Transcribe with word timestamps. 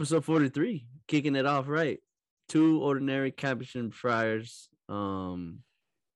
episode 0.00 0.24
43, 0.24 0.86
kicking 1.08 1.36
it 1.36 1.46
off 1.46 1.68
right. 1.68 2.00
Two 2.48 2.82
ordinary 2.82 3.30
capuchin 3.30 3.90
friars, 3.90 4.68
um, 4.88 5.60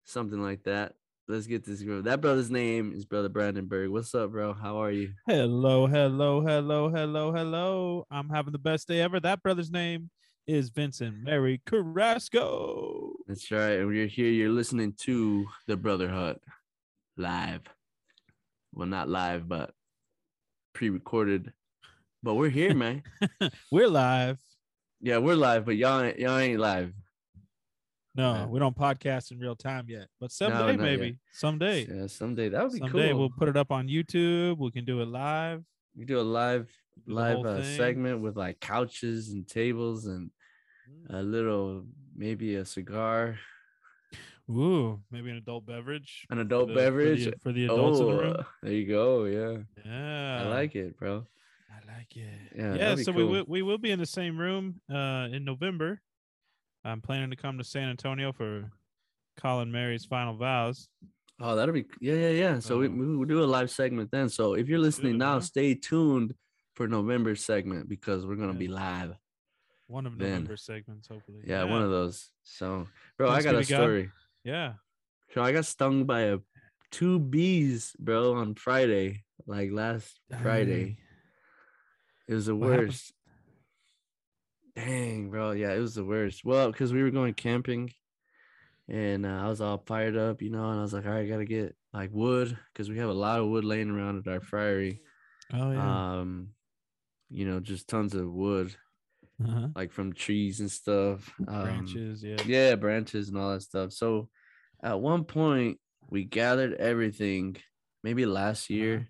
something 0.05 0.41
like 0.41 0.65
that. 0.65 0.95
Let's 1.27 1.47
get 1.47 1.65
this 1.65 1.81
girl. 1.81 2.03
That 2.03 2.21
brother's 2.21 2.51
name 2.51 2.93
is 2.95 3.07
Brother 3.07 3.31
Brandon 3.31 3.65
Berg. 3.65 3.89
What's 3.89 4.15
up, 4.15 4.33
bro? 4.33 4.53
How 4.53 4.83
are 4.83 4.91
you? 4.91 5.15
Hello, 5.27 5.87
hello, 5.87 6.43
hello, 6.43 6.91
hello, 6.91 7.33
hello. 7.33 8.07
I'm 8.11 8.29
having 8.29 8.53
the 8.53 8.59
best 8.59 8.89
day 8.89 9.01
ever. 9.01 9.19
That 9.21 9.43
brother's 9.43 9.71
name 9.71 10.11
is 10.47 10.69
Vincent 10.69 11.17
Mary 11.23 11.63
Carrasco. 11.65 13.15
That's 13.27 13.51
right. 13.51 13.79
And 13.79 13.87
we're 13.87 14.07
here. 14.07 14.29
You're 14.29 14.51
listening 14.51 14.93
to 15.01 15.47
the 15.67 15.79
Brother 15.79 16.11
Hut 16.11 16.41
live. 17.17 17.63
Well, 18.75 18.89
not 18.89 19.09
live, 19.09 19.49
but 19.49 19.73
pre-recorded. 20.75 21.55
But 22.23 22.35
we're 22.35 22.51
here, 22.51 22.75
man. 22.75 23.03
We're 23.73 23.89
live. 23.89 24.39
yeah, 25.01 25.19
we're 25.19 25.37
live, 25.37 25.67
but 25.67 25.77
y'all 25.77 26.01
ain't, 26.01 26.19
y'all 26.19 26.39
ain't 26.39 26.59
live. 26.59 26.93
No, 28.17 28.33
Yeah. 28.35 28.47
we 28.47 28.59
don't 28.61 28.77
podcast 28.77 29.33
in 29.33 29.39
real 29.41 29.57
time 29.57 29.87
yet, 29.89 30.07
but 30.21 30.27
No, 30.27 30.49
someday, 30.49 30.71
yet. 30.73 30.81
maybe 30.81 31.19
someday, 31.33 31.85
Yeah, 31.87 32.07
someday 32.07 32.49
that 32.51 32.63
would 32.63 32.73
be 32.73 32.79
someday 32.79 33.11
cool. 33.11 33.19
we'll 33.19 33.31
put 33.31 33.49
it 33.49 33.57
up 33.57 33.73
on 33.73 33.89
YouTube. 33.89 34.59
We 34.59 34.71
can 34.71 34.85
do 34.85 35.01
it 35.03 35.07
live. 35.09 35.65
we 35.97 36.05
do 36.05 36.19
a 36.21 36.23
live 36.23 36.69
do 37.07 37.13
live 37.15 37.45
uh, 37.45 37.63
segment 37.77 38.21
with 38.21 38.37
like 38.37 38.61
couches 38.61 39.31
and 39.31 39.47
tables 39.49 40.07
and 40.07 40.31
a 41.11 41.23
little 41.23 41.87
maybe 42.15 42.55
a 42.57 42.65
cigar, 42.65 43.39
Ooh, 44.51 45.01
maybe 45.11 45.31
an 45.31 45.37
adult 45.39 45.65
beverage. 45.67 46.27
an 46.31 46.39
adult 46.39 46.69
the- 46.69 46.75
for 46.75 46.81
the- 46.81 46.85
beverage. 46.87 47.29
for 47.43 47.53
the, 47.53 47.65
adults 47.65 47.99
in 48.01 48.07
the 48.07 48.17
room. 48.17 48.37
Oh, 48.39 48.45
there 48.63 48.73
you 48.73 48.87
go. 48.87 49.25
Yeah, 49.25 49.59
Yeah, 49.85 50.43
I 50.45 50.49
like 50.49 50.75
it, 50.77 50.97
bro. 50.99 51.27
I 51.71 51.93
like 51.97 52.17
it. 52.17 52.53
Yeah, 52.57 52.75
Yeah, 52.75 52.95
so 52.97 53.11
we 53.13 53.25
will 53.25 53.45
we 53.49 53.63
will 53.63 53.79
be 53.79 53.91
in 53.91 53.99
the 53.99 54.07
same 54.07 54.39
room 54.39 54.81
uh 54.91 55.29
in 55.33 55.45
November. 55.45 56.01
I'm 56.85 57.01
planning 57.01 57.31
to 57.31 57.37
come 57.37 57.59
to 57.59 57.65
San 57.65 57.89
Antonio 57.89 58.33
for 58.33 58.71
Colin 59.37 59.73
Mary's 59.73 60.05
final 60.05 60.35
vows. 60.37 60.89
Oh, 61.41 61.57
that'll 61.57 61.75
be 61.75 61.87
yeah, 62.01 62.15
yeah, 62.15 62.29
yeah. 62.31 62.59
So 62.61 62.79
we 62.79 62.87
Uh, 62.87 62.91
we 62.91 63.17
will 63.17 63.25
do 63.25 63.43
a 63.43 63.45
live 63.47 63.71
segment 63.71 64.11
then. 64.11 64.29
So 64.29 64.55
if 64.55 64.69
you're 64.69 64.79
listening 64.79 65.19
now, 65.19 65.41
stay 65.41 65.75
tuned 65.75 66.35
for 66.75 66.87
November 66.87 67.35
segment 67.35 67.89
because 67.89 68.27
we're 68.27 68.37
gonna 68.37 68.53
Yeah. 68.53 68.59
be 68.59 68.69
live. 68.69 69.15
One 69.87 70.07
of 70.07 70.17
Then. 70.19 70.31
November 70.31 70.57
segments, 70.57 71.09
hopefully. 71.09 71.43
Yeah, 71.47 71.65
one 71.65 71.83
of 71.83 71.91
those. 71.91 72.31
So, 72.43 72.87
bro, 73.19 73.31
Thanks 73.31 73.47
I 73.47 73.53
got 73.53 73.61
a 73.61 73.65
story. 73.65 74.11
Yeah. 74.43 74.75
So 75.35 75.43
I 75.43 75.53
got 75.53 75.67
stung 75.67 76.05
by 76.05 76.21
a 76.23 76.39
two 76.91 77.19
bees, 77.19 77.95
bro, 77.99 78.35
on 78.35 78.55
Friday, 78.55 79.25
like 79.47 79.73
last 79.73 80.21
Friday. 80.43 80.99
It 82.29 82.35
was 82.35 82.47
the 82.47 82.55
What 82.55 82.71
worst. 82.71 83.13
Dang, 84.77 85.31
bro. 85.31 85.53
Yeah, 85.53 85.73
it 85.73 85.79
was 85.79 85.95
the 85.95 86.05
worst. 86.05 86.45
Well, 86.45 86.71
because 86.71 86.93
we 86.93 87.03
were 87.03 87.11
going 87.11 87.35
camping 87.35 87.93
and 88.89 89.25
uh, 89.25 89.41
I 89.45 89.49
was 89.49 89.61
all 89.61 89.79
fired 89.79 90.17
up, 90.17 90.43
you 90.43 90.51
know, 90.51 90.69
and 90.71 90.79
I 90.79 90.83
was 90.83 90.93
like, 90.93 91.07
all 91.07 91.13
right, 91.13 91.25
I 91.25 91.29
got 91.29 91.39
to 91.39 91.45
get 91.45 91.77
like 91.93 92.11
wood 92.13 92.57
because 92.73 92.91
we 92.91 92.99
have 92.99 93.09
a 93.09 93.15
lot 93.15 93.41
of 93.41 93.49
wood 93.49 93.65
laying 93.65 93.91
around 93.91 94.19
at 94.19 94.33
our 94.33 94.41
friary. 94.41 95.01
Oh 95.53 95.71
yeah. 95.71 96.19
Um, 96.21 96.51
you 97.31 97.47
know, 97.47 97.61
just 97.61 97.89
tons 97.89 98.15
of 98.15 98.31
wood, 98.33 98.75
uh-huh. 99.43 99.69
like 99.75 99.93
from 99.93 100.13
trees 100.13 100.61
and 100.61 100.71
stuff. 100.71 101.33
Um, 101.47 101.65
Branches, 101.65 102.23
yeah. 102.23 102.43
yeah, 102.45 102.75
branches 102.75 103.29
and 103.29 103.39
all 103.39 103.53
that 103.53 103.63
stuff. 103.63 103.93
So 103.93 104.29
at 104.83 105.01
one 105.01 105.25
point, 105.25 105.79
we 106.11 106.25
gathered 106.25 106.75
everything, 106.75 107.57
maybe 108.03 108.27
last 108.27 108.71
Uh-huh. 108.71 108.77
year, 108.77 109.09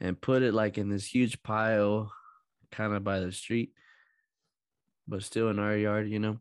and 0.00 0.20
put 0.20 0.42
it 0.42 0.54
like 0.54 0.78
in 0.78 0.88
this 0.88 1.04
huge 1.04 1.42
pile, 1.42 2.12
kind 2.70 2.94
of 2.94 3.04
by 3.04 3.20
the 3.20 3.32
street, 3.32 3.72
but 5.10 5.24
still 5.24 5.50
in 5.50 5.58
our 5.58 5.76
yard, 5.76 6.08
you 6.08 6.20
know. 6.20 6.38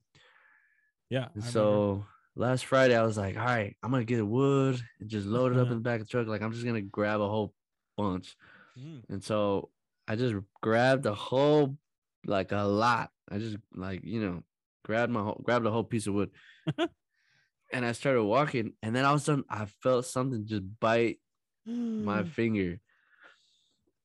Yeah. 1.09 1.29
And 1.33 1.43
so 1.43 2.05
last 2.35 2.65
Friday, 2.65 2.95
I 2.95 3.03
was 3.03 3.17
like, 3.17 3.35
all 3.35 3.43
right, 3.43 3.75
I'm 3.81 3.91
gonna 3.91 4.05
get 4.05 4.25
wood 4.25 4.79
and 4.99 5.09
just 5.09 5.27
load 5.27 5.51
it 5.51 5.59
up 5.59 5.67
in 5.67 5.73
the 5.75 5.79
back 5.79 6.01
of 6.01 6.07
the 6.07 6.11
truck. 6.11 6.27
Like 6.27 6.41
I'm 6.41 6.53
just 6.53 6.65
gonna 6.65 6.81
grab 6.81 7.19
a 7.19 7.27
whole 7.27 7.53
bunch. 7.97 8.37
Mm. 8.79 9.01
And 9.09 9.23
so 9.23 9.69
I 10.07 10.15
just 10.15 10.35
grabbed 10.61 11.07
a 11.07 11.13
whole, 11.13 11.75
like 12.25 12.51
a 12.51 12.61
lot. 12.61 13.09
I 13.29 13.39
just 13.39 13.57
like 13.73 14.01
you 14.03 14.21
know 14.21 14.43
grabbed 14.85 15.11
my 15.11 15.21
whole, 15.21 15.41
grabbed 15.43 15.65
a 15.65 15.71
whole 15.71 15.83
piece 15.83 16.07
of 16.07 16.13
wood, 16.13 16.29
and 17.73 17.85
I 17.85 17.91
started 17.93 18.23
walking. 18.23 18.73
And 18.83 18.95
then 18.95 19.03
all 19.03 19.15
of 19.15 19.21
a 19.21 19.23
sudden, 19.23 19.45
I 19.49 19.65
felt 19.81 20.05
something 20.05 20.45
just 20.45 20.63
bite 20.79 21.19
my 21.65 22.23
finger, 22.35 22.79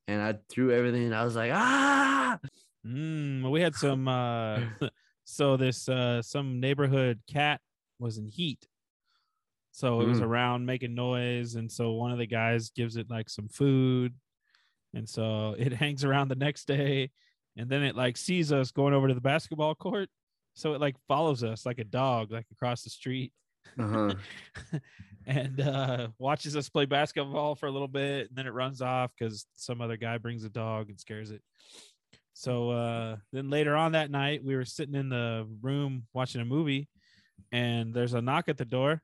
and 0.09 0.23
I 0.23 0.37
threw 0.49 0.73
everything. 0.73 1.13
I 1.13 1.25
was 1.25 1.37
like, 1.37 1.53
ah! 1.53 2.39
Mm, 2.87 3.43
well, 3.43 3.53
we 3.53 3.61
had 3.61 3.75
some 3.75 4.09
uh 4.09 4.61
so 5.25 5.57
this 5.57 5.89
uh 5.89 6.23
some 6.23 6.61
neighborhood 6.61 7.21
cat 7.27 7.61
was 7.99 8.19
in 8.19 8.27
heat. 8.27 8.67
So 9.73 10.03
it 10.03 10.07
was 10.07 10.21
Mm. 10.21 10.25
around 10.25 10.67
making 10.67 10.95
noise 10.95 11.57
and 11.57 11.71
so 11.71 11.93
one 11.93 12.13
of 12.13 12.19
the 12.19 12.27
guys 12.27 12.71
gives 12.71 12.97
it 12.97 13.11
like 13.11 13.29
some 13.29 13.49
food 13.49 14.15
and 14.95 15.09
so 15.09 15.57
it 15.59 15.73
hangs 15.83 16.05
around 16.05 16.29
the 16.29 16.37
next 16.37 16.67
day 16.67 17.11
and 17.57 17.69
then 17.69 17.83
it 17.83 17.97
like 17.97 18.17
sees 18.17 18.53
us 18.53 18.71
going 18.71 18.95
over 18.95 19.09
to 19.09 19.15
the 19.15 19.21
basketball 19.21 19.75
court 19.75 20.09
so 20.55 20.75
it 20.75 20.81
like 20.81 20.95
follows 21.09 21.43
us 21.43 21.67
like 21.67 21.79
a 21.81 21.85
dog 21.85 22.31
like 22.31 22.47
across 22.53 22.83
the 22.83 22.91
street 22.91 23.33
Uh-huh. 23.79 24.15
and 25.27 25.61
uh 25.61 26.09
watches 26.19 26.55
us 26.57 26.69
play 26.69 26.85
basketball 26.85 27.57
for 27.57 27.67
a 27.67 27.71
little 27.73 27.89
bit 27.89 28.29
and 28.29 28.37
then 28.37 28.47
it 28.47 28.53
runs 28.53 28.81
off 28.81 29.11
because 29.19 29.47
some 29.55 29.81
other 29.81 29.97
guy 29.97 30.19
brings 30.19 30.45
a 30.45 30.51
dog 30.51 30.89
and 30.89 31.01
scares 31.01 31.33
it 31.33 31.43
so 32.35 32.71
uh 32.71 33.17
then 33.33 33.49
later 33.49 33.77
on 33.77 33.93
that 33.93 34.11
night 34.11 34.43
we 34.45 34.55
were 34.57 34.65
sitting 34.65 34.95
in 34.97 35.09
the 35.09 35.47
room 35.63 36.05
watching 36.13 36.41
a 36.41 36.45
movie 36.45 36.89
and 37.53 37.95
there's 37.95 38.13
a 38.15 38.21
knock 38.21 38.49
at 38.49 38.59
the 38.59 38.65
door 38.65 39.01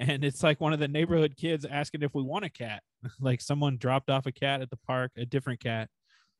and 0.00 0.24
it's 0.24 0.42
like 0.44 0.60
one 0.60 0.72
of 0.72 0.78
the 0.78 0.86
neighborhood 0.88 1.36
kids 1.36 1.66
asking 1.68 2.02
if 2.02 2.14
we 2.14 2.22
want 2.22 2.44
a 2.44 2.48
cat. 2.50 2.82
Like 3.20 3.40
someone 3.40 3.76
dropped 3.78 4.10
off 4.10 4.26
a 4.26 4.32
cat 4.32 4.62
at 4.62 4.70
the 4.70 4.76
park 4.76 5.10
a 5.16 5.26
different 5.26 5.60
cat. 5.60 5.88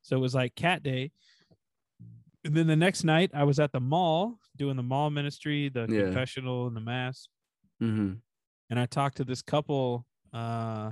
So 0.01 0.15
it 0.15 0.19
was 0.19 0.33
like 0.33 0.55
cat 0.55 0.81
day. 0.81 1.11
And 2.45 2.55
then 2.55 2.67
the 2.67 2.75
next 2.75 3.03
night 3.03 3.31
i 3.33 3.43
was 3.43 3.59
at 3.59 3.73
the 3.73 3.81
mall 3.81 4.39
doing 4.55 4.77
the 4.77 4.83
mall 4.83 5.09
ministry 5.09 5.67
the 5.69 5.87
Yeah. 5.89 6.03
confessional 6.05 6.67
and 6.67 6.75
the 6.75 6.81
mass. 6.81 7.27
Hmm 7.79 8.13
and 8.69 8.79
I 8.79 8.85
talked 8.85 9.17
to 9.17 9.23
this 9.23 9.41
couple. 9.41 10.05
Uh, 10.31 10.91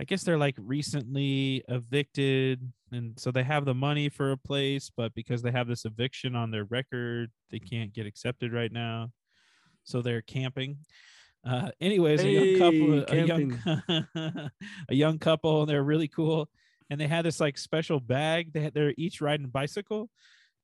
I 0.00 0.04
guess 0.06 0.22
they're 0.24 0.38
like 0.38 0.56
recently 0.58 1.62
evicted, 1.68 2.72
and 2.94 3.18
so 3.18 3.30
they 3.30 3.42
have 3.42 3.64
the 3.64 3.74
money 3.74 4.08
for 4.08 4.32
a 4.32 4.36
place, 4.36 4.90
but 4.96 5.14
because 5.14 5.42
they 5.42 5.50
have 5.50 5.66
this 5.68 5.84
eviction 5.84 6.34
on 6.36 6.50
their 6.50 6.64
record, 6.64 7.30
they 7.50 7.58
can't 7.58 7.92
get 7.92 8.06
accepted 8.06 8.52
right 8.52 8.72
now. 8.72 9.10
So 9.84 10.00
they're 10.02 10.22
camping. 10.22 10.78
Uh, 11.46 11.70
anyways, 11.80 12.22
a 12.22 12.28
young 12.30 12.58
couple, 12.58 13.04
Hey, 13.08 13.20
a 13.20 13.26
young, 13.26 13.52
a 14.88 14.94
young 14.94 15.18
couple, 15.18 15.60
and 15.62 15.68
they're 15.70 15.82
really 15.82 16.08
cool. 16.08 16.48
And 16.90 17.00
they 17.00 17.06
had 17.06 17.24
this 17.24 17.40
like 17.40 17.58
special 17.58 18.00
bag. 18.00 18.52
They 18.52 18.60
had, 18.60 18.74
they're 18.74 18.94
each 18.96 19.20
riding 19.20 19.44
a 19.46 19.48
bicycle, 19.48 20.08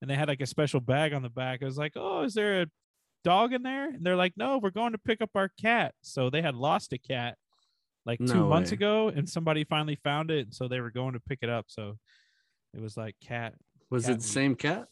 and 0.01 0.09
they 0.09 0.15
had 0.15 0.27
like 0.27 0.41
a 0.41 0.47
special 0.47 0.79
bag 0.79 1.13
on 1.13 1.21
the 1.21 1.29
back. 1.29 1.61
I 1.61 1.65
was 1.65 1.77
like, 1.77 1.93
"Oh, 1.95 2.23
is 2.23 2.33
there 2.33 2.61
a 2.63 2.65
dog 3.23 3.53
in 3.53 3.63
there?" 3.63 3.89
And 3.89 4.03
they're 4.03 4.15
like, 4.15 4.33
"No, 4.37 4.57
we're 4.57 4.69
going 4.71 4.93
to 4.93 4.97
pick 4.97 5.21
up 5.21 5.31
our 5.35 5.49
cat." 5.61 5.93
So 6.01 6.29
they 6.29 6.41
had 6.41 6.55
lost 6.55 6.93
a 6.93 6.97
cat 6.97 7.37
like 8.05 8.19
two 8.19 8.25
No 8.25 8.47
months 8.49 8.71
way. 8.71 8.75
ago, 8.75 9.09
and 9.09 9.29
somebody 9.29 9.63
finally 9.63 9.99
found 10.03 10.31
it, 10.31 10.45
and 10.47 10.53
so 10.53 10.67
they 10.67 10.79
were 10.79 10.91
going 10.91 11.13
to 11.13 11.19
pick 11.19 11.39
it 11.41 11.49
up. 11.49 11.65
So 11.67 11.97
it 12.73 12.81
was 12.81 12.95
like 12.97 13.15
cat. 13.21 13.55
Was 13.89 14.03
Cat 14.05 14.11
it 14.11 14.13
the 14.13 14.17
meat. 14.19 14.23
same 14.23 14.55
cat? 14.55 14.87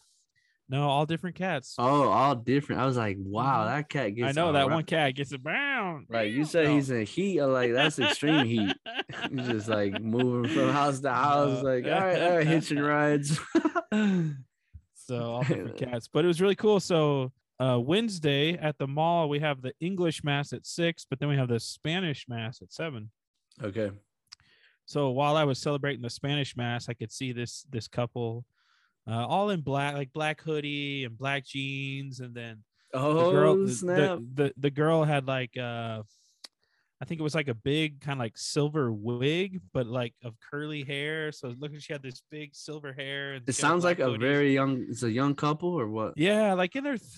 No, 0.72 0.88
all 0.88 1.08
different 1.08 1.36
cats. 1.36 1.74
Oh, 1.80 2.10
all 2.10 2.36
different. 2.36 2.80
I 2.81 2.86
was 2.86 2.96
like, 2.96 3.18
wow, 3.20 3.64
Mhm. 3.64 3.68
that 3.70 3.90
cat 3.90 4.14
gets. 4.16 4.28
I 4.38 4.40
know 4.40 4.52
that 4.52 4.60
around- 4.68 4.72
one 4.72 4.84
cat 4.84 5.16
gets 5.16 5.31
it 5.31 5.42
bound. 5.42 6.06
Right, 6.10 6.31
you 6.31 6.46
said 6.46 6.68
he's 6.68 6.92
in 6.92 7.06
heat. 7.08 7.40
I'm 7.40 7.52
like, 7.54 7.74
that's 7.74 7.98
extreme 7.98 8.46
heat. 8.46 8.76
He's 9.31 9.48
just 9.48 9.68
like 9.68 10.00
moving 10.00 10.52
from 10.52 10.70
house 10.70 11.00
to 11.00 11.12
house, 11.12 11.64
No. 11.64 11.70
like, 11.70 11.86
all 11.86 11.92
right, 11.92 12.22
all 12.22 12.38
right, 12.38 12.46
hitching 12.48 12.80
rides. 12.81 13.40
so 14.94 15.22
all 15.24 15.42
different 15.42 15.78
cats 15.90 16.08
but 16.08 16.24
it 16.24 16.28
was 16.28 16.40
really 16.40 16.56
cool 16.56 16.80
so 16.80 17.32
uh 17.60 17.80
wednesday 17.80 18.54
at 18.54 18.78
the 18.78 18.86
mall 18.88 19.28
we 19.28 19.40
have 19.40 19.62
the 19.64 19.74
english 19.80 20.24
mass 20.24 20.54
at 20.54 20.66
six 20.66 21.06
but 21.10 21.20
then 21.20 21.28
we 21.30 21.36
have 21.36 21.48
the 21.48 21.60
spanish 21.60 22.25
mass 22.30 22.62
at 22.62 22.72
seven 22.72 23.10
okay. 23.64 23.90
So 24.89 25.09
while 25.12 25.36
i 25.38 25.44
was 25.44 25.59
celebrating 25.59 26.01
the 26.01 26.09
spanish 26.09 26.57
mass 26.57 26.89
i 26.89 26.94
could 26.94 27.12
see 27.12 27.31
this 27.31 27.63
this 27.69 27.88
couple 27.88 28.44
uh, 29.07 29.25
all 29.25 29.50
in 29.51 29.62
black 29.62 29.94
like 29.95 30.12
black 30.13 30.41
hoodie 30.41 31.03
and 31.06 31.18
black 31.18 31.45
jeans 31.45 32.19
and 32.19 32.33
then 32.33 32.63
Oh, 32.91 33.13
the 33.13 33.31
girl 33.31 33.68
snap. 33.68 33.97
The, 34.18 34.44
the 34.44 34.53
the 34.57 34.69
girl 34.71 35.03
had 35.03 35.27
like 35.27 35.56
uh 35.57 36.01
I 37.01 37.06
think 37.06 37.19
it 37.21 37.24
was 37.24 37.36
like 37.36 37.47
a 37.47 37.53
big 37.53 38.01
kind 38.01 38.18
of 38.19 38.24
like 38.25 38.36
silver 38.36 38.91
wig, 38.91 39.62
but 39.74 39.86
like 39.86 40.15
of 40.24 40.33
curly 40.51 40.83
hair. 40.83 41.31
So 41.31 41.53
look, 41.59 41.71
she 41.80 41.94
had 41.94 42.01
this 42.01 42.21
big 42.31 42.56
silver 42.56 42.91
hair. 42.91 43.33
And 43.33 43.47
It 43.47 43.53
sounds 43.53 43.83
like 43.86 43.97
black 43.97 44.09
a 44.09 44.18
very 44.18 44.53
young. 44.56 44.86
It's 44.89 45.03
a 45.03 45.12
young 45.12 45.36
couple 45.36 45.69
or 45.69 45.88
what? 45.88 46.15
yeah, 46.18 46.53
like 46.56 46.75
in 46.75 46.83
their, 46.83 46.97
th- 46.97 47.13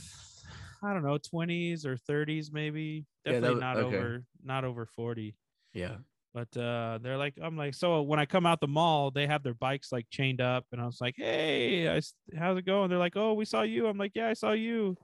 I 0.83 0.93
don't 0.93 1.03
know, 1.03 1.17
twenties 1.17 1.85
or 1.85 1.95
thirties, 1.95 2.51
maybe. 2.51 3.05
Yeah, 3.25 3.31
Definitely 3.31 3.55
was- 3.55 3.61
not 3.61 3.77
okay. 3.77 3.95
over, 3.97 4.23
not 4.43 4.65
over 4.65 4.85
forty. 4.85 5.35
Yeah. 5.73 5.95
But 6.33 6.55
uh, 6.55 6.99
they're 7.01 7.17
like, 7.17 7.33
I'm 7.41 7.57
like, 7.57 7.73
so 7.73 8.01
when 8.03 8.19
I 8.19 8.25
come 8.25 8.45
out 8.45 8.61
the 8.61 8.67
mall, 8.67 9.11
they 9.11 9.27
have 9.27 9.43
their 9.43 9.53
bikes 9.53 9.91
like 9.91 10.05
chained 10.09 10.39
up, 10.39 10.65
and 10.71 10.79
I 10.79 10.85
was 10.85 11.01
like, 11.01 11.15
hey, 11.17 11.89
I 11.89 12.01
how's 12.37 12.57
it 12.57 12.65
going? 12.65 12.89
They're 12.89 12.99
like, 12.99 13.17
oh, 13.17 13.33
we 13.33 13.45
saw 13.45 13.63
you. 13.63 13.87
I'm 13.87 13.97
like, 13.97 14.13
yeah, 14.15 14.29
I 14.29 14.33
saw 14.33 14.51
you. 14.51 14.97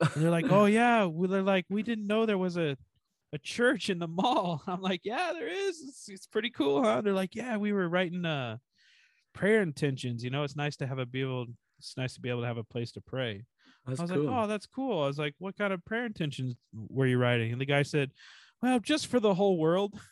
And 0.00 0.22
they're 0.22 0.30
like, 0.30 0.50
oh 0.50 0.64
yeah. 0.66 1.04
Well, 1.04 1.28
they're 1.28 1.42
like, 1.42 1.66
we 1.68 1.82
didn't 1.82 2.06
know 2.06 2.24
there 2.24 2.38
was 2.38 2.56
a 2.56 2.76
a 3.34 3.38
church 3.38 3.90
in 3.90 3.98
the 3.98 4.08
mall. 4.08 4.62
I'm 4.66 4.80
like, 4.80 5.00
yeah, 5.04 5.32
there 5.34 5.48
is. 5.48 5.82
It's, 5.86 6.08
it's 6.08 6.26
pretty 6.26 6.50
cool, 6.50 6.82
huh? 6.82 7.02
They're 7.02 7.12
like, 7.12 7.34
yeah, 7.34 7.56
we 7.56 7.72
were 7.72 7.88
writing 7.88 8.24
uh 8.24 8.56
prayer 9.34 9.60
intentions. 9.60 10.24
You 10.24 10.30
know, 10.30 10.44
it's 10.44 10.56
nice 10.56 10.76
to 10.76 10.86
have 10.86 10.98
a 10.98 11.04
be 11.04 11.20
able. 11.20 11.46
It's 11.78 11.96
nice 11.98 12.14
to 12.14 12.20
be 12.20 12.30
able 12.30 12.42
to 12.42 12.46
have 12.46 12.56
a 12.56 12.64
place 12.64 12.92
to 12.92 13.02
pray. 13.02 13.44
That's 13.86 14.00
I 14.00 14.04
was 14.04 14.12
cool. 14.12 14.24
like, 14.24 14.44
oh, 14.44 14.46
that's 14.46 14.66
cool. 14.66 15.02
I 15.02 15.06
was 15.08 15.18
like, 15.18 15.34
what 15.38 15.58
kind 15.58 15.72
of 15.72 15.84
prayer 15.84 16.06
intentions 16.06 16.54
were 16.72 17.06
you 17.06 17.18
writing? 17.18 17.52
And 17.52 17.60
the 17.60 17.66
guy 17.66 17.82
said, 17.82 18.12
well, 18.62 18.78
just 18.78 19.08
for 19.08 19.20
the 19.20 19.34
whole 19.34 19.58
world. 19.58 19.98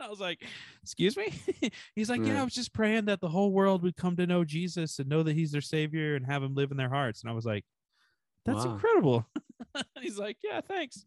I 0.00 0.08
was 0.08 0.20
like, 0.20 0.42
excuse 0.82 1.16
me? 1.16 1.32
He's 1.94 2.08
like, 2.10 2.24
yeah. 2.24 2.40
I 2.40 2.44
was 2.44 2.54
just 2.54 2.72
praying 2.72 3.06
that 3.06 3.20
the 3.20 3.28
whole 3.28 3.52
world 3.52 3.82
would 3.82 3.96
come 3.96 4.16
to 4.16 4.26
know 4.26 4.44
Jesus 4.44 4.98
and 4.98 5.08
know 5.08 5.22
that 5.22 5.34
he's 5.34 5.52
their 5.52 5.60
savior 5.60 6.16
and 6.16 6.24
have 6.26 6.42
him 6.42 6.54
live 6.54 6.70
in 6.70 6.76
their 6.76 6.88
hearts. 6.88 7.22
And 7.22 7.30
I 7.30 7.34
was 7.34 7.44
like, 7.44 7.64
that's 8.46 8.64
Wow. 8.64 8.72
incredible. 8.74 9.26
he's 10.00 10.18
like, 10.18 10.38
yeah, 10.42 10.60
thanks. 10.62 11.04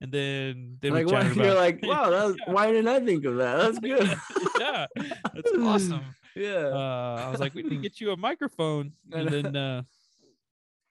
And 0.00 0.12
then, 0.12 0.76
then 0.80 0.92
like 0.92 1.08
chatted 1.08 1.36
you're 1.36 1.54
like, 1.54 1.80
wow, 1.82 2.10
that 2.10 2.24
was, 2.26 2.36
Yeah. 2.46 2.52
why 2.52 2.66
didn't 2.70 2.88
I 2.88 3.00
think 3.00 3.24
of 3.24 3.36
that? 3.36 3.56
That's 3.56 3.78
good. 3.78 4.18
yeah, 4.60 4.86
that's 5.34 5.52
awesome. 5.58 6.04
yeah. 6.34 6.66
Uh, 6.66 7.24
I 7.26 7.30
was 7.30 7.40
like, 7.40 7.54
we 7.54 7.62
need 7.62 7.70
to 7.70 7.76
get 7.76 8.00
you 8.00 8.10
a 8.12 8.16
microphone. 8.16 8.92
And 9.12 9.28
then, 9.28 9.56
uh, 9.56 9.82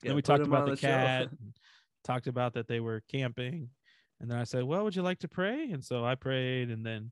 Yeah, 0.02 0.10
then 0.10 0.16
we 0.16 0.22
talked 0.24 0.44
about 0.46 0.64
on 0.64 0.70
the 0.72 0.78
cat 0.78 1.30
talked 2.04 2.28
about 2.28 2.54
that 2.54 2.68
they 2.68 2.80
were 2.80 3.02
camping 3.12 3.68
and 4.22 4.30
then 4.30 4.38
i 4.38 4.44
said 4.44 4.64
well 4.64 4.84
would 4.84 4.96
you 4.96 5.02
like 5.02 5.18
to 5.18 5.28
pray 5.28 5.72
and 5.72 5.84
so 5.84 6.06
i 6.06 6.14
prayed 6.14 6.70
and 6.70 6.86
then 6.86 7.12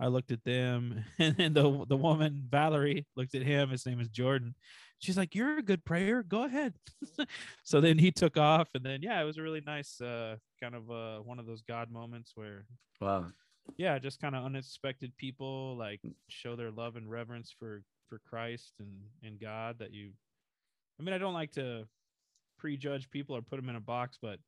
i 0.00 0.06
looked 0.06 0.30
at 0.32 0.44
them 0.44 1.04
and 1.18 1.36
then 1.36 1.52
the, 1.52 1.84
the 1.88 1.96
woman 1.96 2.44
valerie 2.50 3.06
looked 3.16 3.34
at 3.34 3.42
him 3.42 3.70
his 3.70 3.84
name 3.86 4.00
is 4.00 4.08
jordan 4.08 4.54
she's 4.98 5.16
like 5.16 5.34
you're 5.34 5.58
a 5.58 5.62
good 5.62 5.84
prayer 5.84 6.22
go 6.22 6.44
ahead 6.44 6.74
so 7.64 7.80
then 7.80 7.98
he 7.98 8.10
took 8.10 8.36
off 8.36 8.68
and 8.74 8.84
then 8.84 9.00
yeah 9.02 9.20
it 9.20 9.24
was 9.24 9.38
a 9.38 9.42
really 9.42 9.62
nice 9.66 10.00
uh 10.00 10.36
kind 10.62 10.74
of 10.74 10.90
uh 10.90 11.18
one 11.20 11.38
of 11.38 11.46
those 11.46 11.62
god 11.62 11.90
moments 11.90 12.32
where 12.34 12.64
Wow. 13.00 13.26
yeah 13.76 13.98
just 13.98 14.20
kind 14.20 14.34
of 14.34 14.44
unexpected 14.44 15.14
people 15.16 15.76
like 15.76 16.00
show 16.28 16.56
their 16.56 16.70
love 16.70 16.96
and 16.96 17.10
reverence 17.10 17.54
for 17.58 17.82
for 18.08 18.20
christ 18.28 18.72
and 18.78 18.90
and 19.22 19.40
god 19.40 19.78
that 19.80 19.92
you 19.92 20.12
i 20.98 21.02
mean 21.02 21.12
i 21.14 21.18
don't 21.18 21.34
like 21.34 21.52
to 21.52 21.86
prejudge 22.58 23.10
people 23.10 23.36
or 23.36 23.42
put 23.42 23.56
them 23.56 23.68
in 23.68 23.76
a 23.76 23.80
box 23.80 24.18
but 24.22 24.38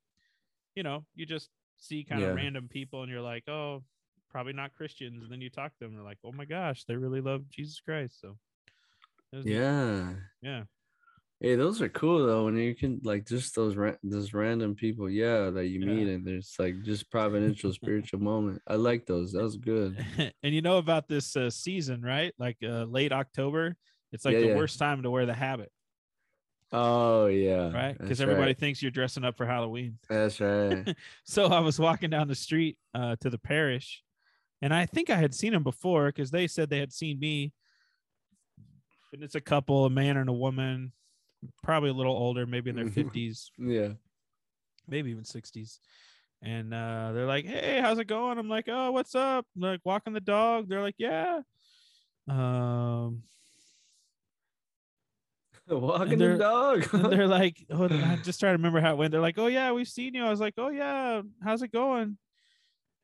you 0.74 0.82
know 0.82 1.04
you 1.14 1.26
just 1.26 1.50
see 1.76 2.04
kind 2.04 2.22
Yeah. 2.22 2.28
of 2.28 2.36
random 2.36 2.68
people 2.68 3.02
and 3.02 3.10
you're 3.12 3.20
like 3.20 3.46
oh 3.48 3.82
probably 4.30 4.52
not 4.52 4.74
christians 4.76 5.22
and 5.22 5.32
then 5.32 5.40
you 5.40 5.50
talk 5.50 5.72
to 5.76 5.84
them 5.84 5.94
they're 5.94 6.04
like 6.04 6.18
oh 6.24 6.32
my 6.32 6.44
gosh 6.44 6.84
they 6.84 6.94
really 6.96 7.20
love 7.20 7.48
jesus 7.50 7.80
christ 7.80 8.20
so. 8.20 8.36
Yeah. 9.32 10.12
yeah 10.42 10.62
Hey, 11.40 11.54
those 11.54 11.80
are 11.80 11.88
cool 11.88 12.26
though. 12.26 12.46
When 12.46 12.56
you 12.56 12.74
can 12.74 13.00
like 13.04 13.24
just 13.24 13.54
those 13.54 13.76
ra- 13.76 13.94
those 14.02 14.34
random 14.34 14.74
people, 14.74 15.08
yeah, 15.08 15.50
that 15.50 15.66
you 15.68 15.78
Yeah. 15.78 15.86
meet, 15.86 16.08
and 16.08 16.26
there's 16.26 16.56
like 16.58 16.82
just 16.82 17.08
providential 17.12 17.72
spiritual 17.72 18.18
moment. 18.18 18.60
I 18.66 18.74
like 18.74 19.06
those. 19.06 19.30
That 19.32 19.44
was 19.44 19.56
good. 19.56 20.04
and 20.42 20.52
you 20.52 20.62
know 20.62 20.78
about 20.78 21.06
this 21.06 21.36
uh, 21.36 21.48
season 21.48 22.02
right 22.02 22.34
like 22.40 22.56
uh, 22.64 22.84
late 22.84 23.12
october 23.12 23.76
it's 24.10 24.24
like 24.24 24.34
Yeah, 24.34 24.40
the 24.40 24.46
yeah. 24.48 24.56
worst 24.56 24.80
time 24.80 25.02
to 25.04 25.10
wear 25.12 25.26
the 25.26 25.34
habit 25.34 25.70
Oh 26.72 27.26
yeah. 27.26 27.70
right 27.72 27.96
because 27.96 28.20
everybody 28.20 28.48
right. 28.48 28.58
thinks 28.58 28.82
you're 28.82 28.90
dressing 28.90 29.24
up 29.24 29.36
for 29.36 29.46
halloween 29.46 29.98
That's 30.08 30.40
right. 30.40 30.92
so 31.24 31.46
I 31.46 31.60
was 31.60 31.78
walking 31.78 32.10
down 32.10 32.26
the 32.26 32.34
street 32.34 32.78
uh, 32.94 33.14
to 33.20 33.30
the 33.30 33.38
parish, 33.38 34.02
and 34.60 34.74
I 34.74 34.86
think 34.86 35.10
I 35.10 35.16
had 35.16 35.34
seen 35.34 35.54
him 35.54 35.62
before 35.62 36.06
because 36.06 36.30
they 36.30 36.46
said 36.46 36.70
they 36.70 36.78
had 36.78 36.92
seen 36.92 37.18
me. 37.18 37.52
And 39.12 39.22
it's 39.22 39.34
a 39.34 39.40
couple, 39.40 39.86
a 39.86 39.90
man 39.90 40.18
and 40.18 40.28
a 40.28 40.34
woman, 40.34 40.92
probably 41.62 41.90
a 41.90 41.94
little 41.94 42.12
older, 42.12 42.46
maybe 42.46 42.68
in 42.68 42.76
their 42.76 42.88
fifties, 42.88 43.50
yeah. 43.58 43.92
maybe 44.86 45.10
even 45.10 45.24
sixties. 45.24 45.80
And 46.42 46.74
uh, 46.74 47.12
they're 47.12 47.26
like, 47.26 47.46
"Hey, 47.46 47.80
how's 47.80 47.98
it 47.98 48.04
going?" 48.04 48.38
I'm 48.38 48.48
like, 48.48 48.66
"Oh, 48.68 48.92
what's 48.92 49.14
up?" 49.14 49.46
I'm 49.56 49.62
like 49.62 49.80
walking 49.82 50.12
the 50.12 50.20
dog. 50.20 50.68
They're 50.68 50.82
like, 50.82 50.96
"Yeah." 50.98 51.40
Um, 52.28 53.22
Walking 55.68 56.18
the 56.18 56.38
dog. 56.38 56.84
they're 56.84 57.26
like, 57.26 57.64
oh, 57.70 57.88
I'm 57.88 58.22
just 58.22 58.40
trying 58.40 58.54
to 58.54 58.56
remember 58.56 58.80
how 58.80 58.92
it 58.92 58.96
went. 58.96 59.12
They're 59.12 59.20
like, 59.20 59.38
oh 59.38 59.48
yeah, 59.48 59.72
we've 59.72 59.88
seen 59.88 60.14
you. 60.14 60.24
I 60.24 60.30
was 60.30 60.40
like, 60.40 60.54
oh 60.56 60.68
yeah, 60.68 61.20
how's 61.42 61.62
it 61.62 61.72
going? 61.72 62.16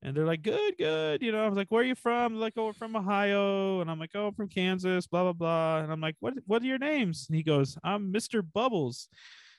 And 0.04 0.14
they're 0.14 0.26
like, 0.26 0.42
good, 0.42 0.76
good. 0.78 1.22
You 1.22 1.32
know, 1.32 1.42
I 1.44 1.48
was 1.48 1.56
like, 1.56 1.68
where 1.70 1.80
are 1.82 1.84
you 1.86 1.94
from? 1.94 2.34
They're 2.34 2.40
like, 2.42 2.52
oh, 2.58 2.66
we're 2.66 2.72
from 2.74 2.94
Ohio. 2.94 3.80
And 3.80 3.90
I'm 3.90 3.98
like, 3.98 4.10
oh, 4.14 4.26
I'm 4.28 4.34
from 4.34 4.48
Kansas, 4.48 5.06
blah, 5.06 5.22
blah, 5.22 5.32
blah. 5.32 5.78
And 5.78 5.90
I'm 5.90 6.00
like, 6.00 6.16
what 6.20 6.34
what 6.46 6.62
are 6.62 6.66
your 6.66 6.78
names? 6.78 7.26
And 7.28 7.36
he 7.36 7.42
goes, 7.42 7.78
I'm 7.82 8.12
Mr. 8.12 8.42
Bubbles. 8.52 9.08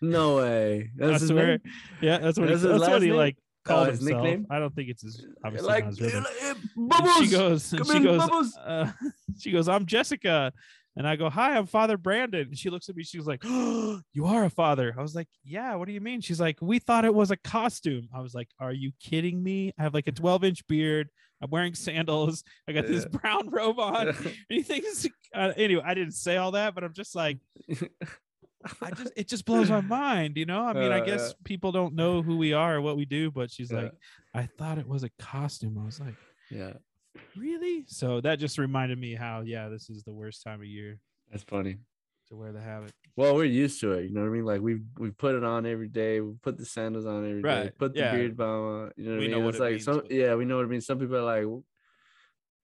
no 0.01 0.38
way. 0.38 0.92
That's 0.95 1.09
I 1.09 1.19
his 1.19 1.27
swear. 1.30 1.47
name? 1.47 1.62
Yeah, 2.01 2.18
that's 2.19 2.38
what 2.38 2.47
That's 2.50 2.62
he, 2.62 2.68
that's 2.68 2.80
what 2.88 3.01
he 3.01 3.07
name? 3.09 3.18
like 3.18 3.38
Oh, 3.68 3.74
called 3.74 3.88
his 3.88 4.00
himself. 4.01 4.24
nickname? 4.24 4.45
I 4.51 4.59
don't 4.59 4.75
think 4.75 4.89
it's 4.89 5.01
his 5.01 5.25
uh, 5.25 5.47
obviously 5.47 5.68
like, 5.68 5.83
not 5.86 5.89
his 5.89 6.01
real 6.01 6.18
uh, 6.18 6.19
name. 6.19 6.33
"Hey, 6.39 6.50
And 6.77 6.89
Bubbles. 6.89 7.15
she 7.18 7.27
goes, 7.31 7.74
and 7.74 7.88
she 7.88 7.98
in, 7.98 8.03
goes, 8.03 8.18
Bubbles. 8.19 8.57
uh, 8.57 8.91
she 9.39 9.51
goes, 9.51 9.68
I'm 9.68 9.88
Jessica. 9.88 10.53
And 10.97 11.07
I 11.07 11.15
go, 11.18 11.30
Hi, 11.30 11.57
I'm 11.57 11.65
Father 11.65 11.97
Brandon. 11.97 12.47
And 12.47 12.57
she 12.57 12.69
looks 12.69 12.88
at 12.89 12.95
me, 12.95 13.03
she's 13.03 13.25
like, 13.27 13.42
oh, 13.45 14.00
You 14.13 14.25
are 14.25 14.45
a 14.45 14.50
father. 14.50 14.95
I 14.97 15.01
was 15.01 15.15
like, 15.15 15.27
Yeah, 15.44 15.75
what 15.75 15.88
do 15.88 15.94
you 15.94 16.01
mean? 16.01 16.21
She's 16.21 16.39
like, 16.39 16.57
We 16.62 16.80
thought 16.80 17.06
it 17.06 17.13
was 17.13 17.31
a 17.31 17.38
costume. 17.38 18.07
I 18.15 18.21
was 18.21 18.33
like, 18.33 18.47
Are 18.59 18.71
you 18.74 18.92
kidding 19.01 19.44
me? 19.44 19.74
I 19.77 19.83
have 19.83 19.94
like 19.94 20.07
a 20.07 20.12
12 20.24 20.44
inch 20.45 20.68
beard. 20.68 21.09
I'm 21.42 21.50
wearing 21.50 21.75
sandals. 21.75 22.44
I 22.68 22.71
got 22.71 22.88
this 22.88 23.06
brown 23.06 23.50
robe 23.50 23.77
on. 23.80 24.07
And 24.07 24.18
he 24.47 24.63
thinks, 24.63 25.06
uh, 25.33 25.51
anyway, 25.57 25.83
I 25.86 25.94
didn't 25.94 26.13
say 26.13 26.38
all 26.38 26.51
that, 26.51 26.74
but 26.74 26.83
I'm 26.86 26.94
just 26.94 27.13
like, 27.13 27.39
I 28.81 28.89
just, 28.91 29.12
it 29.18 29.27
just 29.27 29.45
blows 29.45 29.69
my 29.69 29.81
mind, 30.01 30.38
you 30.38 30.45
know? 30.45 30.63
I 30.65 30.71
mean, 30.74 30.91
I 30.94 31.01
Uh, 31.01 31.06
guess 31.06 31.36
people 31.44 31.74
don't 31.74 31.94
know 31.94 32.21
who 32.24 32.38
we 32.38 32.53
are 32.53 32.77
or 32.77 32.81
what 32.81 32.95
we 32.95 33.03
do, 33.06 33.31
but 33.31 33.51
she's 33.51 33.69
Yeah. 33.69 33.81
like, 33.81 33.94
I 34.33 34.44
thought 34.45 34.77
it 34.77 34.88
was 34.88 35.03
a 35.03 35.09
costume. 35.19 35.77
I 35.77 35.86
was 35.86 36.00
like, 36.00 36.15
yeah, 36.50 36.74
really 37.38 37.83
so 37.88 38.21
that 38.21 38.39
just 38.39 38.57
reminded 38.57 38.97
me 38.97 39.13
how 39.15 39.41
yeah 39.41 39.67
this 39.69 39.89
is 39.89 40.03
the 40.03 40.12
worst 40.13 40.43
time 40.43 40.60
of 40.62 40.65
year 40.67 41.00
that's 41.31 41.43
funny. 41.43 41.77
to 42.29 42.36
wear 42.36 42.51
the 42.51 42.62
habit 42.62 42.91
Well, 43.15 43.36
we're 43.36 43.45
used 43.45 43.79
to 43.81 43.93
it. 43.93 44.03
You 44.10 44.13
know 44.13 44.22
what 44.22 44.27
I 44.27 44.31
mean? 44.31 44.45
Like 44.45 44.62
we 44.62 44.81
we 44.98 45.12
put 45.12 45.36
it 45.36 45.43
on 45.43 45.65
every 45.65 45.88
day. 45.88 46.19
We 46.22 46.34
put 46.41 46.57
the 46.57 46.65
sandals 46.65 47.05
on 47.05 47.24
every 47.29 47.41
day. 47.41 47.48
Right, 47.62 47.77
Put 47.77 47.93
the 47.93 48.00
yeah. 48.01 48.12
beard 48.15 48.36
balm 48.36 48.63
on. 48.65 48.91
You 48.98 49.05
know 49.05 49.12
what 49.12 49.19
We 49.19 49.25
I 49.27 49.29
know 49.29 49.36
mean? 49.38 49.45
what 49.45 49.50
It's 49.55 49.60
it 49.60 49.63
like 49.63 49.72
means, 49.72 49.84
some 49.86 49.98
but- 50.01 50.12
yeah, 50.12 50.36
we 50.36 50.43
know 50.45 50.57
what 50.57 50.65
it 50.65 50.69
means. 50.69 50.86
Some 50.86 51.00
people 51.00 51.15
are 51.17 51.22
like 51.24 51.63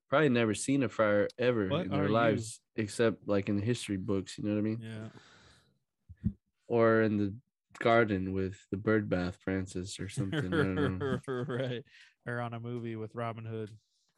probably 0.10 0.29
never 0.29 0.53
seen 0.53 0.84
a 0.84 0.89
friar 0.89 1.27
ever 1.39 1.67
What 1.70 1.86
in 1.86 1.93
are 1.93 1.98
their 1.98 2.08
you?" 2.08 2.13
lives 2.13 2.60
except 2.75 3.27
like 3.27 3.48
in 3.50 3.55
the 3.58 3.63
history 3.65 3.98
books. 3.98 4.38
You 4.38 4.43
know 4.46 4.51
what 4.55 4.60
I 4.60 4.62
mean? 4.62 4.79
yeah 4.81 6.31
Or 6.67 7.01
in 7.01 7.17
the 7.17 7.34
garden 7.79 8.34
with 8.34 8.55
the 8.72 8.77
bird 8.77 9.10
bath 9.10 9.38
Francis 9.43 10.00
or 10.00 10.10
something. 10.10 10.53
I 10.53 10.58
don't 10.75 11.00
know. 11.00 11.20
right 11.48 11.84
or 12.27 12.39
on 12.39 12.53
a 12.53 12.60
movie 12.60 12.96
with 12.96 13.15
robin 13.15 13.46
hood 13.46 13.72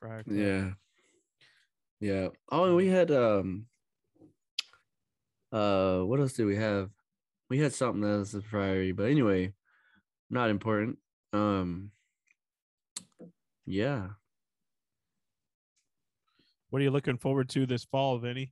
Tuck. 0.03 0.25
Yeah. 0.27 0.71
Yeah. 1.99 2.27
Oh, 2.51 2.65
and 2.65 2.75
we 2.75 2.87
had 2.87 3.11
um 3.11 3.65
uh 5.51 5.99
what 5.99 6.19
else 6.19 6.33
did 6.33 6.45
we 6.45 6.57
have? 6.57 6.89
We 7.49 7.59
had 7.59 7.73
something 7.73 8.03
else 8.03 8.33
a 8.33 8.41
priority, 8.41 8.91
but 8.91 9.09
anyway, 9.09 9.53
not 10.29 10.49
important. 10.49 10.97
Um 11.31 11.91
yeah. 13.65 14.07
what 16.73 16.81
are 16.81 16.83
you 16.83 16.91
looking 16.91 17.17
forward 17.17 17.47
to 17.47 17.67
this 17.67 17.85
fall 17.85 18.17
vinny 18.17 18.51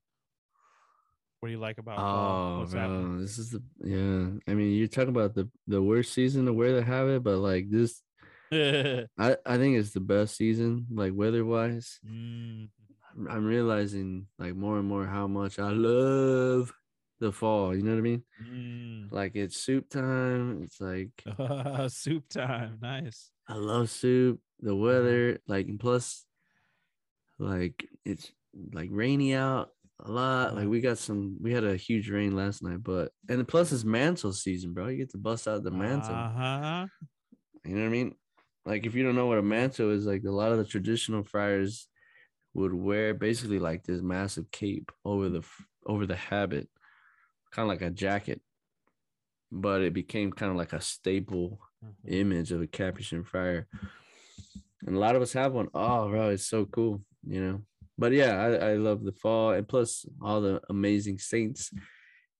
what 1.39 1.50
do 1.50 1.53
you 1.53 1.60
like 1.60 1.79
about 1.79 1.98
fall 1.98 2.55
Oh 2.55 2.60
what's 2.60 2.74
no, 2.74 3.20
this 3.20 3.39
is 3.39 3.50
the 3.50 3.63
yeah. 3.84 4.29
I 4.48 4.55
mean 4.55 4.77
you're 4.77 4.88
talking 4.88 5.10
about 5.10 5.34
the 5.34 5.50
the 5.65 5.81
worst 5.81 6.13
season 6.13 6.46
to 6.46 6.53
wear 6.53 6.72
the 6.74 6.84
habit, 6.84 7.24
but 7.24 7.38
like 7.38 7.72
this 7.72 8.00
I, 9.17 9.38
I 9.46 9.58
think 9.58 9.77
it's 9.77 9.91
the 9.91 10.00
best 10.01 10.36
season, 10.36 10.88
like 10.91 11.13
weather 11.15 11.46
wise. 11.46 12.00
Mm, 12.05 12.70
I'm- 13.29 13.46
realizing 13.46 14.27
like 14.39 14.55
more 14.55 14.77
and 14.79 14.88
more 14.88 15.05
how 15.05 15.27
much 15.27 15.60
I 15.60 15.70
love 15.72 16.74
the 17.20 17.31
fall. 17.31 17.75
You 17.75 17.84
know 17.84 17.91
what 17.91 17.98
I 17.98 18.01
mean? 18.01 18.24
mm. 18.41 19.12
Like 19.12 19.36
it's 19.36 19.58
soup 19.58 19.89
time. 19.89 20.63
It's 20.63 20.79
like 20.81 21.12
soup 21.91 22.27
time 22.29 22.77
nice 22.81 23.31
I 23.48 23.55
love 23.55 23.89
soup. 23.89 24.39
The 24.60 24.75
weather, 24.75 25.39
like, 25.48 25.67
and 25.67 25.79
plus, 25.79 26.25
like 27.39 27.88
it's 28.05 28.31
like 28.74 28.89
rainy 28.91 29.34
out 29.34 29.70
a 30.00 30.12
lot. 30.12 30.53
Like 30.53 30.62
Uh-huh. 30.63 30.70
we 30.70 30.81
got 30.81 30.98
some, 30.98 31.38
we 31.41 31.51
had 31.51 31.63
a 31.63 31.75
huge 31.75 32.10
rain 32.10 32.36
last 32.36 32.63
night, 32.63 32.84
but 32.84 33.12
and 33.29 33.48
plus 33.48 33.72
it's 33.72 33.84
manto 33.84 34.31
season, 34.31 34.74
bro. 34.74 34.88
You 34.88 34.98
get 34.98 35.12
to 35.12 35.17
bust 35.17 35.48
out 35.48 35.63
the 35.63 35.72
manto. 35.72 36.13
uh-huh 36.13 36.88
You 37.65 37.75
know 37.75 37.81
what 37.81 37.88
I 37.88 37.89
mean? 37.89 38.15
Like 38.65 38.85
if 38.85 38.95
you 38.95 39.03
don't 39.03 39.15
know 39.15 39.27
what 39.27 39.37
a 39.37 39.43
manto 39.43 39.89
is, 39.91 40.05
like 40.05 40.23
a 40.23 40.31
lot 40.31 40.51
of 40.51 40.57
the 40.57 40.65
traditional 40.65 41.23
friars 41.23 41.87
would 42.53 42.73
wear 42.73 43.13
basically 43.13 43.59
like 43.59 43.83
this 43.83 44.01
massive 44.01 44.51
cape 44.51 44.91
over 45.05 45.29
the 45.29 45.43
over 45.85 46.05
the 46.05 46.15
habit, 46.15 46.69
kind 47.51 47.65
of 47.65 47.69
like 47.69 47.81
a 47.81 47.89
jacket. 47.89 48.41
But 49.51 49.81
it 49.81 49.93
became 49.93 50.31
kind 50.31 50.51
of 50.51 50.57
like 50.57 50.73
a 50.73 50.81
staple 50.81 51.59
Mhm. 51.83 52.11
image 52.13 52.51
of 52.51 52.61
a 52.61 52.67
Capuchin 52.67 53.23
friar. 53.23 53.67
And 54.85 54.95
a 54.95 54.99
lot 54.99 55.15
of 55.15 55.21
us 55.21 55.33
have 55.33 55.53
one. 55.53 55.69
Oh, 55.73 56.09
bro, 56.09 56.29
it's 56.29 56.47
so 56.47 56.65
cool, 56.65 57.03
you 57.23 57.41
know. 57.41 57.61
But 57.97 58.13
yeah, 58.13 58.33
I, 58.41 58.71
I 58.71 58.75
love 58.75 59.03
the 59.03 59.11
fall 59.11 59.51
and 59.51 59.67
plus 59.67 60.05
all 60.21 60.41
the 60.41 60.61
amazing 60.69 61.19
saints 61.19 61.71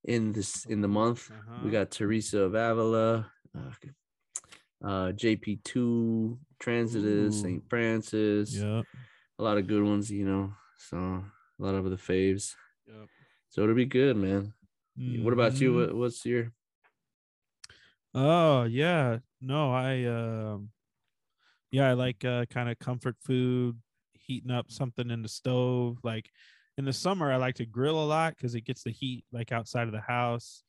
in 0.03 0.31
this 0.31 0.65
in 0.65 0.81
the 0.81 0.87
month. 0.87 1.29
Uh-huh. 1.29 1.61
We 1.63 1.71
got 1.71 1.91
Teresa 1.91 2.41
of 2.41 2.55
Avila, 2.55 3.31
uh, 3.55 3.71
uh 4.83 5.11
JP2, 5.11 6.38
Transitus. 6.59 7.33
St. 7.41 7.63
Francis, 7.69 8.53
Yep. 8.53 8.85
a 9.39 9.43
lot 9.43 9.57
of 9.57 9.67
good 9.67 9.83
ones, 9.83 10.11
you 10.11 10.25
know. 10.25 10.53
So 10.77 10.97
a 10.97 11.23
lot 11.59 11.75
of 11.75 11.89
the 11.89 11.95
faves. 11.97 12.55
Yep. 12.88 13.07
So 13.50 13.63
it'll 13.63 13.75
be 13.75 13.85
good, 13.85 14.15
man. 14.17 14.53
What 15.23 15.33
about 15.33 15.59
you? 15.61 15.71
Mhm. 15.71 15.75
What, 15.75 15.95
what's 15.95 16.25
your 16.25 16.51
Oh 18.13 18.63
yeah, 18.63 19.19
no, 19.39 19.71
I 19.73 20.03
um, 20.03 20.69
yeah, 21.71 21.89
I 21.89 21.93
like 21.93 22.25
uh, 22.25 22.45
kind 22.45 22.69
of 22.69 22.77
comfort 22.79 23.15
food, 23.21 23.79
heating 24.13 24.51
up 24.51 24.69
something 24.69 25.09
in 25.09 25.21
the 25.21 25.29
stove. 25.29 25.97
Like 26.03 26.29
in 26.77 26.85
the 26.85 26.93
summer, 26.93 27.31
I 27.31 27.38
like 27.38 27.55
to 27.55 27.65
grill 27.65 28.03
a 28.03 28.05
lot 28.05 28.35
because 28.35 28.53
it 28.55 28.65
gets 28.65 28.83
the 28.83 28.91
heat 28.91 29.23
like 29.31 29.51
outside 29.51 29.88
of 29.88 29.93
the 29.93 30.01
house. 30.01 30.63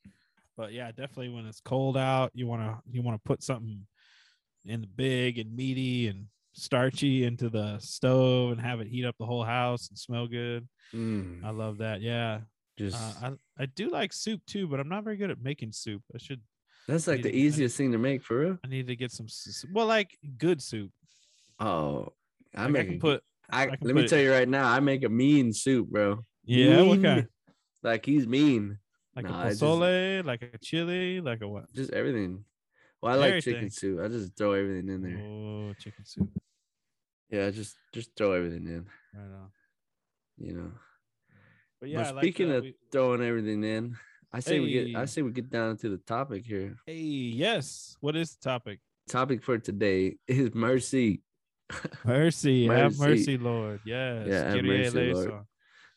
But 0.57 0.73
yeah, 0.73 0.89
definitely 0.93 1.31
when 1.31 1.47
it's 1.47 1.61
cold 1.61 1.97
out, 1.97 2.31
you 2.35 2.47
wanna 2.47 2.81
you 2.91 3.03
wanna 3.03 3.21
put 3.25 3.43
something 3.43 3.87
in 4.65 4.81
the 4.83 4.87
big 4.87 5.39
and 5.39 5.55
meaty 5.55 6.09
and 6.09 6.27
starchy 6.55 7.25
into 7.25 7.49
the 7.49 7.79
stove 7.79 8.53
and 8.53 8.61
have 8.61 8.81
it 8.81 8.87
heat 8.87 9.05
up 9.05 9.17
the 9.19 9.27
whole 9.27 9.45
house 9.45 9.89
and 9.89 9.99
smell 9.99 10.27
good. 10.27 10.69
Mm, 10.95 11.45
I 11.45 11.51
love 11.51 11.79
that. 11.79 12.01
Yeah, 12.01 12.41
just 12.79 12.97
uh, 12.97 13.29
I 13.59 13.63
I 13.63 13.67
do 13.67 13.89
like 13.91 14.13
soup 14.13 14.41
too, 14.47 14.67
but 14.69 14.79
I'm 14.81 14.89
not 14.89 15.05
very 15.05 15.17
good 15.17 15.31
at 15.31 15.41
making 15.43 15.73
soup. 15.73 16.03
I 16.15 16.19
should 16.19 16.41
that's 16.89 17.07
like 17.07 17.23
the 17.23 17.31
to- 17.31 17.37
I 17.37 17.41
easiest 17.41 17.77
thing 17.77 17.93
to 17.93 17.99
make 17.99 18.23
for 18.23 18.39
real. 18.41 18.59
I 18.65 18.69
need 18.69 18.87
to 18.89 18.97
get 18.97 19.13
some 19.13 19.27
well, 19.73 19.87
like 19.87 20.17
good 20.39 20.61
soup. 20.63 20.91
Oh, 21.61 22.09
I 22.55 22.63
Like, 22.63 22.69
I 22.69 22.71
make 22.73 22.89
can 22.89 23.01
put 23.01 23.23
I, 23.51 23.63
I 23.63 23.67
can 23.77 23.79
let 23.87 23.95
me 23.95 24.03
put- 24.03 24.11
tell 24.11 24.19
you 24.21 24.33
right 24.33 24.49
now, 24.49 24.69
I 24.69 24.81
make 24.81 25.05
a 25.05 25.09
mean 25.09 25.53
soup, 25.53 25.89
bro. 25.89 26.25
yeah, 26.45 26.83
what 26.83 26.99
Mean, 26.99 27.03
kind? 27.03 27.29
Like 27.83 28.05
he's 28.07 28.27
mean. 28.27 28.79
Like 29.17 29.27
Nah, 29.27 29.43
a 29.43 29.47
I 29.47 29.49
just- 29.51 29.63
pozole, 29.63 30.25
like 30.25 30.43
a 30.43 30.59
chili, 30.59 31.21
like 31.21 31.43
a 31.43 31.49
what? 31.49 31.73
Just 31.75 31.93
everything. 31.93 32.45
Well, 33.03 33.13
I 33.13 33.17
like 33.17 33.43
chicken 33.43 33.69
soup. 33.69 34.01
I 34.01 34.07
just 34.09 34.37
throw 34.37 34.53
everything 34.53 34.89
in 34.89 35.03
there. 35.03 35.19
Oh, 35.19 35.75
chicken 35.75 36.05
soup. 36.05 36.31
Yeah, 37.31 37.51
just 37.51 37.77
just 37.93 38.11
throw 38.17 38.33
everything 38.33 38.67
in. 38.67 38.87
Right 39.13 39.35
on. 39.35 39.51
You 40.39 40.53
know. 40.55 40.71
But 41.81 41.91
yeah, 41.91 42.05
but 42.05 42.15
like, 42.15 42.23
speaking 42.25 42.53
uh, 42.53 42.57
of 42.57 42.63
we- 42.63 42.77
throwing 42.93 43.23
everything 43.23 43.65
in, 43.65 43.97
I 44.33 44.39
say 44.39 44.61
we 44.61 44.71
get 44.71 44.97
I 44.97 45.07
say 45.07 45.23
we 45.23 45.33
get 45.33 45.51
down 45.51 45.77
to 45.79 45.89
the 45.89 45.97
topic 45.99 46.47
here. 46.47 46.77
hey, 46.87 46.95
yes. 46.95 47.97
What 48.01 48.15
is 48.15 48.37
the 48.37 48.49
topic? 48.49 48.79
Topic 49.09 49.43
for 49.43 49.59
today 49.59 50.17
is 50.29 50.55
mercy. 50.55 51.23
Mercy, 52.05 52.67
have 52.67 52.99
Mercy. 52.99 53.01
mercy, 53.01 53.39
Lord. 53.39 53.81
Yes. 53.87 54.27
Yeah, 54.29 54.55
have 54.55 54.65
mercy, 54.65 55.13
Lord. 55.15 55.45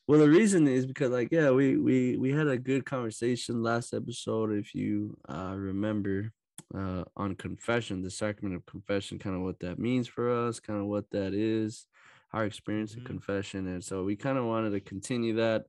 Well, 0.08 0.20
the 0.20 0.30
reason 0.30 0.68
is 0.68 0.86
because 0.86 1.12
like 1.12 1.30
yeah, 1.32 1.52
we 1.52 1.78
we 1.78 2.18
we 2.18 2.32
had 2.32 2.48
a 2.48 2.58
good 2.58 2.86
conversation 2.86 3.62
last 3.62 3.94
episode 3.94 4.54
if 4.54 4.74
you 4.74 5.18
uh 5.28 5.54
remember 5.58 6.32
uh 6.76 7.04
on 7.16 7.36
confession, 7.36 8.02
the 8.02 8.12
sacrament 8.12 8.56
of 8.56 8.66
confession, 8.66 9.18
kind 9.20 9.36
of 9.36 9.42
what 9.42 9.60
that 9.60 9.80
means 9.80 10.08
for 10.08 10.30
us, 10.48 10.60
kind 10.60 10.80
of 10.80 10.88
what 10.88 11.10
that 11.12 11.34
is, 11.34 11.88
our 12.34 12.46
experience 12.46 12.94
Mhm. 12.94 12.98
of 12.98 13.04
confession. 13.06 13.68
And 13.68 13.84
so 13.84 14.04
we 14.04 14.16
kind 14.16 14.38
of 14.38 14.46
wanted 14.46 14.72
to 14.72 14.80
continue 14.82 15.36
that, 15.36 15.66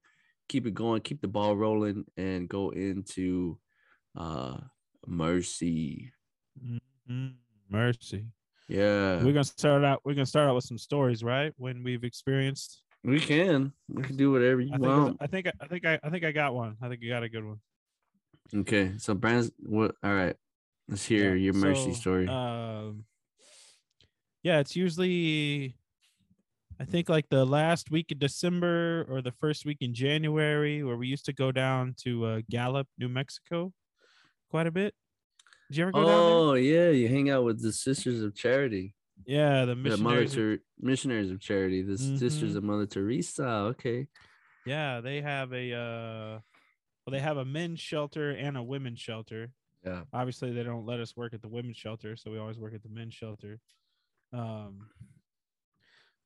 keep 0.48 0.66
it 0.66 0.74
going, 0.74 1.02
keep 1.02 1.20
the 1.20 1.28
ball 1.28 1.56
rolling 1.56 2.04
and 2.16 2.48
go 2.48 2.70
into 2.70 3.58
uh 4.16 4.58
mercy. 5.06 6.12
Mhm. 6.60 7.34
Mercy. 7.68 8.26
Yeah. 8.68 9.22
We're 9.22 9.32
gonna 9.32 9.44
start 9.44 9.84
out. 9.84 10.00
We're 10.04 10.14
gonna 10.14 10.26
start 10.26 10.48
out 10.48 10.54
with 10.56 10.64
some 10.64 10.78
stories, 10.78 11.22
right? 11.22 11.52
When 11.56 11.82
we've 11.84 12.02
experienced. 12.04 12.82
We 13.04 13.20
can. 13.20 13.72
We 13.88 14.02
can 14.02 14.16
do 14.16 14.32
whatever 14.32 14.60
you 14.60 14.72
I 14.74 14.78
want. 14.78 15.18
I 15.20 15.26
think. 15.28 15.46
I 15.60 15.66
think. 15.68 15.84
I, 15.86 16.00
I 16.02 16.10
think 16.10 16.24
I 16.24 16.32
got 16.32 16.54
one. 16.54 16.76
I 16.82 16.88
think 16.88 17.02
you 17.02 17.08
got 17.08 17.22
a 17.22 17.28
good 17.28 17.44
one. 17.44 17.60
Okay. 18.52 18.94
So 18.98 19.14
Brand's 19.14 19.52
what 19.58 19.94
all 20.02 20.12
right. 20.14 20.34
Let's 20.88 21.04
hear 21.04 21.34
Yeah, 21.34 21.44
your 21.46 21.54
mercy 21.54 21.92
so, 21.92 22.00
story. 22.00 22.28
Um, 22.28 23.04
yeah, 24.42 24.60
it's 24.60 24.76
usually, 24.76 25.76
I 26.78 26.84
think, 26.84 27.08
like 27.08 27.28
the 27.28 27.44
last 27.44 27.90
week 27.90 28.12
of 28.12 28.18
December 28.20 29.04
or 29.08 29.20
the 29.20 29.32
first 29.32 29.64
week 29.66 29.78
in 29.80 29.94
January, 29.94 30.84
where 30.84 30.96
we 30.96 31.08
used 31.08 31.24
to 31.26 31.32
go 31.32 31.50
down 31.50 31.94
to 32.04 32.24
uh, 32.26 32.40
Gallup, 32.48 32.86
New 32.98 33.08
Mexico, 33.08 33.72
quite 34.50 34.68
a 34.68 34.70
bit. 34.70 34.94
Did 35.68 35.76
you 35.78 35.82
ever 35.84 35.92
go 35.92 35.98
down 36.00 36.06
there? 36.06 36.16
Oh 36.16 36.54
yeah, 36.54 36.90
you 36.90 37.08
hang 37.08 37.28
out 37.30 37.42
with 37.44 37.60
the 37.60 37.72
Sisters 37.72 38.22
of 38.22 38.36
Charity. 38.36 38.94
Yeah, 39.24 39.64
the 39.64 39.74
the 39.74 39.74
Mother 39.74 39.90
missionaries. 40.20 40.32
of- 40.32 40.36
Ter- 40.38 40.58
missionaries 40.78 41.30
of 41.32 41.40
Charity, 41.40 41.82
the 41.82 41.98
Sisters 41.98 42.52
Mhm. 42.52 42.56
of 42.58 42.62
Mother 42.64 42.86
Teresa. 42.86 43.48
Okay, 43.74 44.06
yeah, 44.64 45.00
they 45.00 45.20
have 45.22 45.52
a. 45.52 45.72
Uh, 45.72 46.40
well, 47.04 47.10
they 47.12 47.18
have 47.18 47.36
a 47.36 47.44
men's 47.44 47.80
shelter 47.80 48.30
and 48.30 48.56
a 48.56 48.62
women's 48.62 49.00
shelter. 49.00 49.50
Yeah, 49.86 50.02
obviously 50.12 50.52
they 50.52 50.62
don't 50.62 50.86
let 50.86 51.00
us 51.00 51.16
work 51.16 51.34
at 51.34 51.42
the 51.42 51.48
women's 51.48 51.76
shelter 51.76 52.16
so 52.16 52.30
we 52.30 52.38
always 52.38 52.58
work 52.58 52.74
at 52.74 52.82
the 52.82 52.88
men's 52.88 53.14
shelter 53.14 53.58
um 54.32 54.86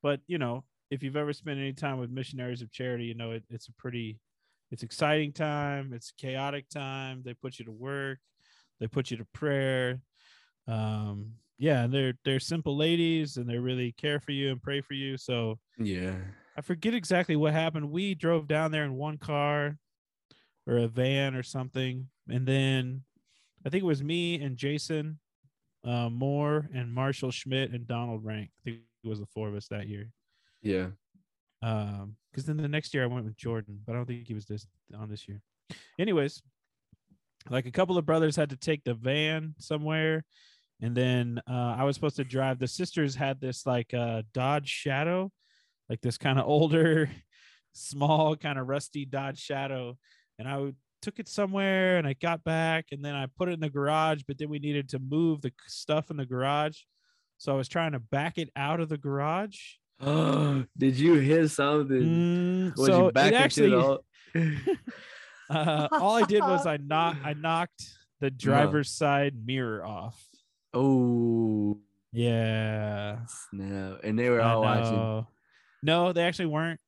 but 0.01 0.19
you 0.27 0.37
know 0.37 0.63
if 0.89 1.03
you've 1.03 1.15
ever 1.15 1.31
spent 1.31 1.59
any 1.59 1.73
time 1.73 1.97
with 1.97 2.09
missionaries 2.09 2.61
of 2.61 2.71
charity 2.71 3.05
you 3.05 3.13
know 3.13 3.31
it, 3.31 3.43
it's 3.49 3.67
a 3.67 3.73
pretty 3.73 4.19
it's 4.71 4.83
exciting 4.83 5.31
time 5.31 5.93
it's 5.93 6.11
chaotic 6.11 6.67
time 6.69 7.21
they 7.23 7.33
put 7.33 7.59
you 7.59 7.65
to 7.65 7.71
work 7.71 8.19
they 8.79 8.87
put 8.87 9.11
you 9.11 9.17
to 9.17 9.25
prayer 9.33 10.01
um 10.67 11.31
yeah 11.57 11.83
and 11.83 11.93
they're 11.93 12.13
they're 12.25 12.39
simple 12.39 12.75
ladies 12.75 13.37
and 13.37 13.47
they 13.49 13.57
really 13.57 13.91
care 13.93 14.19
for 14.19 14.31
you 14.31 14.51
and 14.51 14.61
pray 14.61 14.81
for 14.81 14.93
you 14.93 15.17
so 15.17 15.59
yeah. 15.77 16.15
I 16.57 16.61
forget 16.61 16.93
exactly 16.93 17.35
what 17.35 17.53
happened. 17.53 17.91
We 17.91 18.13
drove 18.13 18.47
down 18.47 18.71
there 18.71 18.83
in 18.83 18.93
one 18.93 19.17
car 19.17 19.77
or 20.67 20.77
a 20.77 20.87
van 20.87 21.35
or 21.35 21.43
something. 21.43 22.07
And 22.29 22.45
then 22.45 23.03
I 23.65 23.69
think 23.69 23.83
it 23.83 23.87
was 23.87 24.03
me 24.03 24.41
and 24.41 24.57
Jason 24.57 25.19
uh, 25.85 26.09
Moore 26.09 26.69
and 26.73 26.93
Marshall 26.93 27.31
Schmidt 27.31 27.71
and 27.71 27.87
Donald 27.87 28.23
Rank. 28.25 28.49
I 28.59 28.63
think 28.63 28.79
it 29.03 29.07
was 29.07 29.19
the 29.19 29.25
four 29.27 29.47
of 29.47 29.55
us 29.55 29.67
that 29.69 29.87
year. 29.87 30.09
Yeah. 30.61 30.87
Um, 31.63 32.15
because 32.31 32.45
then 32.45 32.57
the 32.57 32.67
next 32.67 32.93
year 32.93 33.03
I 33.03 33.07
went 33.07 33.25
with 33.25 33.35
Jordan, 33.35 33.79
but 33.85 33.93
I 33.93 33.95
don't 33.95 34.05
think 34.05 34.27
he 34.27 34.33
was 34.33 34.45
this 34.45 34.65
on 34.97 35.09
this 35.09 35.27
year. 35.27 35.41
Anyways, 35.99 36.41
like 37.49 37.65
a 37.65 37.71
couple 37.71 37.97
of 37.97 38.05
brothers 38.05 38.35
had 38.35 38.49
to 38.51 38.57
take 38.57 38.83
the 38.83 38.93
van 38.93 39.53
somewhere, 39.57 40.23
and 40.81 40.95
then 40.95 41.41
uh, 41.49 41.75
I 41.77 41.83
was 41.83 41.95
supposed 41.95 42.15
to 42.15 42.23
drive. 42.23 42.57
The 42.57 42.67
sisters 42.67 43.15
had 43.15 43.41
this 43.41 43.65
like 43.65 43.93
uh, 43.93 44.23
Dodge 44.33 44.69
Shadow, 44.69 45.31
like 45.89 46.01
this 46.01 46.17
kind 46.17 46.39
of 46.39 46.45
older, 46.47 47.09
small, 47.73 48.35
kind 48.35 48.57
of 48.57 48.67
rusty 48.67 49.05
Dodge 49.05 49.39
Shadow, 49.39 49.97
and 50.39 50.47
I 50.47 50.57
would- 50.57 50.75
took 51.01 51.19
it 51.19 51.27
somewhere, 51.27 51.97
and 51.97 52.07
I 52.07 52.13
got 52.13 52.43
back, 52.43 52.87
and 52.91 53.03
then 53.03 53.15
I 53.15 53.25
put 53.25 53.49
it 53.49 53.53
in 53.53 53.59
the 53.59 53.69
garage, 53.69 54.21
but 54.27 54.37
then 54.37 54.49
we 54.49 54.59
needed 54.59 54.89
to 54.89 54.99
move 54.99 55.41
the 55.41 55.51
stuff 55.67 56.11
in 56.11 56.17
the 56.17 56.25
garage, 56.25 56.79
so 57.37 57.51
I 57.51 57.55
was 57.55 57.67
trying 57.67 57.93
to 57.93 57.99
back 57.99 58.37
it 58.37 58.49
out 58.55 58.79
of 58.79 58.89
the 58.89 58.97
garage. 58.97 59.57
Did 60.01 60.97
you 60.97 61.15
hit 61.15 61.49
something? 61.49 62.01
Mm, 62.01 62.77
Was 62.77 62.87
so 62.87 63.05
you 63.05 63.11
back 63.11 63.33
it 63.33 63.35
actually, 63.35 63.69
the? 63.69 63.99
uh, 65.49 65.87
all 65.91 66.15
I 66.15 66.23
did 66.23 66.41
was 66.41 66.65
I 66.65 66.77
knocked 66.81 67.25
I 67.25 67.33
knocked 67.33 67.83
the 68.19 68.31
driver's 68.31 68.89
side 68.89 69.35
mirror 69.45 69.85
off. 69.85 70.23
oh 70.73 71.79
Yeah, 72.11 73.19
No, 73.51 73.97
And 74.03 74.17
they 74.17 74.29
were 74.29 74.41
all 74.41 74.61
watching. 74.61 75.25
No, 75.83 76.13
they 76.13 76.23
actually 76.23 76.45
weren't. 76.45 76.79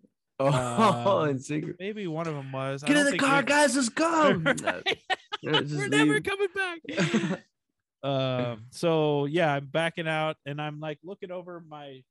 Oh, 0.52 1.22
Uh, 1.24 1.26
in 1.26 1.40
secret. 1.40 1.76
Maybe 1.80 2.08
one 2.08 2.28
of 2.28 2.36
them 2.36 2.52
was. 2.52 2.84
I 2.84 2.88
Get 2.88 2.98
in 2.98 3.12
the 3.12 3.18
car, 3.18 3.44
guys. 3.44 3.76
Let's 3.76 3.90
go. 3.90 4.42
Right? 4.46 4.98
Yeah, 5.42 5.60
just 5.60 5.76
We're 5.76 5.88
never 5.90 6.22
coming 6.22 6.48
back. 6.56 7.40
um. 8.04 8.66
So 8.72 9.26
yeah, 9.26 9.54
I'm 9.54 9.66
backing 9.66 10.08
out, 10.08 10.38
and 10.46 10.62
I'm 10.62 10.80
like 10.80 11.00
looking 11.04 11.32
over 11.32 11.62
my. 11.68 12.02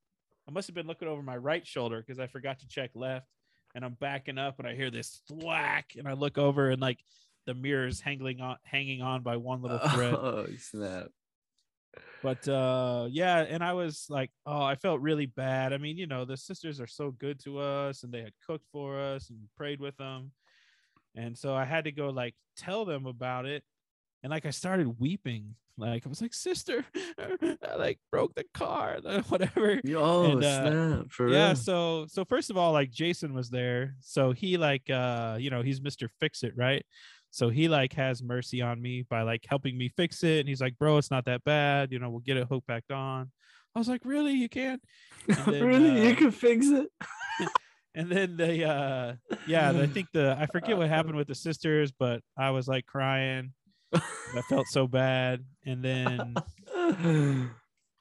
I 0.49 0.51
must 0.51 0.67
have 0.69 0.75
been 0.75 0.87
looking 0.87 1.09
over 1.09 1.23
my 1.23 1.37
right 1.37 1.67
shoulder 1.67 2.03
because 2.05 2.19
I 2.19 2.27
forgot 2.27 2.59
to 2.61 2.69
check 2.69 2.91
left, 2.95 3.27
and 3.75 3.85
I'm 3.85 3.97
backing 4.01 4.39
up, 4.39 4.59
and 4.59 4.69
I 4.69 4.75
hear 4.75 4.91
this 4.91 5.23
thwack, 5.29 5.93
and 5.97 6.07
I 6.07 6.13
look 6.13 6.37
over, 6.37 6.71
and 6.71 6.81
like 6.81 6.99
the 7.47 7.55
mirror's 7.55 8.01
hanging 8.01 8.41
on, 8.41 8.57
hanging 8.65 9.03
on 9.03 9.23
by 9.23 9.37
one 9.37 9.63
little 9.63 9.79
thread. 9.79 10.15
Oh 10.15 10.47
snap! 10.59 11.07
But 12.23 12.47
uh 12.49 13.07
yeah 13.11 13.39
and 13.49 13.63
i 13.63 13.73
was 13.73 14.07
like 14.09 14.31
oh 14.47 14.63
i 14.63 14.75
felt 14.75 15.01
really 15.01 15.27
bad 15.27 15.73
i 15.73 15.79
mean 15.79 15.97
you 15.97 16.07
know 16.07 16.25
the 16.25 16.37
sisters 16.37 16.81
are 16.81 16.87
so 16.87 17.11
good 17.11 17.39
to 17.41 17.59
us 17.59 18.03
and 18.03 18.13
they 18.13 18.21
had 18.21 18.33
cooked 18.47 18.67
for 18.73 18.99
us 18.99 19.31
and 19.31 19.39
prayed 19.57 19.81
with 19.81 19.97
them 19.97 20.31
and 21.17 21.37
so 21.37 21.55
i 21.55 21.65
had 21.65 21.85
to 21.85 21.93
go 21.93 22.09
like 22.11 22.35
tell 22.57 22.85
them 22.85 23.07
about 23.07 23.47
it 23.47 23.63
and 24.23 24.31
like 24.31 24.47
I 24.47 24.51
started 24.51 25.01
weeping. 25.01 25.57
Like 25.77 26.07
I 26.07 26.09
was 26.09 26.21
like, 26.23 26.35
sister, 26.35 26.85
I 27.19 27.75
like 27.77 27.99
broke 28.13 28.35
the 28.35 28.45
car, 28.55 28.99
whatever. 29.29 29.81
Oh 29.97 30.31
And, 30.31 30.45
uh, 30.45 30.71
snap! 30.71 31.07
For 31.11 31.29
yeah 31.29 31.47
real? 31.49 31.57
so 31.57 32.07
so 32.09 32.25
first 32.25 32.51
of 32.51 32.57
all 32.57 32.73
like 32.73 32.91
jason 32.93 33.35
was 33.35 33.51
there 33.51 33.97
so 34.01 34.33
he 34.33 34.59
like 34.59 34.89
uh 34.91 35.39
you 35.41 35.51
know 35.51 35.63
he's 35.63 35.81
mr 35.81 36.09
fix 36.21 36.43
it 36.45 36.53
right 36.57 36.85
so 37.33 37.49
he 37.49 37.69
like 37.69 37.93
has 37.93 38.23
mercy 38.23 38.63
on 38.63 38.81
me 38.81 39.05
by 39.11 39.23
like 39.23 39.45
helping 39.49 39.77
me 39.77 39.89
fix 39.89 40.23
it 40.23 40.39
and 40.39 40.49
he's 40.49 40.61
like 40.61 40.79
bro 40.79 40.99
it's 40.99 41.11
not 41.11 41.25
that 41.25 41.43
bad 41.43 41.91
you 41.91 41.99
know 41.99 42.09
we'll 42.09 42.21
get 42.21 42.37
it 42.37 42.47
hooked 42.49 42.67
back 42.69 42.85
on 42.93 43.29
i 43.75 43.79
was 43.79 43.89
like 43.89 44.03
really 44.05 44.33
you 44.33 44.49
can't? 44.49 44.81
then, 45.27 45.65
really? 45.65 46.07
you 46.07 46.13
uh, 46.13 46.15
can 46.15 46.31
fix 46.31 46.67
it? 46.69 46.89
and 47.95 48.09
then 48.09 48.37
they 48.37 48.63
uh 48.63 49.13
yeah 49.47 49.71
i 49.71 49.87
think 49.87 50.07
the 50.13 50.37
i 50.39 50.47
forget 50.47 50.79
what 50.79 50.89
happened 50.89 51.17
with 51.17 51.27
the 51.27 51.35
sisters 51.35 51.93
but 51.99 52.23
i 52.39 52.51
was 52.51 52.69
like 52.69 52.87
crying 52.87 53.53
i 53.95 54.41
felt 54.49 54.67
so 54.69 54.87
bad 54.87 55.45
and 55.67 55.85
then 55.85 56.35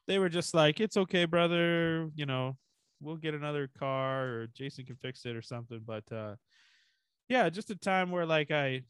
they 0.07 0.19
were 0.19 0.29
just 0.29 0.53
like, 0.53 0.79
"It's 0.79 0.97
okay, 0.97 1.25
brother. 1.25 2.09
You 2.15 2.25
know, 2.25 2.57
we'll 2.99 3.17
get 3.17 3.33
another 3.33 3.69
car, 3.79 4.25
or 4.25 4.47
Jason 4.53 4.85
can 4.85 4.97
fix 4.97 5.25
it, 5.25 5.35
or 5.35 5.41
something." 5.41 5.81
But 5.85 6.03
uh, 6.11 6.35
yeah, 7.29 7.49
just 7.49 7.69
a 7.69 7.75
time 7.75 8.11
where 8.11 8.25
like 8.25 8.51
I, 8.51 8.81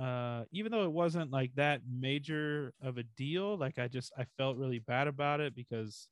uh, 0.00 0.44
even 0.52 0.72
though 0.72 0.84
it 0.84 0.92
wasn't 0.92 1.30
like 1.30 1.54
that 1.56 1.82
major 1.90 2.72
of 2.82 2.98
a 2.98 3.02
deal, 3.02 3.56
like 3.58 3.78
I 3.78 3.88
just 3.88 4.12
I 4.18 4.24
felt 4.36 4.56
really 4.56 4.78
bad 4.80 5.08
about 5.08 5.40
it 5.40 5.54
because, 5.54 6.08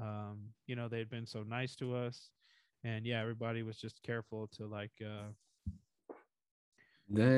um, 0.00 0.48
you 0.66 0.76
know, 0.76 0.88
they 0.88 0.98
had 0.98 1.10
been 1.10 1.26
so 1.26 1.42
nice 1.42 1.76
to 1.76 1.94
us, 1.94 2.30
and 2.84 3.06
yeah, 3.06 3.20
everybody 3.20 3.62
was 3.62 3.78
just 3.78 4.02
careful 4.02 4.48
to 4.56 4.66
like 4.66 4.92
uh, 5.04 5.30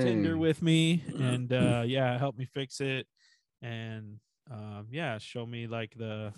Tinder 0.00 0.38
with 0.38 0.62
me, 0.62 1.02
and 1.18 1.52
uh, 1.52 1.82
yeah, 1.86 2.18
help 2.18 2.36
me 2.36 2.44
fix 2.46 2.80
it, 2.80 3.06
and 3.62 4.18
um, 4.50 4.86
yeah, 4.90 5.18
show 5.18 5.46
me 5.46 5.66
like 5.66 5.94
the, 5.96 6.32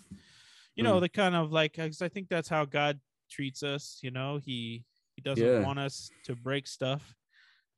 you 0.77 0.83
know, 0.85 0.99
Mm. 0.99 1.01
the 1.01 1.09
kind 1.09 1.35
of 1.35 1.53
like, 1.53 1.73
because 1.73 2.03
I 2.03 2.09
think 2.09 2.29
that's 2.29 2.49
how 2.49 2.65
God 2.65 3.01
treats 3.31 3.63
us. 3.63 4.01
You 4.03 4.11
know, 4.11 4.39
he 4.39 4.85
he 5.17 5.23
doesn't 5.23 5.53
Yeah. 5.53 5.61
want 5.61 5.79
us 5.79 6.13
to 6.25 6.37
break 6.37 6.67
stuff 6.67 7.15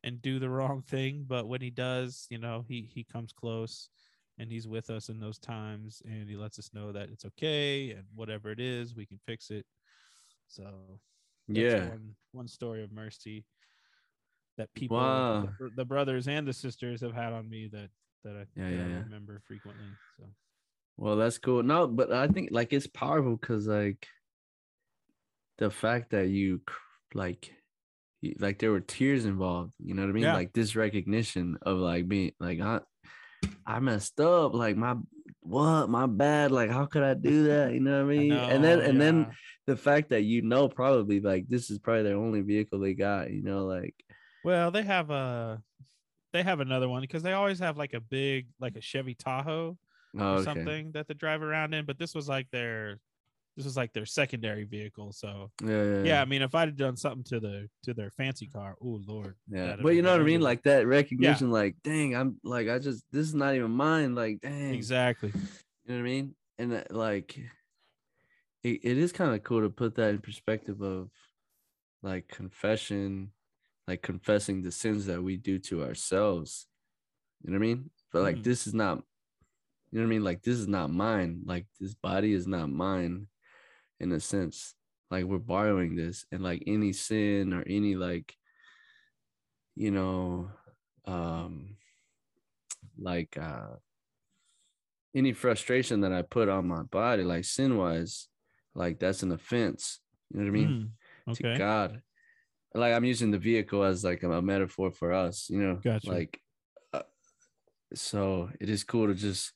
and 0.05 0.23
do 0.23 0.39
the 0.39 0.49
wrong 0.49 0.83
thing, 0.83 1.25
but 1.27 1.49
when 1.49 1.61
he 1.61 1.71
does, 1.71 2.27
you 2.31 2.39
know, 2.39 2.65
he 2.69 2.89
he 2.93 3.05
comes 3.05 3.33
close 3.33 3.91
and 4.39 4.51
he's 4.51 4.69
with 4.69 4.91
us 4.91 5.09
in 5.09 5.19
those 5.19 5.39
times, 5.39 6.01
and 6.05 6.29
he 6.29 6.37
lets 6.37 6.59
us 6.59 6.71
know 6.73 6.93
that 6.93 7.09
it's 7.11 7.25
okay, 7.25 7.91
and 7.91 8.05
whatever 8.15 8.51
it 8.51 8.61
is, 8.61 8.95
we 8.95 9.07
can 9.07 9.19
fix 9.27 9.51
it. 9.51 9.67
So 10.47 11.01
yeah. 11.49 11.89
one 11.91 12.15
one 12.33 12.49
story 12.49 12.83
of 12.85 12.93
mercy 12.93 13.45
that 14.57 14.73
people 14.75 14.99
the 14.99 15.49
Wow. 15.49 15.49
br- 15.59 15.69
the, 15.75 15.85
brothers 15.85 16.29
and 16.29 16.47
the 16.47 16.53
sisters 16.53 17.01
have 17.01 17.15
had 17.15 17.33
on 17.33 17.49
me 17.49 17.69
that 17.69 17.91
that 18.25 18.37
I, 18.37 18.45
Yeah, 18.57 18.69
that 18.69 18.75
yeah, 18.77 18.83
I 18.83 18.89
yeah. 18.89 19.03
remember 19.05 19.41
frequently 19.47 19.97
so 20.17 20.25
Well, 20.97 21.17
that's 21.17 21.39
cool. 21.39 21.63
No, 21.63 21.87
but 21.87 22.13
I 22.13 22.27
think 22.29 22.49
like 22.51 22.73
it's 22.73 22.87
powerful 22.89 23.37
because 23.37 23.67
like 23.67 24.07
the 25.59 25.71
fact 25.71 26.11
that 26.11 26.29
you 26.29 26.61
like 27.15 27.53
like 28.39 28.59
there 28.59 28.71
were 28.71 28.81
tears 28.81 29.25
involved. 29.25 29.75
You 29.79 29.95
know 29.95 30.03
what 30.03 30.11
I 30.11 30.13
mean? 30.13 30.25
Yeah. 30.25 30.35
Like 30.35 30.53
this 30.53 30.77
recognition 30.77 31.59
of 31.63 31.79
like 31.79 32.09
being 32.09 32.33
like 32.41 32.61
I 32.61 32.81
I 33.67 33.81
messed 33.81 34.21
up. 34.21 34.55
Like 34.55 34.77
my 34.77 34.97
what 35.41 35.89
my 35.89 36.07
bad. 36.07 36.51
Like 36.51 36.71
how 36.71 36.87
could 36.87 37.03
I 37.03 37.15
do 37.15 37.45
that? 37.45 37.73
You 37.73 37.81
know 37.81 38.05
what 38.05 38.13
I 38.13 38.15
I 38.17 38.19
mean? 38.19 38.33
and 38.33 38.65
then 38.65 38.79
know, 38.79 38.85
and 38.85 39.01
then 39.01 39.31
the 39.67 39.77
fact 39.77 40.11
that 40.11 40.23
you 40.23 40.43
know 40.43 40.69
probably 40.69 41.21
like 41.21 41.49
this 41.49 41.71
is 41.71 41.79
probably 41.79 42.05
their 42.05 42.17
only 42.17 42.41
vehicle 42.41 42.81
they 42.81 42.95
got. 42.95 43.31
You 43.31 43.43
know, 43.43 43.65
like 43.65 43.95
well 44.45 44.71
they 44.71 44.83
have 44.83 45.11
a 45.11 45.63
they 46.33 46.43
have 46.43 46.61
another 46.61 46.89
one 46.89 47.01
because 47.01 47.23
they 47.23 47.33
always 47.33 47.59
have 47.59 47.77
like 47.77 47.95
a 47.95 48.01
big 48.01 48.49
like 48.61 48.77
a 48.77 48.81
Chevy 48.81 49.15
Tahoe 49.15 49.77
oh, 50.19 50.21
or 50.21 50.25
okay. 50.35 50.45
something 50.45 50.93
that 50.93 51.09
they 51.09 51.15
drive 51.15 51.43
around 51.43 51.75
in 51.75 51.87
but 51.87 51.99
this 51.99 52.15
was 52.15 52.29
like 52.29 52.47
their 52.51 52.99
this 53.59 53.65
was 53.67 53.77
like 53.77 53.93
their 53.93 54.07
secondary 54.07 54.63
vehicle 54.65 55.13
so 55.13 55.51
Yeah, 55.63 55.83
yeah, 55.83 56.05
yeah, 56.05 56.23
I 56.23 56.25
mean 56.25 56.43
if 56.43 56.55
I'd 56.55 56.69
have 56.69 56.77
done 56.77 56.97
something 56.97 57.25
to 57.25 57.41
the 57.41 57.69
to 57.83 57.93
their 57.93 58.11
fancy 58.13 58.47
car 58.47 58.77
oh 58.81 59.01
lord 59.05 59.35
Yeah, 59.51 59.77
but 59.83 59.91
you 59.97 60.03
know 60.03 60.13
what 60.13 60.21
I 60.21 60.25
mean, 60.25 60.41
like 60.41 60.63
that 60.63 60.87
recognition, 60.87 61.51
like, 61.51 61.75
dang, 61.83 62.15
I'm 62.15 62.39
like, 62.45 62.69
I 62.69 62.79
just 62.79 63.05
this 63.11 63.27
is 63.27 63.35
not 63.35 63.55
even 63.57 63.73
mine, 63.73 64.15
like, 64.15 64.41
dang, 64.41 64.75
exactly. 64.75 65.33
You 65.85 65.89
know 65.89 65.95
what 65.97 66.01
I 66.01 66.03
mean, 66.13 66.35
and 66.59 66.73
that, 66.73 66.95
like, 66.95 67.37
it, 68.63 68.81
it 68.85 68.99
is 68.99 69.13
kind 69.13 69.35
of 69.35 69.43
cool 69.43 69.63
to 69.63 69.71
put 69.71 69.95
that 69.97 70.11
in 70.11 70.19
perspective 70.21 70.81
of, 70.83 71.11
like, 72.03 72.29
confession, 72.29 73.33
like 73.89 74.03
confessing 74.03 74.63
the 74.63 74.71
sins 74.73 75.07
that 75.07 75.23
we 75.23 75.37
do 75.37 75.59
to 75.59 75.83
ourselves, 75.83 76.67
you 77.43 77.51
know 77.51 77.59
what 77.59 77.65
I 77.65 77.69
mean, 77.69 77.91
but 78.13 78.23
like 78.23 78.37
Mhm. 78.37 78.45
this 78.45 78.67
is 78.67 78.75
not, 78.75 78.99
you 79.91 79.99
know 79.99 80.03
what 80.03 80.09
I 80.09 80.11
mean, 80.11 80.25
like 80.25 80.43
this 80.43 80.59
is 80.59 80.69
not 80.69 80.91
mine, 80.91 81.43
like 81.47 81.67
this 81.81 81.95
body 81.95 82.33
is 82.35 82.47
not 82.47 82.71
mine, 82.71 83.29
in 84.01 84.13
a 84.13 84.21
sense, 84.21 84.75
like 85.11 85.25
we're 85.25 85.39
borrowing 85.39 85.97
this, 85.97 86.27
and 86.33 86.43
like 86.43 86.63
any 86.67 86.93
sin 86.93 87.53
or 87.53 87.63
any 87.67 87.95
like 87.95 88.35
you 89.79 89.93
know 89.93 90.51
um 91.05 91.77
like 92.99 93.39
uh 93.41 93.77
any 95.15 95.33
frustration 95.33 96.01
that 96.01 96.13
i 96.13 96.21
put 96.21 96.49
on 96.49 96.67
my 96.67 96.83
body 96.83 97.23
like 97.23 97.45
sin 97.45 97.77
wise 97.77 98.29
like 98.75 98.99
that's 99.01 99.23
an 99.23 99.33
offense. 99.33 100.01
You 100.31 100.41
know 100.41 100.45
what 100.45 100.49
i 100.49 100.53
mean? 100.53 100.91
Mm, 101.29 101.37
to 101.37 101.59
god. 101.59 102.03
Like 102.75 102.93
i'm 102.93 103.05
using 103.05 103.31
the 103.31 103.39
vehicle 103.39 103.83
as 103.83 104.05
like 104.05 104.23
a, 104.23 104.43
metaphor 104.43 104.91
for 104.91 105.13
us 105.13 105.49
you 105.49 105.61
know? 105.63 105.81
Gotcha. 105.83 106.11
like 106.11 106.41
uh, 106.93 107.03
so 107.95 108.51
it 108.61 108.69
is 108.69 108.85
cool 108.85 109.07
to 109.07 109.15
just 109.15 109.53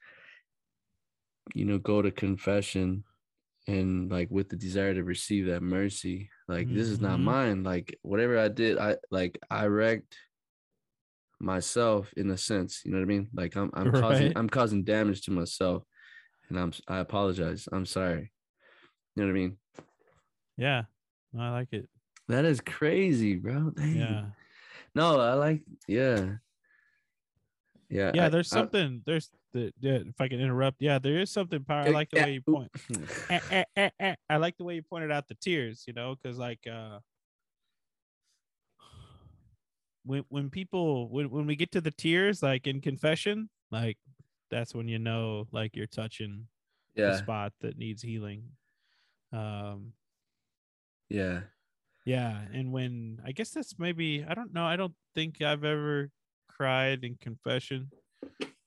you 1.55 1.64
know 1.64 1.78
go 1.78 2.00
to 2.00 2.11
confession 2.11 3.05
and 3.68 4.11
like 4.11 4.29
with 4.31 4.48
the 4.48 4.57
desire 4.57 4.92
to 4.94 5.05
receive 5.05 5.46
that 5.46 5.62
mercy 5.62 6.29
like 6.48 6.68
this 6.68 6.88
is 6.88 7.01
not 7.01 7.18
Mhm. 7.18 7.22
mine 7.25 7.62
like 7.62 7.96
whatever 8.03 8.37
i 8.38 8.48
did 8.48 8.77
i 8.79 8.96
like 9.11 9.38
i 9.51 9.66
wrecked 9.66 10.16
myself 11.40 12.12
in 12.16 12.31
a 12.31 12.37
sense 12.37 12.83
you 12.85 12.90
know 12.92 12.98
what 12.98 13.05
i 13.05 13.07
mean? 13.07 13.29
Like 13.35 13.57
i'm 13.57 13.70
i'm 13.75 13.90
causing 13.92 14.33
i'm 14.37 14.48
causing 14.48 14.85
damage 14.85 15.22
to 15.22 15.31
myself 15.31 15.85
and 16.48 16.59
i'm 16.59 16.72
i 16.88 16.98
apologize 16.98 17.68
i'm 17.72 17.87
sorry 17.87 18.33
you 19.14 19.22
know 19.22 19.27
what 19.27 19.31
i 19.31 19.40
mean? 19.40 19.57
Yeah 20.57 20.83
I 21.38 21.48
like 21.51 21.72
it. 21.72 21.88
That 22.29 22.44
is 22.44 22.61
crazy 22.61 23.37
bro 23.37 23.70
Dang. 23.70 23.96
yeah. 23.96 24.25
No 24.94 25.18
i 25.20 25.35
like 25.35 25.62
yeah 25.88 26.33
yeah 27.92 28.11
yeah 28.14 28.26
I- 28.26 28.28
there's 28.28 28.48
I- 28.52 28.57
something 28.57 29.02
there's 29.07 29.31
the 29.52 29.72
yeah, 29.81 30.00
if 30.09 30.20
i 30.20 30.28
can 30.28 30.40
interrupt. 30.40 30.81
Yeah 30.81 30.98
there 30.98 31.18
is 31.20 31.31
something 31.31 31.62
power 31.64 31.87
i 31.88 31.90
like 31.90 32.11
the 32.11 32.16
Yeah, 32.18 32.24
way 32.24 32.33
you 32.35 32.42
point. 32.42 32.72
Eh, 33.31 33.40
eh, 33.50 33.64
eh, 33.76 33.90
eh. 34.00 34.14
i 34.28 34.37
like 34.37 34.57
the 34.59 34.64
way 34.64 34.74
you 34.76 34.83
pointed 34.83 35.11
out 35.12 35.28
the 35.28 35.35
tears 35.37 35.85
you 35.87 35.92
know 35.92 36.14
because 36.16 36.38
like 36.38 36.66
uh 36.66 36.98
when 40.05 40.24
when 40.28 40.50
people 40.50 41.09
when, 41.09 41.31
when 41.31 41.46
we 41.46 41.57
get 41.57 41.70
to 41.72 41.81
the 41.81 41.90
tears 41.90 42.42
like 42.42 42.66
in 42.66 42.81
confession 42.81 43.48
like 43.70 43.98
that's 44.50 44.74
when 44.74 44.88
you 44.88 44.98
know 44.98 45.46
like 45.52 45.76
you're 45.76 45.87
touching 45.87 46.46
the 46.96 47.02
yeah. 47.02 47.16
spot 47.16 47.52
that 47.61 47.78
needs 47.78 48.02
healing. 48.02 48.50
Um 49.33 49.94
yeah. 51.09 51.42
Yeah 52.05 52.37
and 52.52 52.72
when 52.72 53.20
i 53.24 53.31
guess 53.33 53.50
that's 53.50 53.78
maybe 53.78 54.24
i 54.28 54.35
don't 54.35 54.52
know 54.52 54.64
i 54.64 54.74
don't 54.76 54.94
think 55.14 55.40
i've 55.40 55.64
ever 55.64 56.11
cried 56.62 57.03
in 57.03 57.16
confession 57.20 57.90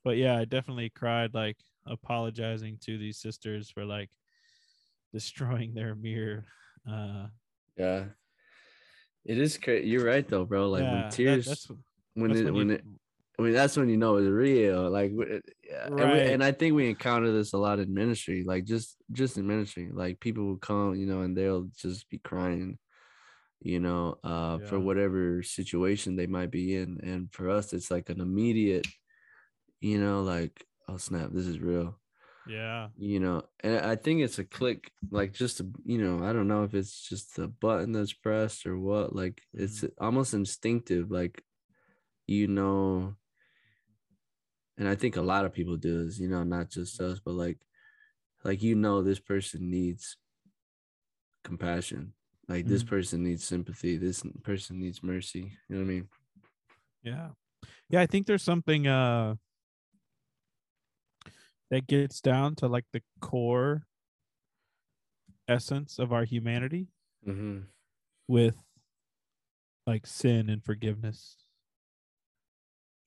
but 0.04 0.18
yeah 0.18 0.36
i 0.38 0.44
definitely 0.44 0.90
cried 0.90 1.34
like 1.34 1.56
apologizing 1.88 2.78
to 2.82 2.98
these 2.98 3.18
sisters 3.20 3.72
for 3.72 3.86
like 3.86 4.10
destroying 5.14 5.74
their 5.74 5.96
mirror 5.96 6.44
uh 6.92 7.28
yeah 7.78 8.04
it 9.24 9.38
is 9.38 9.58
crazy 9.58 9.88
you're 9.88 10.04
right 10.04 10.28
though 10.28 10.44
bro 10.44 10.68
like 10.68 10.84
yeah, 10.84 10.92
when 10.92 11.02
that- 11.04 11.12
tears 11.14 11.46
that's, 11.46 11.72
when 12.16 12.32
it 12.32 12.44
when 12.44 12.54
when 12.54 12.70
you- 12.70 12.76
it 12.76 12.84
I 13.38 13.42
mean, 13.42 13.52
that's 13.52 13.76
when 13.76 13.90
you 13.90 13.98
know 13.98 14.16
it's 14.16 14.30
real. 14.30 14.90
Like, 14.90 15.12
yeah. 15.12 15.88
and, 15.88 15.96
we, 15.96 16.02
Right. 16.04 16.28
and 16.28 16.42
I 16.42 16.54
think 16.54 16.74
we 16.74 16.90
encounter 16.90 17.34
this 17.34 17.52
a 17.52 17.58
lot 17.58 17.80
in 17.80 17.94
ministry. 17.94 18.46
Like, 18.48 18.64
just 18.64 18.96
just 19.12 19.38
in 19.38 19.46
ministry, 19.46 19.90
like 19.92 20.22
people 20.22 20.46
will 20.46 20.56
come, 20.56 20.96
you 20.96 21.06
know, 21.06 21.20
and 21.20 21.36
they'll 21.36 21.68
just 21.76 22.10
be 22.10 22.18
crying, 22.20 22.78
you 23.66 23.80
know, 23.82 24.18
uh, 24.24 24.60
for 24.60 24.80
whatever 24.80 25.44
situation 25.44 26.16
they 26.16 26.28
might 26.28 26.52
be 26.52 26.76
in. 26.76 27.00
And 27.04 27.34
for 27.34 27.50
us, 27.50 27.74
it's 27.74 27.92
like 27.92 28.10
an 28.10 28.22
immediate, 28.22 28.88
you 29.82 30.00
know, 30.00 30.22
like, 30.24 30.66
oh 30.88 30.98
snap, 30.98 31.32
this 31.34 31.48
is 31.48 31.60
real, 31.60 32.00
yeah 32.48 32.90
you 32.98 33.20
know. 33.20 33.44
And 33.62 33.80
I 33.80 33.96
think 33.98 34.22
it's 34.22 34.40
a 34.40 34.46
click, 34.46 34.92
like 35.12 35.34
just 35.34 35.62
a, 35.62 35.68
you 35.86 35.98
know, 35.98 36.24
I 36.26 36.34
don't 36.34 36.48
know 36.48 36.64
if 36.64 36.74
it's 36.76 37.10
just 37.10 37.36
the 37.36 37.48
button 37.50 37.92
that's 37.94 38.14
pressed 38.14 38.68
or 38.68 38.78
what. 38.80 39.16
Like, 39.16 39.42
it's 39.54 39.84
almost 40.00 40.34
instinctive, 40.34 41.12
like, 41.12 41.44
you 42.28 42.48
know 42.48 43.16
and 44.78 44.88
I 44.90 44.96
think 44.96 45.16
a 45.16 45.22
lot 45.22 45.46
of 45.46 45.54
people 45.54 45.78
do 45.78 46.06
this, 46.06 46.20
you 46.20 46.28
know, 46.28 46.44
not 46.44 46.70
just 46.70 47.00
us, 47.02 47.20
but 47.24 47.34
like, 47.34 47.60
like 48.44 48.62
you 48.62 48.76
know, 48.76 49.02
this 49.02 49.20
person 49.20 49.70
needs 49.70 50.18
compassion. 51.44 52.14
Like 52.48 52.66
this 52.66 52.84
Mhm. 52.84 52.88
person 52.88 53.24
needs 53.24 53.44
sympathy. 53.44 53.98
This 53.98 54.24
person 54.44 54.80
needs 54.80 55.02
mercy. 55.02 55.58
You 55.68 55.76
know 55.76 55.82
what 55.82 55.90
I 55.90 55.94
mean? 55.94 56.10
Yeah. 57.04 57.30
Yeah, 57.90 58.02
I 58.02 58.06
think 58.06 58.28
there's 58.28 58.44
something 58.44 58.88
uh 58.88 59.36
that 61.72 61.88
gets 61.88 62.22
down 62.22 62.56
to 62.56 62.68
like 62.68 62.86
the 62.94 63.02
core 63.22 63.88
essence 65.48 66.00
of 66.00 66.14
our 66.14 66.24
humanity 66.24 66.88
Mm-hmm. 67.28 67.62
with 68.28 68.56
like 69.88 70.06
sin 70.06 70.50
and 70.50 70.64
forgiveness. 70.64 71.38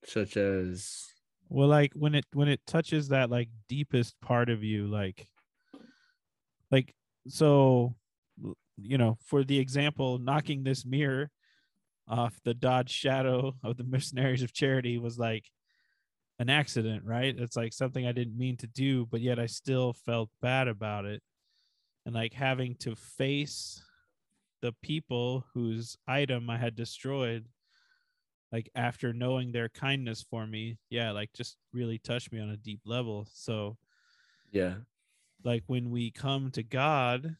Such 0.05 0.37
as 0.37 1.13
Well, 1.49 1.69
like 1.69 1.93
when 1.95 2.15
it 2.17 2.25
when 2.33 2.49
it 2.49 2.61
touches 2.67 3.09
that 3.09 3.31
like 3.31 3.49
deepest 3.69 4.21
part 4.21 4.49
of 4.49 4.65
you, 4.65 4.89
like 4.89 5.29
like 6.71 6.95
so 7.29 7.95
you 8.81 8.99
know, 8.99 9.19
for 9.25 9.45
the 9.45 9.59
example, 9.59 10.19
knocking 10.19 10.63
this 10.63 10.85
mirror 10.85 11.31
off 12.07 12.41
the 12.45 12.55
Dodge 12.55 12.91
Shadow 12.91 13.55
of 13.63 13.77
the 13.77 13.85
Mercenaries 13.85 14.43
of 14.43 14.53
Charity 14.53 14.99
was 14.99 15.19
like 15.19 15.51
an 16.39 16.49
accident, 16.49 17.05
right? 17.05 17.35
It's 17.37 17.57
like 17.57 17.73
something 17.73 18.07
I 18.07 18.13
didn't 18.13 18.39
mean 18.39 18.57
to 18.59 18.67
do, 18.67 19.07
but 19.07 19.21
yet 19.21 19.39
I 19.39 19.47
still 19.47 19.93
felt 19.93 20.31
bad 20.41 20.69
about 20.69 21.05
it. 21.05 21.23
And 22.07 22.15
like 22.15 22.33
having 22.33 22.77
to 22.77 22.95
face 22.97 23.83
the 24.63 24.73
people 24.83 25.45
whose 25.53 25.97
item 26.07 26.49
I 26.49 26.57
had 26.57 26.75
destroyed 26.75 27.47
like 28.53 28.71
after 28.75 29.13
knowing 29.13 29.53
their 29.53 29.69
kindness 29.69 30.25
for 30.29 30.47
me, 30.47 30.79
yeah, 30.91 31.11
like 31.11 31.31
just 31.35 31.57
really 31.73 31.99
touched 31.99 32.33
me 32.33 32.41
on 32.41 32.51
a 32.51 32.57
deep 32.57 32.81
level. 32.87 33.27
So 33.31 33.77
yeah, 34.51 34.75
like 35.45 35.65
when 35.67 35.91
we 35.91 36.11
come 36.11 36.51
to 36.53 36.63
God, 36.63 37.37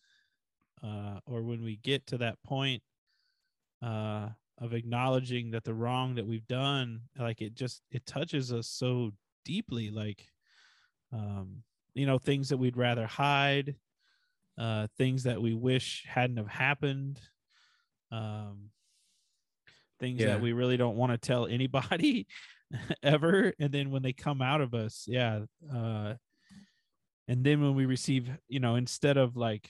uh, 0.83 1.21
or 1.27 1.43
when 1.43 1.63
we 1.63 1.77
get 1.77 2.07
to 2.09 2.19
that 2.19 2.43
point 2.43 2.83
uh 3.83 4.29
of 4.61 4.73
acknowledging 4.75 5.53
that 5.53 5.63
the 5.63 5.73
wrong 5.73 6.17
that 6.17 6.27
we've 6.27 6.49
done, 6.49 7.03
like 7.17 7.41
it 7.41 7.55
just 7.55 7.81
it 7.93 8.05
touches 8.07 8.53
us 8.53 8.67
so 8.67 9.13
deeply, 9.45 9.91
like 9.91 10.27
um, 11.13 11.63
you 11.95 12.07
know, 12.07 12.19
things 12.19 12.49
that 12.49 12.57
we'd 12.59 12.77
rather 12.77 13.07
hide, 13.07 13.77
uh, 14.59 14.89
things 14.99 15.23
that 15.23 15.41
we 15.41 15.55
wish 15.55 16.05
hadn't 16.09 16.37
have 16.39 16.49
happened. 16.49 17.21
Um 18.11 18.71
things 20.01 20.21
Yeah. 20.21 20.29
that 20.29 20.41
we 20.41 20.53
really 20.53 20.77
don't 20.77 20.97
want 20.97 21.13
to 21.13 21.19
tell 21.19 21.47
anybody 21.47 22.27
ever 23.03 23.53
and 23.59 23.73
then 23.73 23.91
when 23.91 24.03
they 24.03 24.13
come 24.13 24.41
out 24.41 24.61
of 24.61 24.75
us 24.75 25.05
yeah 25.09 25.41
uh 25.75 26.15
and 27.27 27.45
then 27.45 27.61
when 27.61 27.75
we 27.75 27.87
receive 27.87 28.31
you 28.49 28.61
know 28.61 28.77
instead 28.77 29.17
of 29.17 29.37
like 29.37 29.69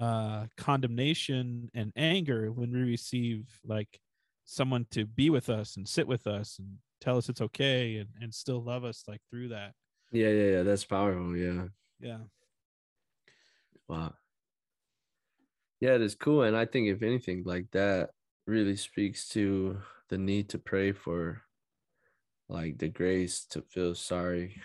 uh 0.00 0.46
condemnation 0.56 1.70
and 1.74 1.92
anger 1.96 2.52
when 2.52 2.72
we 2.72 2.80
receive 2.80 3.60
like 3.64 3.98
someone 4.44 4.86
to 4.90 5.04
be 5.06 5.30
with 5.30 5.48
us 5.48 5.76
and 5.76 5.86
sit 5.86 6.06
with 6.06 6.26
us 6.26 6.58
and 6.58 6.76
tell 7.00 7.16
us 7.16 7.28
it's 7.28 7.40
okay 7.40 7.96
and, 7.98 8.08
and 8.20 8.34
still 8.34 8.62
love 8.62 8.84
us 8.84 9.04
like 9.08 9.20
through 9.30 9.48
that 9.48 9.72
yeah, 10.10 10.28
yeah, 10.28 10.50
yeah. 10.50 10.62
That's 10.62 10.84
powerful. 10.84 11.36
Yeah. 11.36 11.66
yeah 12.00 12.18
Wow. 13.88 14.14
Yeah, 15.80 15.94
it 15.94 16.02
is 16.02 16.14
cool. 16.14 16.42
And 16.42 16.56
I 16.56 16.64
think 16.66 16.88
if 16.88 17.02
anything 17.02 17.42
like 17.44 17.70
that 17.72 18.10
really 18.46 18.76
speaks 18.76 19.28
to 19.30 19.80
the 20.08 20.18
need 20.18 20.48
to 20.50 20.58
pray 20.58 20.92
for 20.92 21.42
like 22.48 22.78
the 22.78 22.88
grace 22.88 23.44
to 23.46 23.62
feel 23.62 23.94
sorry, 23.94 24.60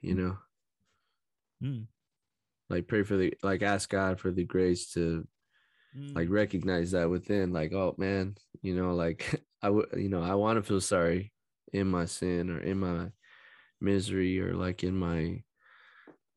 you 0.00 0.14
know, 0.14 0.38
Mm. 1.62 1.86
Like 2.70 2.88
pray 2.88 3.02
for 3.02 3.16
the 3.16 3.34
like 3.42 3.62
ask 3.62 3.88
God 3.90 4.20
for 4.20 4.30
the 4.30 4.44
grace 4.44 4.92
to 4.94 5.26
like 6.14 6.28
Mm. 6.28 6.32
recognize 6.32 6.90
that 6.92 7.10
within 7.10 7.52
like 7.52 7.72
oh 7.72 7.94
man 7.98 8.36
you 8.62 8.74
know 8.74 8.94
like 8.94 9.44
i 9.62 9.70
would 9.70 9.88
you 9.96 10.08
know 10.08 10.22
i 10.22 10.34
want 10.34 10.56
to 10.56 10.62
feel 10.62 10.80
sorry 10.80 11.32
in 11.72 11.86
my 11.88 12.04
sin 12.04 12.50
or 12.50 12.58
in 12.60 12.78
my 12.78 13.10
misery 13.80 14.40
or 14.40 14.54
like 14.54 14.84
in 14.84 14.96
my 14.96 15.42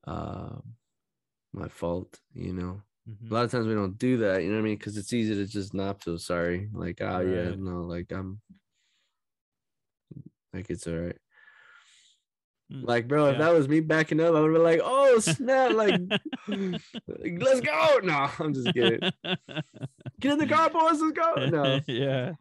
uh 0.06 0.58
my 1.54 1.68
fault 1.68 2.20
you 2.34 2.54
know 2.54 2.82
Mhm. 3.10 3.32
a 3.32 3.34
lot 3.34 3.46
of 3.46 3.52
times 3.52 3.68
we 3.68 3.74
don't 3.74 3.98
do 3.98 4.18
that 4.18 4.44
you 4.44 4.50
know 4.50 4.56
what 4.56 4.62
i 4.62 4.63
mean 4.63 4.78
because 4.78 4.98
it's 4.98 5.13
easy 5.13 5.36
to 5.36 5.46
just 5.46 5.74
not 5.74 6.04
feel 6.04 6.18
sorry 6.18 6.70
like 6.74 7.02
oh 7.02 7.20
yeah 7.22 7.56
no 7.56 7.82
like 7.84 8.12
i'm 8.12 8.42
like 10.54 10.70
it's 10.70 10.88
all 10.88 10.96
right. 10.96 11.18
Mm. 12.71 12.86
like 12.86 13.08
bro 13.08 13.27
if 13.27 13.38
that 13.38 13.53
was 13.53 13.69
me 13.69 13.80
backing 13.80 14.19
up 14.19 14.36
i 14.36 14.41
would 14.41 14.51
be 14.51 14.60
like 14.60 14.82
oh 14.84 15.19
snap 15.19 15.71
like 15.71 16.01
let's 16.49 17.62
go. 17.62 17.99
No 18.03 18.30
i'm 18.39 18.53
just 18.53 18.73
kidding. 18.73 18.99
Get 20.19 20.34
in 20.34 20.38
the 20.38 20.47
car 20.47 20.69
boys 20.69 20.99
let's 20.99 21.13
go. 21.13 21.45
No. 21.45 21.80
Yeah. 21.88 22.34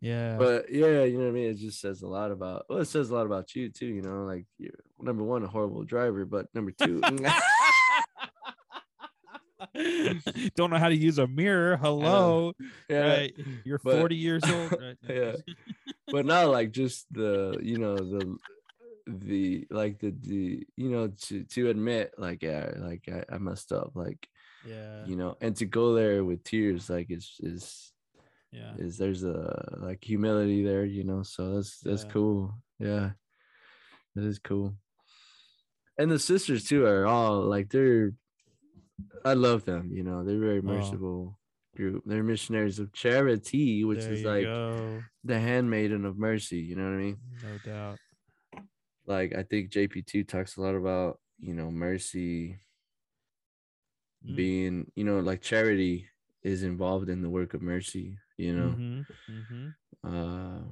Yeah. 0.00 0.36
But 0.38 0.72
yeah, 0.72 1.04
you 1.04 1.18
know 1.18 1.24
what 1.24 1.30
I 1.30 1.32
mean. 1.32 1.50
It 1.50 1.58
just 1.58 1.80
says 1.80 2.02
a 2.02 2.06
lot 2.06 2.30
about. 2.30 2.66
Well, 2.68 2.78
it 2.78 2.86
says 2.86 3.10
a 3.10 3.14
lot 3.14 3.26
about 3.26 3.54
you 3.54 3.70
too. 3.70 3.86
You 3.86 4.02
know, 4.02 4.24
like 4.24 4.46
you're 4.58 4.72
number 5.00 5.24
one, 5.24 5.42
a 5.42 5.48
horrible 5.48 5.84
driver, 5.84 6.24
but 6.24 6.46
number 6.54 6.70
two, 6.70 7.00
don't 10.56 10.70
know 10.70 10.78
how 10.78 10.88
to 10.88 10.96
use 10.96 11.18
a 11.18 11.26
mirror. 11.26 11.76
Hello 11.76 12.52
yeah, 12.88 13.08
right? 13.08 13.34
You're 13.64 13.80
but- 13.82 13.98
40 13.98 14.16
years 14.16 14.42
old 14.44 14.72
right? 14.80 14.96
yeah. 15.08 15.32
but 16.08 16.26
not 16.26 16.48
like 16.48 16.72
just 16.72 17.06
the, 17.12 17.58
you 17.62 17.78
know, 17.78 17.96
the, 17.96 18.36
the 19.06 19.66
like 19.70 20.00
the 20.00 20.12
the 20.22 20.66
you 20.76 20.90
know 20.90 21.06
to 21.06 21.44
to 21.44 21.70
admit 21.70 22.12
like 22.18 22.42
yeah 22.42 22.72
like 22.78 23.08
I, 23.08 23.36
I 23.36 23.38
messed 23.38 23.70
up 23.70 23.92
like 23.94 24.28
yeah. 24.66 25.04
you 25.06 25.14
know 25.14 25.36
and 25.40 25.54
to 25.58 25.64
go 25.64 25.94
there 25.94 26.24
with 26.24 26.42
tears 26.42 26.90
like 26.90 27.12
is 27.12 27.36
is 27.38 27.92
yeah. 28.50 28.72
is 28.78 28.98
there's 28.98 29.22
a 29.22 29.76
like 29.78 30.02
humility 30.02 30.64
there 30.64 30.84
you 30.84 31.04
know? 31.04 31.22
So 31.22 31.54
that's 31.54 31.78
that's 31.80 32.04
Yeah. 32.04 32.10
cool. 32.10 32.54
Yeah. 32.78 33.10
That 34.16 34.24
is 34.24 34.38
cool. 34.38 34.74
And 35.98 36.10
the 36.10 36.18
sisters 36.18 36.64
too 36.64 36.84
are 36.86 37.06
all 37.06 37.42
like 37.42 37.70
they're 37.70 38.12
i 39.24 39.32
love 39.34 39.64
them 39.64 39.92
you 39.92 40.02
know 40.02 40.24
they're 40.24 40.38
very 40.38 40.62
Oh. 40.66 41.00
merciful 41.00 41.38
group 41.74 42.02
they're 42.06 42.22
missionaries 42.22 42.78
of 42.78 42.92
charity 42.92 43.84
which 43.84 44.08
there 44.08 44.10
is 44.10 44.24
like 44.24 44.50
go. 44.50 45.06
the 45.24 45.38
handmaiden 45.38 46.04
of 46.04 46.18
mercy 46.18 46.58
you 46.58 46.76
know 46.76 46.84
what 46.84 46.94
i 46.94 47.02
mean 47.02 47.20
no 47.42 47.58
doubt 47.58 48.00
like 49.06 49.34
i 49.34 49.42
think 49.42 49.70
jp2 49.70 50.24
talks 50.24 50.56
a 50.56 50.60
lot 50.60 50.74
about 50.74 51.20
you 51.38 51.54
know 51.54 51.70
mercy 51.70 52.58
Mm. 54.24 54.34
being 54.34 54.90
you 54.96 55.04
know 55.04 55.20
like 55.20 55.40
charity 55.40 56.08
is 56.42 56.62
involved 56.62 57.08
in 57.08 57.22
the 57.22 57.30
work 57.30 57.54
of 57.54 57.62
mercy 57.62 58.18
you 58.36 58.54
know 58.54 58.80
Mhm, 58.80 59.06
mhm. 59.28 59.74
uh 60.04 60.62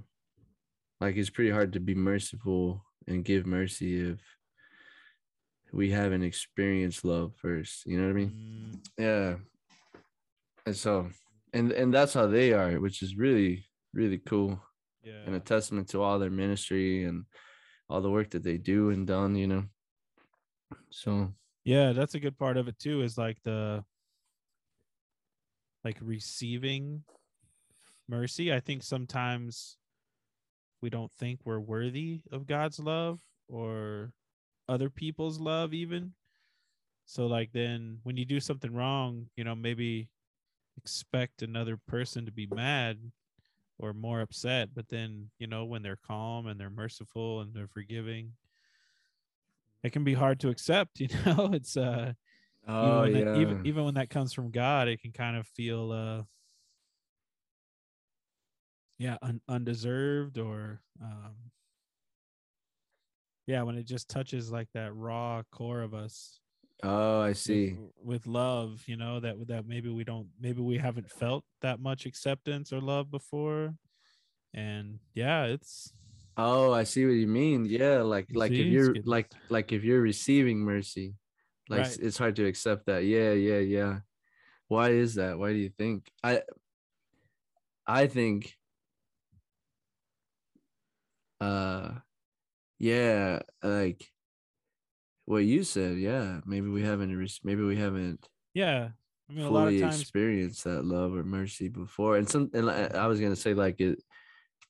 like 1.00 1.16
it's 1.16 1.30
pretty 1.30 1.50
hard 1.50 1.72
to 1.72 1.80
be 1.80 1.94
merciful 1.94 2.84
and 3.06 3.24
give 3.24 3.46
mercy 3.46 4.00
if 4.10 4.20
we 5.74 5.90
haven't 5.90 6.22
experienced 6.22 7.04
love 7.04 7.32
first 7.37 7.84
you 7.87 7.98
know 7.98 8.06
what 8.06 8.10
i 8.10 8.14
mean? 8.14 8.30
Mm, 8.30 8.78
yeah. 8.98 9.34
And 10.66 10.76
so 10.76 11.08
and 11.52 11.72
and 11.72 11.92
that's 11.92 12.14
how 12.14 12.26
they 12.26 12.52
are 12.52 12.80
which 12.80 13.02
is 13.02 13.16
really 13.16 13.66
really 13.92 14.18
cool 14.18 14.60
yeah. 15.02 15.22
and 15.26 15.34
a 15.34 15.40
testament 15.40 15.88
to 15.88 16.02
all 16.02 16.18
their 16.18 16.30
ministry 16.30 17.04
and 17.04 17.24
all 17.88 18.00
the 18.00 18.10
work 18.10 18.30
that 18.30 18.42
they 18.42 18.56
do 18.56 18.90
and 18.90 19.06
done 19.06 19.37
you 19.37 19.46
know? 19.46 19.64
So. 20.90 21.32
Yeah 21.64 21.92
that's 21.92 22.14
a 22.14 22.20
good 22.20 22.38
part 22.38 22.56
of 22.56 22.68
it 22.68 22.78
too 22.78 23.02
is 23.02 23.18
like 23.18 23.38
the 23.42 23.84
like 25.84 25.98
receiving 26.00 27.02
mercy. 28.08 28.52
I 28.52 28.60
think 28.60 28.82
sometimes 28.82 29.76
we 30.80 30.90
don't 30.90 31.12
think 31.12 31.40
we're 31.44 31.60
worthy 31.60 32.20
of 32.30 32.46
god's 32.46 32.78
love 32.78 33.18
or 33.48 34.12
other 34.68 34.90
people's 34.90 35.38
love 35.38 35.74
even. 35.74 36.12
So 37.07 37.27
like 37.27 37.53
then 37.53 37.98
when 38.03 38.16
you 38.16 38.24
do 38.24 38.40
something 38.40 38.72
wrong 38.72 39.27
you 39.37 39.44
know 39.44 39.55
maybe 39.55 40.09
expect 40.79 41.42
another 41.42 41.79
person 41.87 42.24
to 42.24 42.33
be 42.33 42.46
mad 42.46 42.98
or 43.79 43.92
more 43.92 44.20
upset 44.20 44.70
but 44.74 44.88
then 44.88 45.31
you 45.38 45.46
know 45.46 45.64
when 45.64 45.83
they're 45.83 45.98
calm 46.07 46.46
and 46.46 46.59
they're 46.59 46.70
merciful 46.70 47.40
and 47.40 47.53
they're 47.55 47.68
forgiving 47.68 48.33
it 49.85 49.92
can 49.92 50.03
be 50.03 50.14
hard 50.14 50.40
to 50.40 50.48
accept 50.48 50.98
you 51.00 51.09
know? 51.27 51.50
It's 51.53 51.77
uh 51.77 52.14
oh 52.66 53.05
even, 53.05 53.20
yeah 53.20 53.33
that, 53.33 53.37
even 53.37 53.66
even 53.66 53.85
when 53.85 53.94
that 53.94 54.11
comes 54.11 54.33
from 54.33 54.50
God, 54.50 54.88
it 54.88 55.00
can 55.00 55.12
kind 55.12 55.37
of 55.37 55.46
feel 55.46 55.92
uh 55.92 56.22
yeah, 58.98 59.18
un- 59.22 59.40
undeserved 59.48 60.38
or 60.38 60.81
um 61.03 61.35
yeah, 63.46 63.62
when 63.62 63.76
it 63.76 63.87
just 63.87 64.09
touches 64.09 64.50
like 64.50 64.68
that 64.74 64.94
raw 64.94 65.42
core 65.52 65.83
of 65.83 65.94
us 65.94 66.40
oh 66.83 67.20
i 67.20 67.33
see. 67.33 67.76
with, 68.02 68.26
love, 68.26 68.83
you 68.87 68.96
know, 68.96 69.20
that 69.20 69.37
that 69.48 69.66
maybe 69.66 69.88
we 69.88 70.04
don't 70.04 70.28
maybe 70.40 70.61
we 70.61 70.76
haven't 70.78 71.11
felt 71.11 71.44
that 71.62 71.80
much 71.80 72.04
acceptance 72.07 72.72
or 72.72 72.80
love 72.80 73.11
before. 73.11 73.74
And 74.54 74.98
yeah, 75.14 75.44
it's 75.46 75.92
oh 76.37 76.72
i 76.72 76.85
see 76.85 77.04
what 77.07 77.12
you 77.14 77.26
mean. 77.28 77.64
Yeah 77.64 78.02
like 78.02 78.26
like 78.35 78.52
if 78.52 78.66
you're 78.66 78.92
getting- 78.92 79.11
like 79.11 79.30
like 79.50 79.72
if 79.72 79.85
you're 79.85 80.00
receiving 80.00 80.59
mercy 80.59 81.14
like 81.68 81.80
Right. 81.87 81.98
it's 82.02 82.18
hard 82.18 82.37
to 82.37 82.44
accept 82.46 82.87
that. 82.87 83.04
Yeah 83.04 83.33
yeah 83.33 83.59
yeah. 83.61 83.98
Why 84.68 84.90
is 84.90 85.14
that? 85.16 85.38
Why 85.38 85.52
do 85.52 85.59
you 85.59 85.70
think? 85.70 86.11
I 86.22 86.42
i 87.87 88.07
think 88.07 88.54
uh 91.40 91.90
yeah, 92.78 93.40
like 93.62 94.10
what 95.24 95.38
you 95.38 95.64
said. 95.64 95.98
Yeah, 95.98 96.40
maybe 96.44 96.68
we 96.68 96.82
haven't. 96.82 97.10
Maybe 97.42 97.62
we 97.62 97.76
haven't 97.76 98.28
Yeah. 98.52 98.90
I 99.28 99.32
mean, 99.32 99.46
a 99.46 99.50
lot 99.50 99.64
fully 99.64 99.76
of 99.76 99.90
times, 99.90 100.00
experienced 100.00 100.64
that 100.64 100.84
love 100.84 101.14
or 101.14 101.24
mercy 101.24 101.68
before. 101.68 102.16
And 102.16 102.28
some, 102.28 102.50
and 102.52 102.70
I 102.70 102.90
I 102.94 103.06
was 103.06 103.20
gonna 103.20 103.37
say 103.37 103.54
like 103.54 103.80
it. 103.80 104.02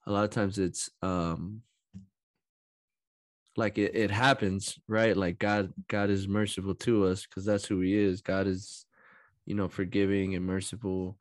A 0.06 0.12
lot 0.12 0.24
of 0.24 0.30
times 0.30 0.58
it's 0.58 0.90
um. 1.02 1.62
Like 3.56 3.78
it, 3.78 3.94
it 3.94 4.10
happens, 4.10 4.80
right? 4.88 5.16
Like 5.16 5.38
God, 5.38 5.72
God 5.86 6.10
is 6.10 6.26
merciful 6.26 6.74
to 6.76 7.04
us 7.06 7.24
because 7.24 7.44
that's 7.44 7.64
who 7.64 7.80
He 7.80 7.96
is. 7.96 8.20
God 8.20 8.48
is, 8.48 8.84
you 9.46 9.54
know, 9.54 9.68
forgiving 9.68 10.34
and 10.34 10.44
merciful, 10.44 11.16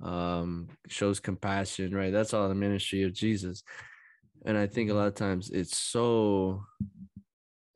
um, 0.00 0.68
shows 0.86 1.18
compassion, 1.18 1.92
right? 1.92 2.12
That's 2.12 2.32
all 2.32 2.48
the 2.48 2.54
ministry 2.54 3.02
of 3.02 3.12
Jesus. 3.12 3.64
And 4.44 4.56
I 4.58 4.66
think 4.66 4.90
a 4.90 4.94
lot 4.94 5.08
of 5.08 5.14
times 5.14 5.50
it's 5.50 5.76
so 5.78 6.64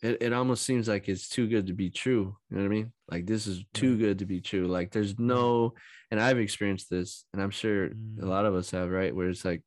it, 0.02 0.18
it 0.22 0.33
almost 0.33 0.64
seems 0.64 0.87
like 0.88 1.09
it's 1.09 1.28
too 1.28 1.48
good 1.48 1.66
to 1.66 1.72
be 1.72 1.90
true. 1.90 2.37
You 2.50 2.57
know 2.57 2.62
what 2.62 2.66
I 2.66 2.68
mean? 2.68 2.92
Like 3.11 3.26
this 3.26 3.46
is 3.46 3.64
too 3.74 3.96
good 3.98 4.18
to 4.20 4.26
be 4.26 4.40
true. 4.40 4.66
Like 4.68 4.92
there's 4.92 5.18
no, 5.18 5.74
and 6.11 6.20
I've 6.20 6.38
experienced 6.38 6.88
this, 6.90 7.24
and 7.33 7.42
I'm 7.42 7.50
sure 7.50 7.87
a 7.87 7.90
Mm. 7.90 8.22
lot 8.22 8.46
of 8.46 8.54
us 8.54 8.70
have, 8.70 8.90
right? 8.90 9.14
Where 9.14 9.28
it's 9.28 9.44
like, 9.44 9.62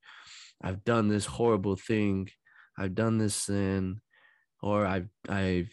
I've 0.62 0.84
done 0.84 1.08
this 1.08 1.26
horrible 1.26 1.76
thing, 1.76 2.30
I've 2.78 2.96
done 2.96 3.18
this 3.18 3.36
sin, 3.36 4.02
or 4.62 4.86
I've 4.86 5.10
I've 5.28 5.72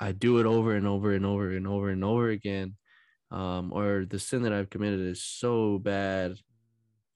I 0.00 0.12
do 0.12 0.38
it 0.38 0.46
over 0.46 0.74
and 0.74 0.86
over 0.86 1.12
and 1.14 1.24
over 1.24 1.50
and 1.52 1.66
over 1.66 1.90
and 1.90 2.02
over 2.04 2.28
again. 2.30 2.76
Um, 3.30 3.72
or 3.72 4.04
the 4.04 4.18
sin 4.18 4.42
that 4.42 4.52
I've 4.52 4.68
committed 4.70 5.00
is 5.00 5.22
so 5.24 5.78
bad 5.78 6.36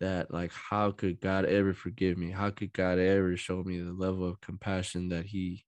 that 0.01 0.33
like 0.33 0.53
how 0.53 0.91
could 0.91 1.21
God 1.21 1.45
ever 1.45 1.73
forgive 1.73 2.19
me? 2.19 2.31
How 2.31 2.51
could 2.51 2.73
God 2.73 2.99
ever 2.99 3.37
show 3.37 3.63
me 3.63 3.81
the 3.81 3.93
level 3.93 4.29
of 4.29 4.41
compassion 4.41 5.09
that 5.11 5.27
he 5.27 5.65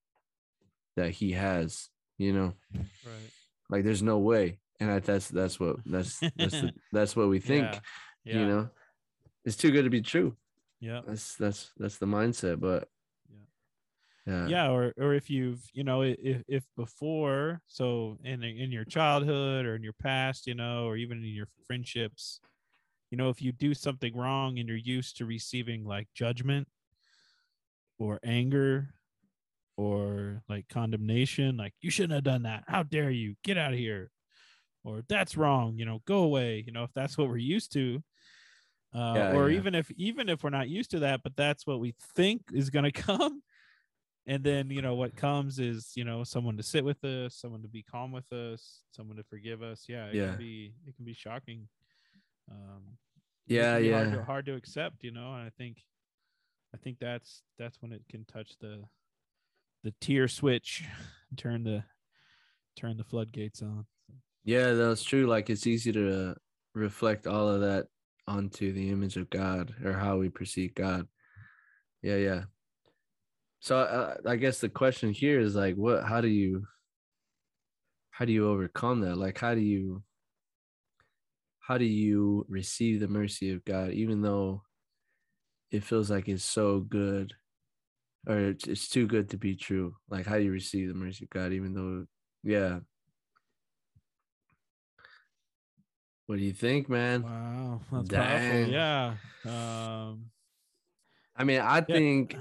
that 0.95 1.11
he 1.11 1.31
has, 1.31 1.89
you 2.17 2.33
know? 2.33 2.53
right? 2.73 3.31
Like 3.69 3.83
there's 3.83 4.03
no 4.03 4.19
way. 4.19 4.59
And 4.79 4.91
I, 4.91 4.99
that's 4.99 5.29
that's 5.29 5.59
what 5.59 5.77
that's 5.85 6.19
that's 6.37 6.61
the, 6.61 6.73
that's 6.91 7.15
what 7.15 7.29
we 7.29 7.39
think, 7.39 7.65
Yeah. 7.65 7.79
Yeah. 8.23 8.39
you 8.39 8.47
know. 8.47 8.69
It's 9.45 9.57
too 9.57 9.71
good 9.71 9.83
to 9.83 9.89
be 9.89 10.01
true. 10.01 10.35
Yeah. 10.79 11.01
That's 11.05 11.35
that's 11.35 11.71
that's 11.77 11.97
the 11.97 12.05
mindset, 12.05 12.59
but 12.59 12.87
yeah. 14.29 14.47
yeah 14.47 14.69
or 14.69 14.93
or 14.97 15.13
if 15.13 15.29
you've 15.29 15.61
you 15.73 15.83
know 15.83 16.01
if 16.03 16.43
if 16.47 16.63
before 16.75 17.61
so 17.67 18.17
in 18.23 18.43
in 18.43 18.71
your 18.71 18.85
childhood 18.85 19.65
or 19.65 19.75
in 19.75 19.83
your 19.83 19.93
past 19.93 20.45
you 20.45 20.53
know 20.53 20.85
or 20.85 20.97
even 20.97 21.19
in 21.19 21.33
your 21.33 21.47
friendships 21.65 22.39
you 23.11 23.17
know 23.17 23.29
if 23.29 23.41
you 23.41 23.51
do 23.51 23.73
something 23.73 24.15
wrong 24.15 24.59
and 24.59 24.67
you're 24.67 24.77
used 24.77 25.17
to 25.17 25.25
receiving 25.25 25.85
like 25.85 26.07
judgment 26.13 26.67
or 27.97 28.19
anger 28.23 28.93
or 29.77 30.43
like 30.49 30.67
condemnation 30.69 31.57
like 31.57 31.73
you 31.81 31.89
shouldn't 31.89 32.13
have 32.13 32.23
done 32.23 32.43
that. 32.43 32.63
How 32.67 32.83
dare 32.83 33.09
you. 33.11 33.35
Get 33.43 33.57
out 33.57 33.73
of 33.73 33.79
here. 33.79 34.11
Or 34.83 35.03
that's 35.07 35.37
wrong. 35.37 35.77
You 35.77 35.85
know 35.85 36.01
go 36.05 36.19
away. 36.23 36.63
You 36.65 36.71
know 36.73 36.83
if 36.83 36.93
that's 36.93 37.17
what 37.17 37.27
we're 37.29 37.37
used 37.37 37.71
to 37.73 38.01
uh, 38.95 39.13
Yeah, 39.15 39.35
or 39.35 39.49
yeah. 39.49 39.57
even 39.57 39.75
if 39.75 39.91
even 39.91 40.29
if 40.29 40.43
we're 40.43 40.49
not 40.49 40.69
used 40.69 40.91
to 40.91 40.99
that 40.99 41.21
but 41.23 41.35
that's 41.35 41.67
what 41.67 41.79
we 41.79 41.93
think 42.15 42.41
is 42.53 42.69
going 42.69 42.85
to 42.91 42.91
come 42.91 43.41
and 44.25 44.43
then 44.43 44.69
you 44.69 44.81
know 44.81 44.95
what 44.95 45.15
comes 45.15 45.59
is 45.59 45.91
you 45.95 46.03
know 46.03 46.23
someone 46.23 46.57
to 46.57 46.63
sit 46.63 46.83
with 46.83 47.03
us 47.03 47.35
someone 47.35 47.61
to 47.61 47.67
be 47.67 47.83
calm 47.83 48.11
with 48.11 48.31
us 48.33 48.81
someone 48.91 49.17
to 49.17 49.23
forgive 49.23 49.61
us. 49.61 49.85
Yeah 49.87 50.05
it 50.07 50.15
Yeah. 50.15 50.29
can 50.29 50.37
be 50.37 50.73
it 50.87 50.95
can 50.95 51.05
be 51.05 51.13
shocking 51.13 51.67
um 52.51 52.97
it 53.47 53.55
Yeah, 53.55 53.77
hard 53.77 53.83
yeah. 53.83 54.11
to, 54.11 54.23
hard 54.23 54.45
to 54.45 54.55
accept 54.55 55.03
you 55.03 55.11
know 55.11 55.33
and 55.33 55.43
i 55.45 55.49
think 55.57 55.77
i 56.73 56.77
think 56.77 56.97
that's 56.99 57.43
that's 57.57 57.81
when 57.81 57.91
it 57.91 58.03
can 58.09 58.25
touch 58.25 58.53
the 58.59 58.83
the 59.83 59.93
tear 60.01 60.27
switch 60.27 60.85
turn 61.37 61.63
the 61.63 61.83
turn 62.75 62.97
the 62.97 63.03
floodgates 63.03 63.61
on 63.61 63.85
Yeah, 64.43 64.73
that's 64.73 65.03
true. 65.03 65.27
Like 65.27 65.49
it's 65.49 65.67
easy 65.67 65.91
to 65.91 66.35
reflect 66.73 67.27
all 67.27 67.49
of 67.49 67.61
that 67.61 67.87
onto 68.27 68.71
the 68.71 68.89
image 68.89 69.17
of 69.17 69.29
God 69.29 69.73
or 69.83 69.93
how 69.93 70.17
we 70.17 70.29
perceive 70.29 70.73
God. 70.75 71.07
Yeah, 72.01 72.15
yeah. 72.15 72.43
So 73.59 73.77
uh, 73.77 74.15
I 74.25 74.37
guess 74.37 74.59
the 74.61 74.69
question 74.69 75.11
here 75.11 75.39
is 75.39 75.55
like, 75.55 75.75
what? 75.75 76.03
How 76.05 76.21
do 76.21 76.27
you? 76.29 76.65
How 78.11 78.25
do 78.25 78.31
you 78.31 78.47
overcome 78.49 79.01
that? 79.01 79.17
Like, 79.17 79.37
how 79.37 79.55
do 79.55 79.61
you? 79.61 80.03
How 81.69 81.77
do 81.77 81.85
you 81.85 82.47
receive 82.49 82.99
the 82.99 83.07
mercy 83.07 83.51
of 83.51 83.63
God, 83.63 83.91
even 83.91 84.23
though 84.23 84.63
it 85.69 85.83
feels 85.83 86.09
like 86.09 86.27
it's 86.27 86.43
so 86.43 86.79
good, 86.79 87.33
or 88.27 88.39
it's, 88.39 88.67
it's 88.67 88.89
too 88.89 89.05
good 89.05 89.29
to 89.29 89.37
be 89.37 89.55
true? 89.55 89.93
Like, 90.09 90.25
how 90.25 90.37
do 90.37 90.43
you 90.43 90.51
receive 90.51 90.87
the 90.87 90.95
mercy 90.95 91.25
of 91.25 91.29
God, 91.29 91.53
even 91.53 91.75
though, 91.75 92.07
yeah, 92.43 92.79
What 96.25 96.39
do 96.39 96.43
you 96.43 96.53
think, 96.53 96.89
man? 96.89 97.21
wow 97.21 97.81
that's 97.91 98.09
Dang. 98.09 98.19
powerful 98.19 98.73
yeah 98.73 99.13
um 99.45 100.25
I 101.35 101.43
mean, 101.43 101.61
I 101.61 101.85
Yeah. 101.87 101.95
think, 101.95 102.35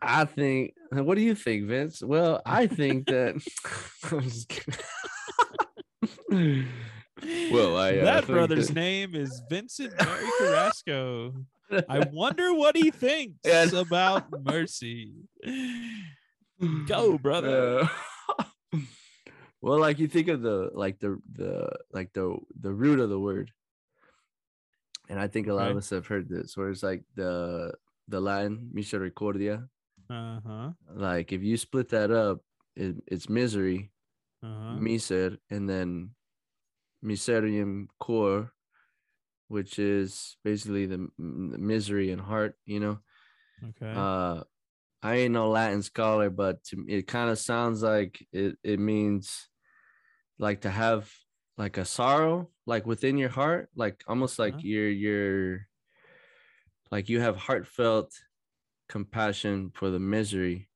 I 0.00 0.24
think. 0.24 0.72
What 0.90 1.16
do 1.16 1.20
you 1.20 1.34
think, 1.34 1.66
Vince? 1.66 2.02
Well, 2.02 2.40
I 2.46 2.66
think 2.66 3.08
that. 3.08 3.34
I'm 4.10 4.22
just 4.22 4.48
kidding. 4.48 4.80
Well, 7.52 7.76
I, 7.76 7.96
uh, 7.98 8.04
that 8.04 8.26
brother's 8.26 8.68
that- 8.68 8.74
name 8.74 9.14
is 9.14 9.42
Vincent 9.50 9.92
Mary 10.02 10.26
Carrasco. 10.38 11.34
I 11.88 12.00
wonder 12.12 12.52
what 12.54 12.76
he 12.76 12.90
thinks 12.90 13.72
about 13.72 14.26
mercy. 14.44 15.12
Go, 16.86 17.18
brother. 17.22 17.88
Uh, 18.72 18.78
well, 19.60 19.78
like 19.78 19.98
you 19.98 20.08
think 20.08 20.28
of 20.28 20.42
the 20.42 20.70
like 20.74 20.98
the 21.00 21.20
the 21.32 21.70
like 21.92 22.12
the 22.12 22.36
the 22.60 22.72
root 22.72 22.98
of 23.00 23.08
the 23.10 23.18
word, 23.20 23.50
and 25.08 25.18
I 25.18 25.28
think 25.28 25.46
a 25.48 25.54
lot 25.54 25.70
of 25.70 25.76
us 25.76 25.90
have 25.90 26.06
heard 26.06 26.28
this, 26.28 26.56
where 26.56 26.70
it's 26.70 26.82
like 26.82 27.02
the 27.14 27.72
the 28.08 28.20
Latin 28.20 28.70
misericordia. 28.72 29.64
Uh 30.08 30.40
huh. 30.44 30.70
Like 30.92 31.32
if 31.32 31.42
you 31.42 31.56
split 31.56 31.88
that 31.90 32.10
up, 32.10 32.40
it, 32.74 32.96
it's 33.06 33.28
misery, 33.28 33.92
Uh 34.42 34.46
huh. 34.46 34.72
miser, 34.80 35.38
and 35.50 35.68
then 35.68 36.10
miserium 37.04 37.86
cor, 37.98 38.52
which 39.48 39.78
is 39.78 40.36
basically 40.44 40.86
the, 40.86 41.08
the 41.18 41.58
misery 41.58 42.10
and 42.10 42.20
heart. 42.20 42.56
You 42.64 42.80
know. 42.80 42.98
Okay. 43.68 43.92
Uh, 43.94 44.42
I 45.02 45.14
ain't 45.16 45.32
no 45.32 45.48
Latin 45.48 45.82
scholar, 45.82 46.28
but 46.30 46.62
to, 46.64 46.76
me, 46.76 46.92
it 46.92 47.06
kind 47.06 47.30
of 47.30 47.38
sounds 47.38 47.82
like 47.82 48.26
it. 48.32 48.56
It 48.62 48.78
means 48.78 49.48
like 50.38 50.62
to 50.62 50.70
have 50.70 51.10
like 51.56 51.76
a 51.78 51.84
sorrow, 51.84 52.50
like 52.66 52.86
within 52.86 53.18
your 53.18 53.28
heart, 53.28 53.68
like 53.74 54.02
almost 54.06 54.38
like 54.38 54.54
Uh-huh. 54.54 54.62
you're 54.64 54.90
you're 54.90 55.66
like 56.90 57.08
you 57.08 57.20
have 57.20 57.36
heartfelt 57.36 58.12
compassion 58.88 59.70
for 59.74 59.90
the 59.90 59.98
misery, 60.00 60.68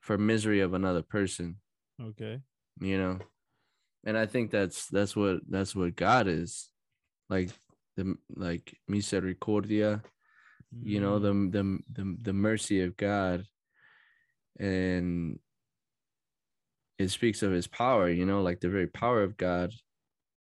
for 0.00 0.18
misery 0.18 0.60
of 0.60 0.74
another 0.74 1.02
person. 1.02 1.56
okay. 2.00 2.40
You 2.80 2.98
know, 2.98 3.18
and 4.04 4.16
I 4.16 4.26
think 4.26 4.50
that's 4.50 4.86
that's 4.88 5.14
what 5.14 5.40
that's 5.48 5.74
what 5.76 5.96
God 5.96 6.26
is, 6.28 6.70
like 7.28 7.50
the 7.96 8.16
like 8.34 8.76
misericordia 8.88 10.02
you 10.82 11.00
know 11.00 11.18
Mm, 11.18 11.52
the 11.52 11.58
the 11.58 12.02
the, 12.02 12.16
the 12.22 12.32
mercy 12.32 12.82
of 12.82 12.96
god. 12.96 13.44
And 14.58 15.38
it 16.98 17.08
speaks 17.08 17.42
of 17.42 17.52
his 17.52 17.66
power 17.66 18.10
you 18.10 18.26
know 18.26 18.42
like 18.42 18.60
the 18.60 18.68
very 18.68 18.86
power 18.86 19.22
of 19.22 19.36
god 19.36 19.72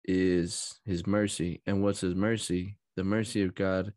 is 0.05 0.81
his 0.85 1.07
mercy. 1.07 1.63
And 1.67 1.83
what's 1.83 2.01
his 2.01 2.15
mercy? 2.15 2.79
The 2.97 3.05
mercy 3.05 3.43
of 3.43 3.55
god 3.55 3.93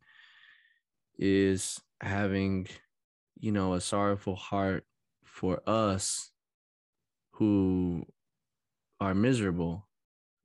is 1.17 1.79
having 2.01 2.67
you 3.39 3.51
know 3.51 3.73
a 3.73 3.81
sorrowful 3.81 4.35
heart 4.35 4.85
for 5.23 5.61
us 5.67 6.31
who 7.33 8.05
are 9.01 9.13
miserable 9.13 9.85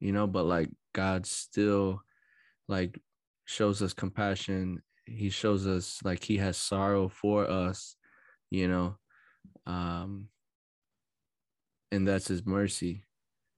you 0.00 0.10
know 0.12 0.26
but 0.26 0.44
like 0.44 0.70
god 0.92 1.24
still 1.26 2.02
like 2.68 2.98
shows 3.44 3.80
us 3.80 3.92
compassion. 3.92 4.82
He 5.06 5.30
shows 5.30 5.66
us 5.66 6.00
like 6.04 6.22
he 6.24 6.36
has 6.38 6.56
sorrow 6.56 7.08
for 7.08 7.48
us 7.48 7.96
you 8.50 8.68
know 8.68 8.96
um 9.66 10.28
and 11.92 12.06
that's 12.06 12.28
his 12.28 12.44
mercy. 12.44 13.04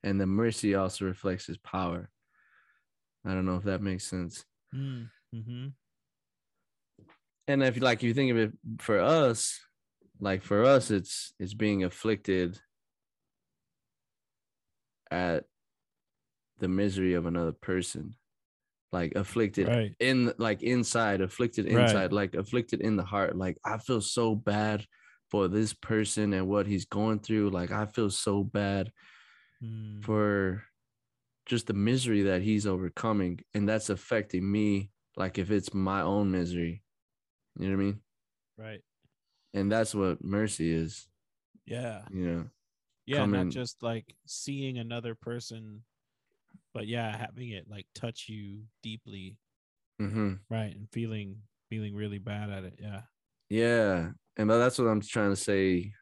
And 0.05 0.21
the 0.21 0.27
mercy 0.27 0.75
also 0.75 1.07
reflects 1.07 1.47
his 1.47 1.57
power. 1.57 2.11
I 3.25 3.31
don't 3.31 3.47
know 3.47 3.57
if 3.57 3.65
that 3.65 3.83
makes 3.83 4.05
sense. 4.05 4.45
Mm, 4.75 5.09
mhm. 5.35 5.73
and 7.49 7.63
if 7.63 7.77
you 7.77 7.83
like 7.83 8.03
you 8.03 8.13
think 8.13 8.31
of 8.31 8.37
it 8.37 8.53
for 8.79 9.01
us 9.01 9.59
like 10.21 10.43
for 10.43 10.65
us 10.65 10.91
it's 10.91 11.33
it's 11.39 11.55
being 11.55 11.85
afflicted 11.85 12.61
at 15.11 15.45
the 16.59 16.69
misery 16.69 17.15
of 17.15 17.27
another 17.27 17.53
person 17.53 18.15
like 18.93 19.15
afflicted 19.17 19.69
Right. 19.69 19.95
in 20.01 20.33
like 20.39 20.63
inside 20.63 21.21
afflicted 21.21 21.67
Right. 21.67 21.81
inside 21.83 22.13
like 22.13 22.35
afflicted 22.35 22.81
in 22.81 22.97
the 22.97 23.05
heart 23.05 23.37
like 23.37 23.59
i 23.65 23.79
feel 23.79 24.01
so 24.01 24.35
bad 24.35 24.85
for 25.31 25.49
this 25.49 25.75
person 25.75 26.33
and 26.33 26.49
what 26.49 26.67
he's 26.67 26.87
going 26.87 27.19
through. 27.21 27.51
Like 27.51 27.71
I 27.71 27.85
feel 27.85 28.09
so 28.09 28.43
bad 28.43 28.91
Mm, 29.63 30.03
for 30.03 30.65
just 31.47 31.67
the 31.67 31.75
misery 31.75 32.23
that 32.23 32.43
he's 32.43 32.67
overcoming 32.67 33.41
and 33.55 33.69
that's 33.69 33.91
affecting 33.91 34.51
me 34.51 34.91
like 35.17 35.39
if 35.39 35.51
it's 35.51 35.75
my 35.75 36.03
own 36.03 36.31
misery 36.31 36.83
you 37.59 37.69
know 37.69 37.77
what 37.77 37.83
i 37.83 37.87
mean 37.87 38.01
right. 38.57 38.83
and 39.55 39.71
that's 39.71 39.95
what 39.95 40.23
mercy 40.23 40.71
is 40.73 41.09
Yeah. 41.67 42.09
you 42.11 42.27
know 42.27 42.51
Yeah. 43.09 43.19
Coming- 43.19 43.45
Not 43.47 43.53
just 43.53 43.83
like 43.83 44.15
seeing 44.27 44.79
another 44.79 45.15
person, 45.15 45.83
but 46.75 46.87
yeah, 46.87 47.17
having 47.17 47.51
it 47.51 47.67
like 47.69 47.87
touch 47.95 48.29
you 48.29 48.63
deeply. 48.83 49.37
hmm 49.99 50.35
Right. 50.51 50.75
And 50.77 50.89
feeling 50.93 51.43
feeling 51.71 51.95
really 51.95 52.19
bad 52.19 52.51
at 52.51 52.65
it. 52.65 52.79
Yeah. 52.81 53.03
yeah 53.51 54.11
and 54.39 54.49
that's 54.49 54.79
what 54.79 54.87
i'm 54.89 55.01
trying 55.03 55.31
to 55.31 55.37
say 55.37 55.93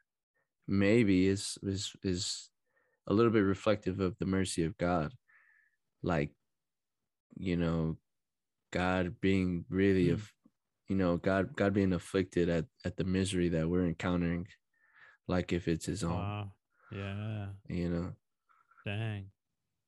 maybe 0.69 1.27
is 1.27 1.59
is 1.62 1.92
is 2.05 2.51
a 3.09 3.14
little 3.14 3.33
bit 3.33 3.40
reflective 3.40 3.99
of 4.01 4.16
the 4.19 4.27
mercy 4.27 4.62
of 4.64 4.77
god 4.79 5.12
like 6.03 6.31
you 7.37 7.57
know 7.57 7.97
god 8.73 9.21
being 9.21 9.64
really 9.71 10.09
Mm. 10.09 10.12
of 10.14 10.33
you 10.88 10.97
know 10.97 11.16
god 11.16 11.57
god 11.57 11.73
being 11.73 11.92
afflicted 11.95 12.49
at 12.49 12.66
at 12.85 12.97
the 12.97 13.05
misery 13.05 13.49
that 13.51 13.69
we're 13.69 13.87
encountering 13.87 14.47
like 15.27 15.53
if 15.53 15.66
it's 15.66 15.87
his 15.87 16.05
own 16.05 16.12
Wow. 16.19 16.53
Yeah. 16.92 17.46
you 17.68 17.88
know 17.88 18.12
Dang. 18.85 19.27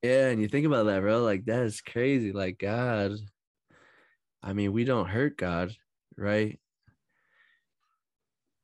yeah 0.02 0.28
and 0.28 0.40
you 0.40 0.48
think 0.48 0.66
about 0.66 0.84
that 0.87 1.00
bro 1.00 1.22
like 1.22 1.44
that 1.46 1.62
is 1.64 1.80
crazy 1.80 2.32
like 2.32 2.58
god 2.58 3.12
i 4.42 4.52
mean 4.52 4.72
we 4.72 4.84
don't 4.84 5.08
hurt 5.08 5.37
god 5.37 5.72
right 6.16 6.58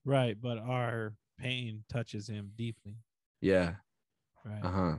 Right. 0.06 0.36
But 0.38 0.58
our 0.58 1.14
pain 1.38 1.82
touches 1.90 2.28
him 2.28 2.52
deeply. 2.56 2.96
yeah 3.40 3.76
Right. 4.44 4.62
uh-huh 4.62 4.96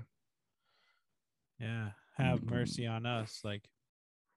Yeah. 1.60 1.92
Have 2.18 2.40
Mm. 2.40 2.50
mercy 2.50 2.88
on 2.88 3.06
us. 3.06 3.42
Like 3.44 3.70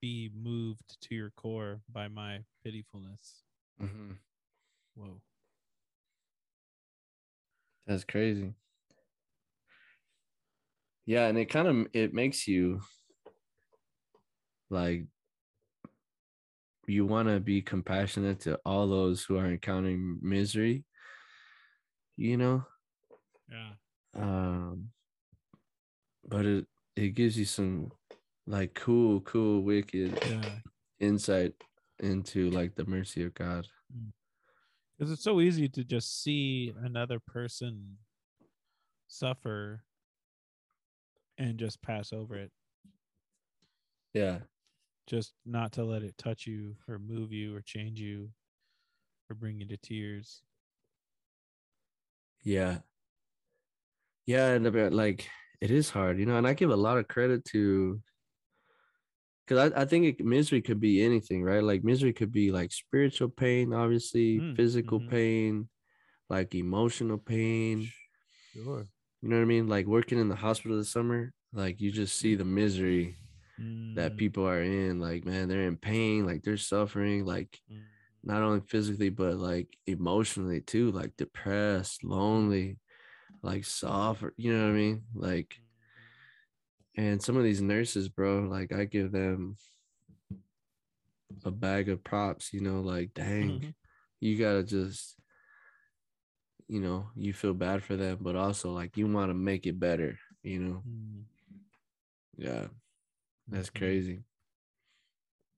be 0.02 0.30
moved 0.34 1.00
to 1.00 1.14
your 1.14 1.30
core 1.30 1.80
by 1.90 2.08
my 2.08 2.44
pitifulness. 2.62 3.42
Mm-hmm. 3.80 4.12
Whoa. 4.94 5.22
that's 7.86 8.04
crazy 8.04 8.52
yeah 11.08 11.26
and 11.26 11.38
it 11.38 11.46
kind 11.46 11.66
of 11.66 11.86
it 11.94 12.12
makes 12.12 12.46
you 12.46 12.82
like 14.68 15.06
you 16.86 17.06
want 17.06 17.28
to 17.28 17.40
be 17.40 17.62
compassionate 17.62 18.40
to 18.40 18.58
all 18.66 18.86
those 18.86 19.24
who 19.24 19.38
are 19.38 19.46
encountering 19.46 20.18
misery 20.20 20.84
you 22.18 22.36
know 22.36 22.62
Yeah. 23.50 23.70
um 24.14 24.90
but 26.28 26.44
it 26.44 26.66
it 26.94 27.14
gives 27.14 27.38
you 27.38 27.46
some 27.46 27.90
like 28.46 28.74
cool 28.74 29.22
cool 29.22 29.62
wicked 29.62 30.12
Yeah. 30.28 30.58
insight 31.00 31.54
into 32.00 32.50
like 32.50 32.74
the 32.74 32.84
mercy 32.84 33.24
of 33.24 33.32
god 33.32 33.66
Because 34.98 35.10
it's 35.10 35.24
so 35.24 35.40
easy 35.40 35.70
to 35.70 35.84
just 35.84 36.22
see 36.22 36.74
another 36.82 37.18
person 37.18 37.96
suffer 39.06 39.84
and 41.38 41.58
just 41.58 41.80
pass 41.82 42.12
over 42.12 42.36
it. 42.36 42.50
yeah 44.14 44.38
Just 45.06 45.32
not 45.46 45.72
to 45.72 45.84
let 45.84 46.02
it 46.02 46.18
touch 46.18 46.46
you 46.46 46.76
or 46.86 46.98
move 46.98 47.32
you 47.32 47.54
or 47.56 47.62
change 47.62 48.00
you 48.00 48.30
or 49.30 49.34
bring 49.36 49.60
you 49.60 49.66
to 49.68 49.76
tears. 49.76 50.42
yeah 52.44 52.78
yeah 54.26 54.48
and 54.52 54.66
about 54.66 54.92
like 54.92 55.28
it 55.60 55.70
is 55.70 55.90
hard 55.90 56.18
you 56.18 56.26
know 56.26 56.36
and 56.36 56.46
i 56.46 56.52
give 56.54 56.70
a 56.70 56.76
lot 56.76 56.98
of 56.98 57.08
credit 57.08 57.44
to 57.44 58.00
because 59.46 59.72
I, 59.72 59.82
I 59.82 59.84
think 59.84 60.04
it, 60.20 60.24
misery 60.24 60.60
could 60.60 60.80
be 60.80 61.02
anything 61.02 61.42
right 61.42 61.62
like 61.62 61.84
misery 61.84 62.12
could 62.12 62.32
be 62.32 62.50
like 62.52 62.72
spiritual 62.72 63.28
pain 63.28 63.72
obviously 63.72 64.40
Mm, 64.40 64.56
physical 64.56 65.00
mhm. 65.00 65.10
pain 65.10 65.68
like 66.28 66.54
emotional 66.54 67.18
pain 67.18 67.88
Sure. 68.54 68.86
You 69.22 69.28
know 69.28 69.36
what 69.36 69.42
i 69.42 69.46
mean? 69.46 69.68
Like 69.68 69.86
working 69.86 70.18
in 70.18 70.28
the 70.28 70.36
hospital 70.36 70.76
this 70.78 70.90
summer 70.90 71.32
like 71.52 71.80
you 71.80 71.90
just 71.90 72.18
see 72.18 72.34
the 72.34 72.44
misery 72.44 73.16
that 73.94 74.12
Mm, 74.12 74.18
people 74.18 74.46
are 74.46 74.62
in 74.62 75.00
like 75.00 75.24
man 75.24 75.48
they're 75.48 75.66
in 75.66 75.76
pain 75.76 76.26
like 76.26 76.42
they're 76.42 76.56
suffering 76.56 77.24
like 77.24 77.58
mm, 77.70 77.80
not 78.22 78.42
only 78.42 78.60
physically 78.60 79.08
but 79.08 79.36
like 79.36 79.76
emotionally 79.86 80.60
too 80.60 80.90
like 80.92 81.16
depressed 81.16 82.04
lonely 82.04 82.78
like 83.42 83.64
suffer 83.64 84.34
you 84.36 84.52
know 84.52 84.64
what 84.64 84.70
i 84.70 84.72
mean? 84.76 85.02
Like 85.14 85.56
and 86.96 87.22
some 87.22 87.36
of 87.36 87.44
these 87.44 87.62
nurses 87.62 88.08
bro 88.08 88.40
like 88.40 88.72
i 88.72 88.84
give 88.84 89.12
them 89.12 89.56
a 91.44 91.50
bag 91.50 91.88
of 91.88 92.02
props 92.04 92.52
you 92.52 92.60
know 92.60 92.80
like 92.80 93.12
dang 93.14 93.60
Mhm. 93.60 93.74
you 94.20 94.36
gotta 94.38 94.62
just 94.62 95.16
you 96.68 96.80
know 96.80 97.08
you 97.16 97.32
feel 97.32 97.54
bad 97.54 97.82
for 97.82 97.96
them 97.96 98.18
but 98.20 98.36
also 98.36 98.70
like 98.70 98.96
you 98.96 99.06
want 99.06 99.30
to 99.30 99.34
make 99.34 99.66
it 99.66 99.80
better 99.80 100.18
you 100.42 100.58
know 100.60 100.82
Mm, 100.86 101.22
yeah 102.36 102.66
that's 103.48 103.70
mhm. 103.70 103.78
crazy 103.78 104.22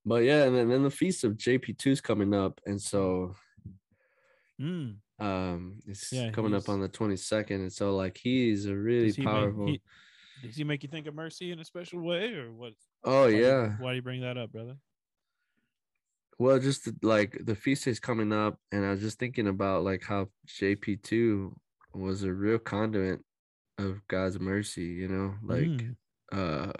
but 0.06 0.22
yeah 0.24 0.44
and 0.44 0.56
then, 0.56 0.68
then 0.68 0.82
the 0.82 0.90
feast 0.90 1.24
of 1.24 1.32
jp2's 1.36 2.00
coming 2.00 2.32
up 2.34 2.60
and 2.66 2.80
so 2.80 3.34
Mm. 4.60 4.96
um 5.18 5.80
it's 5.86 6.12
Yeah, 6.12 6.30
coming 6.32 6.54
up 6.54 6.68
on 6.68 6.80
the 6.80 6.88
22nd 6.88 7.60
and 7.62 7.72
so 7.72 7.96
like 7.96 8.18
he's 8.18 8.66
a 8.66 8.76
really 8.76 9.10
he 9.10 9.22
make- 9.22 9.26
powerful 9.26 9.66
he- 9.66 9.82
does 10.42 10.56
he 10.56 10.64
make 10.64 10.82
you 10.82 10.88
think 10.88 11.06
of 11.06 11.14
mercy 11.14 11.50
in 11.50 11.58
a 11.60 11.64
special 11.64 12.00
way 12.00 12.32
or 12.34 12.52
what? 12.52 12.74
oh 13.04 13.22
why 13.24 13.30
do 13.30 13.36
you- 13.36 13.42
yeah 13.42 13.76
why 13.78 13.90
do 13.92 13.96
you 13.96 14.02
bring 14.02 14.20
that 14.20 14.36
up, 14.38 14.52
brother? 14.52 14.76
Well 16.40 16.58
just 16.58 16.88
like 17.04 17.36
the 17.44 17.54
feast 17.54 17.86
is 17.86 18.00
coming 18.00 18.32
up 18.32 18.58
and 18.72 18.84
i 18.84 18.90
was 18.90 19.00
just 19.00 19.18
thinking 19.18 19.46
about 19.46 19.84
like 19.84 20.02
how 20.02 20.26
jp2 20.48 21.52
was 21.94 22.22
a 22.24 22.32
real 22.32 22.58
conduit 22.58 23.20
of 23.78 24.00
god's 24.08 24.40
mercy 24.40 24.84
you 25.02 25.06
know 25.08 25.34
like 25.42 25.68
Mm. 25.68 25.96
uh 26.32 26.72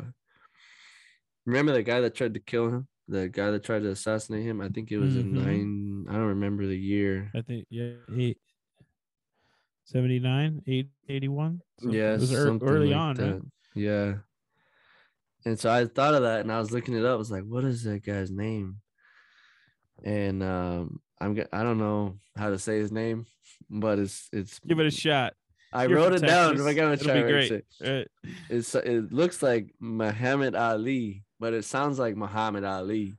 remember 1.46 1.72
the 1.72 1.82
guy 1.82 2.00
that 2.00 2.14
tried 2.14 2.34
to 2.34 2.40
kill 2.40 2.68
him 2.68 2.88
the 3.08 3.28
guy 3.28 3.50
that 3.50 3.64
tried 3.64 3.82
to 3.82 3.90
assassinate 3.90 4.44
him 4.44 4.60
i 4.60 4.68
think 4.68 4.90
it 4.92 4.98
was 4.98 5.14
in 5.16 5.32
Mhm. 5.32 5.44
nine 5.44 6.04
i 6.08 6.12
don't 6.14 6.34
remember 6.38 6.66
the 6.66 6.78
year 6.78 7.30
I 7.34 7.42
think 7.42 7.66
yeah, 7.70 7.94
eight, 8.16 8.38
79, 9.84 10.62
eight, 10.66 10.88
81. 11.08 11.60
something. 11.80 11.98
yeah 11.98 12.14
it 12.14 12.20
was 12.20 12.32
early 12.34 12.90
like 12.90 12.96
on, 12.96 13.16
right? 13.16 13.42
yeah 13.74 14.14
and 15.44 15.58
so 15.58 15.70
i 15.72 15.84
thought 15.86 16.14
of 16.14 16.22
that 16.22 16.40
and 16.42 16.52
i 16.52 16.60
was 16.60 16.70
looking 16.70 16.94
it 16.94 17.04
up 17.04 17.14
I 17.14 17.16
was 17.24 17.30
like 17.30 17.44
what 17.44 17.64
is 17.64 17.82
that 17.84 18.04
guy's 18.04 18.30
name 18.30 18.76
and 20.04 20.42
um 20.42 21.00
i'm 21.20 21.38
I 21.52 21.62
don't 21.62 21.78
know 21.78 22.16
how 22.36 22.50
to 22.50 22.58
say 22.58 22.78
his 22.78 22.90
name 22.92 23.26
but 23.68 23.98
it's 23.98 24.28
it's 24.32 24.58
Give 24.60 24.80
it 24.80 24.86
a 24.86 24.90
shot. 24.90 25.34
i 25.72 25.84
You're 25.84 25.96
wrote 25.96 26.14
it 26.14 26.22
down 26.22 26.50
Texas. 26.50 26.66
i 26.66 26.74
gotta 26.74 26.92
It'll 26.94 27.04
try 27.06 27.22
be 27.22 27.28
great. 27.32 27.52
it. 27.52 27.64
Uh, 27.84 28.04
It's 28.48 28.74
it 28.74 29.12
looks 29.12 29.42
like 29.42 29.74
Muhammad 29.80 30.54
Ali, 30.54 31.24
but 31.38 31.52
it 31.54 31.64
sounds 31.64 31.98
like 31.98 32.16
Muhammad 32.16 32.64
Ali. 32.64 33.14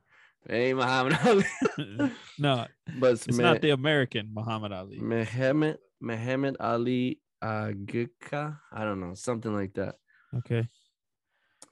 It 0.48 0.52
ain't 0.54 0.78
Muhammad 0.78 1.16
Ali, 1.24 1.44
no, 2.38 2.66
but 2.98 3.12
it's, 3.12 3.26
it's 3.28 3.38
Ma- 3.38 3.44
not 3.52 3.60
the 3.62 3.70
American 3.70 4.28
Muhammad 4.34 4.72
Ali. 4.72 4.98
Muhammad 4.98 5.78
Muhammad 6.00 6.56
Ali 6.60 7.20
Agika. 7.42 8.58
I 8.72 8.84
don't 8.84 9.00
know, 9.00 9.14
something 9.14 9.54
like 9.54 9.74
that. 9.74 9.94
Okay. 10.38 10.68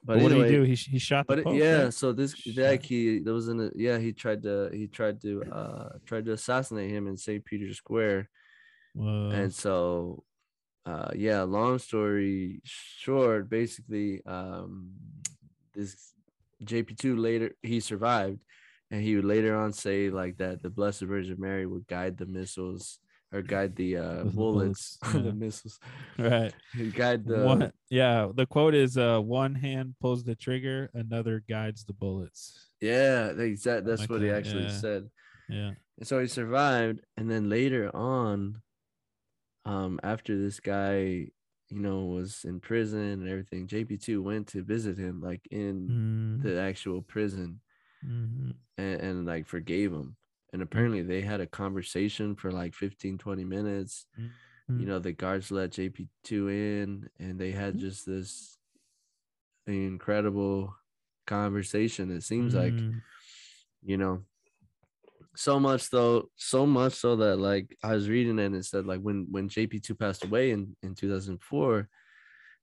But 0.04 0.14
But 0.14 0.22
what 0.22 0.32
anyway, 0.32 0.48
did 0.48 0.52
he 0.52 0.56
do? 0.58 0.62
He 0.64 0.74
he 0.74 0.98
shot 0.98 1.26
the 1.26 1.36
But 1.36 1.44
Pope, 1.44 1.56
yeah, 1.56 1.82
right? 1.84 1.94
so 1.94 2.12
this 2.12 2.34
like 2.56 2.82
he 2.82 3.18
there 3.20 3.34
was 3.34 3.48
in 3.48 3.60
a 3.60 3.70
yeah 3.74 3.98
he 3.98 4.12
tried 4.12 4.42
to 4.44 4.70
he 4.72 4.86
tried 4.86 5.20
to 5.22 5.42
uh 5.52 5.88
tried 6.06 6.24
to 6.26 6.32
assassinate 6.32 6.90
him 6.90 7.06
in 7.06 7.16
St. 7.16 7.44
Peter's 7.44 7.76
Square, 7.76 8.28
Whoa. 8.94 9.28
and 9.30 9.52
so 9.52 10.24
uh 10.86 11.10
yeah 11.14 11.42
long 11.42 11.78
story 11.78 12.62
short 12.64 13.50
basically 13.50 14.22
um 14.24 14.92
this 15.74 16.14
jp2 16.64 17.18
later 17.18 17.52
he 17.62 17.80
survived 17.80 18.40
and 18.90 19.02
he 19.02 19.14
would 19.14 19.24
later 19.26 19.54
on 19.54 19.72
say 19.72 20.08
like 20.08 20.38
that 20.38 20.62
the 20.62 20.70
blessed 20.70 21.02
virgin 21.02 21.36
mary 21.38 21.66
would 21.66 21.86
guide 21.86 22.16
the 22.16 22.24
missiles 22.26 22.98
or 23.32 23.42
guide 23.42 23.76
the 23.76 23.96
uh 23.96 24.24
bullets, 24.24 24.98
bullets, 24.98 24.98
yeah. 25.04 25.20
the 25.20 25.32
missiles 25.44 25.78
right. 26.18 26.52
Guide 26.94 27.24
the 27.26 27.42
one, 27.44 27.72
yeah. 27.90 28.28
The 28.34 28.46
quote 28.46 28.74
is 28.74 28.96
uh, 28.96 29.20
one 29.20 29.54
hand 29.54 29.94
pulls 30.00 30.24
the 30.24 30.34
trigger, 30.34 30.90
another 30.94 31.42
guides 31.48 31.84
the 31.84 31.92
bullets. 31.92 32.70
yeah 32.80 33.32
that's, 33.32 33.64
that, 33.64 33.84
that's 33.84 34.00
like 34.02 34.10
what 34.10 34.22
he 34.22 34.30
actually 34.30 34.64
yeah. 34.64 34.80
said 34.80 35.10
Yeah. 35.48 35.72
And 35.98 36.06
so 36.08 36.18
he 36.18 36.26
survived, 36.28 37.00
and 37.18 37.30
then 37.30 37.50
later 37.50 37.94
on, 37.94 38.62
um, 39.66 40.00
after 40.02 40.38
this 40.38 40.58
guy, 40.58 41.28
you 41.68 41.78
know, 41.78 42.06
was 42.06 42.44
in 42.44 42.58
prison 42.60 43.20
and 43.20 43.28
everything, 43.28 43.66
JP 43.68 44.02
two 44.02 44.22
went 44.22 44.46
to 44.48 44.62
visit 44.64 44.96
him, 44.96 45.20
like 45.20 45.42
in 45.50 45.88
Mm, 45.88 46.42
the 46.42 46.58
actual 46.60 47.02
prison, 47.02 47.60
mhm. 48.04 48.54
and, 48.78 49.00
and 49.00 49.26
like 49.26 49.46
forgave 49.46 49.92
him, 49.92 50.16
and 50.52 50.62
apparently 50.62 51.02
they 51.02 51.22
had 51.22 51.40
a 51.40 51.46
conversation 51.46 52.36
for 52.36 52.50
like 52.52 52.74
15 52.74 53.18
20 53.18 53.44
minutes 53.44 54.06
Mhm. 54.16 54.40
you 54.76 54.86
know 54.86 54.98
the 54.98 55.12
guards 55.12 55.50
let 55.50 55.70
jp2 55.72 56.48
in 56.50 57.10
and 57.18 57.38
they 57.40 57.52
had 57.52 57.76
Mhm. 57.76 57.78
just 57.78 58.06
this 58.06 58.58
incredible 59.66 60.74
conversation 61.26 62.10
it 62.10 62.22
seems 62.22 62.54
like 62.54 62.84
Mm. 62.84 63.00
you 63.82 63.96
know 63.96 64.24
so 65.36 65.60
much 65.60 65.90
though 65.90 66.30
so 66.36 66.66
much 66.66 66.92
so 66.92 67.16
that 67.16 67.36
like 67.36 67.76
i 67.82 67.94
was 67.94 68.08
reading 68.08 68.38
it 68.38 68.46
and 68.46 68.56
it 68.56 68.64
said 68.64 68.86
like 68.86 69.00
when 69.00 69.26
when 69.30 69.48
jp2 69.48 69.94
passed 69.94 70.24
away 70.24 70.50
in 70.50 70.76
in 70.82 70.94
2004 70.94 71.88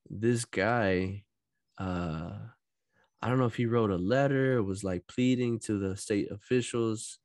this 0.10 0.46
guy 0.46 1.24
uh 1.80 2.40
i 3.22 3.30
don't 3.30 3.40
know 3.40 3.46
if 3.46 3.56
he 3.58 3.66
wrote 3.66 3.92
a 3.92 3.98
letter 3.98 4.64
was 4.64 4.84
like 4.84 5.08
pleading 5.08 5.60
to 5.60 5.80
the 5.80 5.98
state 5.98 6.32
officials 6.32 7.20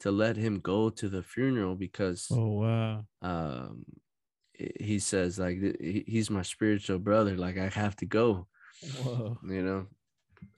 to 0.00 0.10
let 0.10 0.36
him 0.36 0.60
go 0.60 0.90
to 0.90 1.08
the 1.08 1.22
funeral 1.22 1.74
because 1.74 2.26
Oh 2.30 2.60
wow. 2.60 3.04
um 3.22 3.84
he- 4.54 4.98
says 4.98 5.38
like 5.38 5.58
he's 5.80 6.30
my 6.30 6.42
spiritual 6.42 6.98
brother 6.98 7.36
like 7.36 7.56
i 7.58 7.68
have 7.68 7.94
to 7.96 8.06
go 8.06 8.46
Whoa. 9.02 9.38
you 9.44 9.62
know 9.62 9.86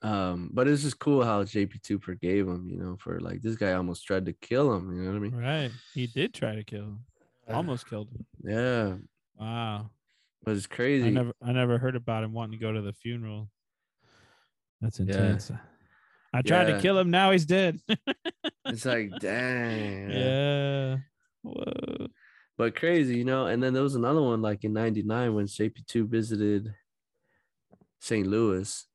um 0.02 0.50
but 0.52 0.68
it's 0.68 0.82
just 0.82 0.98
cool 0.98 1.22
how 1.24 1.42
jp2 1.44 2.02
forgave 2.02 2.46
him 2.48 2.68
you 2.68 2.78
know 2.78 2.96
for 2.98 3.20
like 3.20 3.40
this 3.42 3.56
guy 3.56 3.72
almost 3.72 4.06
tried 4.06 4.24
to 4.26 4.32
kill 4.32 4.72
him 4.74 4.90
you 4.94 5.02
know 5.02 5.10
what 5.10 5.16
i 5.16 5.20
mean 5.20 5.34
Right. 5.36 5.70
He 5.94 6.06
did 6.06 6.32
try 6.34 6.54
to 6.54 6.64
kill 6.64 6.84
him. 6.84 6.98
Almost 7.48 7.88
killed 7.88 8.08
him. 8.10 8.26
yeah 8.44 8.96
Wow. 9.38 9.90
but 10.44 10.56
it's 10.56 10.66
crazy 10.66 11.06
I 11.06 11.10
never 11.10 11.32
I 11.42 11.52
never 11.52 11.76
heard 11.78 11.96
about 11.96 12.24
him 12.24 12.32
wanting 12.32 12.58
to 12.58 12.62
go 12.64 12.72
to 12.72 12.80
the 12.82 12.92
funeral. 12.92 13.48
That's 14.80 14.98
Yeah. 15.00 15.38
I 16.32 16.42
tried 16.42 16.68
Yeah. 16.68 16.76
to 16.76 16.82
kill 16.82 16.98
him. 16.98 17.10
Now 17.10 17.32
he's 17.32 17.44
dead. 17.46 17.80
it's 18.66 18.84
like 18.84 19.10
dang 19.20 20.10
yeah. 20.10 20.96
Whoa. 21.42 22.06
but 22.58 22.76
crazy 22.76 23.16
you 23.16 23.24
know 23.24 23.46
and 23.46 23.62
then 23.62 23.72
there 23.72 23.82
was 23.82 23.94
another 23.96 24.20
one 24.22 24.42
like 24.42 24.62
in 24.64 24.72
99 24.74 25.34
when 25.34 25.46
jp2 25.46 26.06
visited 26.06 26.72
st 28.00 28.26
louis 28.26 28.86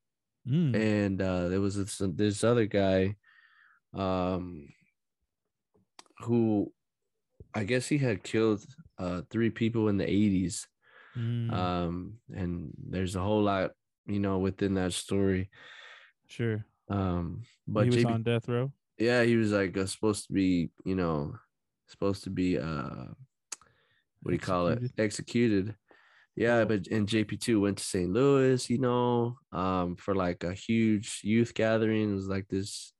Mm. 0.47 0.75
and 0.75 1.21
uh 1.23 1.49
there 1.49 1.59
was 1.59 1.75
this, 1.75 1.99
this 2.13 2.43
other 2.43 2.67
guy 2.67 3.15
um 3.95 4.67
who 6.19 6.71
i 7.55 7.63
guess 7.63 7.87
he 7.87 7.97
had 7.97 8.21
killed 8.23 8.63
uh 8.99 9.21
three 9.31 9.49
people 9.49 9.89
in 9.89 9.97
the 9.97 10.05
80s 10.05 10.67
Mm. 11.17 11.51
um 11.51 12.19
and 12.35 12.71
there's 12.77 13.15
a 13.15 13.21
whole 13.21 13.41
lot 13.41 13.71
you 14.05 14.19
know 14.19 14.37
within 14.37 14.73
that 14.75 14.91
story 14.93 15.49
sure. 16.27 16.65
Um 16.89 17.41
But 17.67 17.83
he 17.85 17.89
was 17.89 17.97
JP 18.03 18.13
on 18.13 18.23
death 18.23 18.47
row. 18.47 18.71
yeah 18.97 19.23
he 19.23 19.35
was 19.35 19.51
like 19.51 19.75
uh, 19.77 19.85
supposed 19.85 20.27
to 20.27 20.33
be 20.33 20.69
you 20.85 20.95
know 20.95 21.35
supposed 21.87 22.23
to 22.23 22.29
be 22.29 22.57
uh 22.57 23.07
what 24.21 24.29
do 24.31 24.33
you 24.33 24.39
call 24.39 24.67
it 24.69 24.91
Executed. 24.97 25.75
yeah 26.35 26.65
but 26.65 26.87
and 26.87 27.07
jp2 27.07 27.59
went 27.61 27.77
to 27.77 27.83
st 27.83 28.09
louis 28.09 28.69
you 28.69 28.77
know 28.79 29.37
um 29.51 29.95
for 29.95 30.13
like 30.15 30.43
a 30.43 30.53
huge 30.53 31.21
youth 31.23 31.53
gathering 31.53 32.11
it 32.11 32.15
was 32.15 32.27
like 32.27 32.47
this 32.47 32.91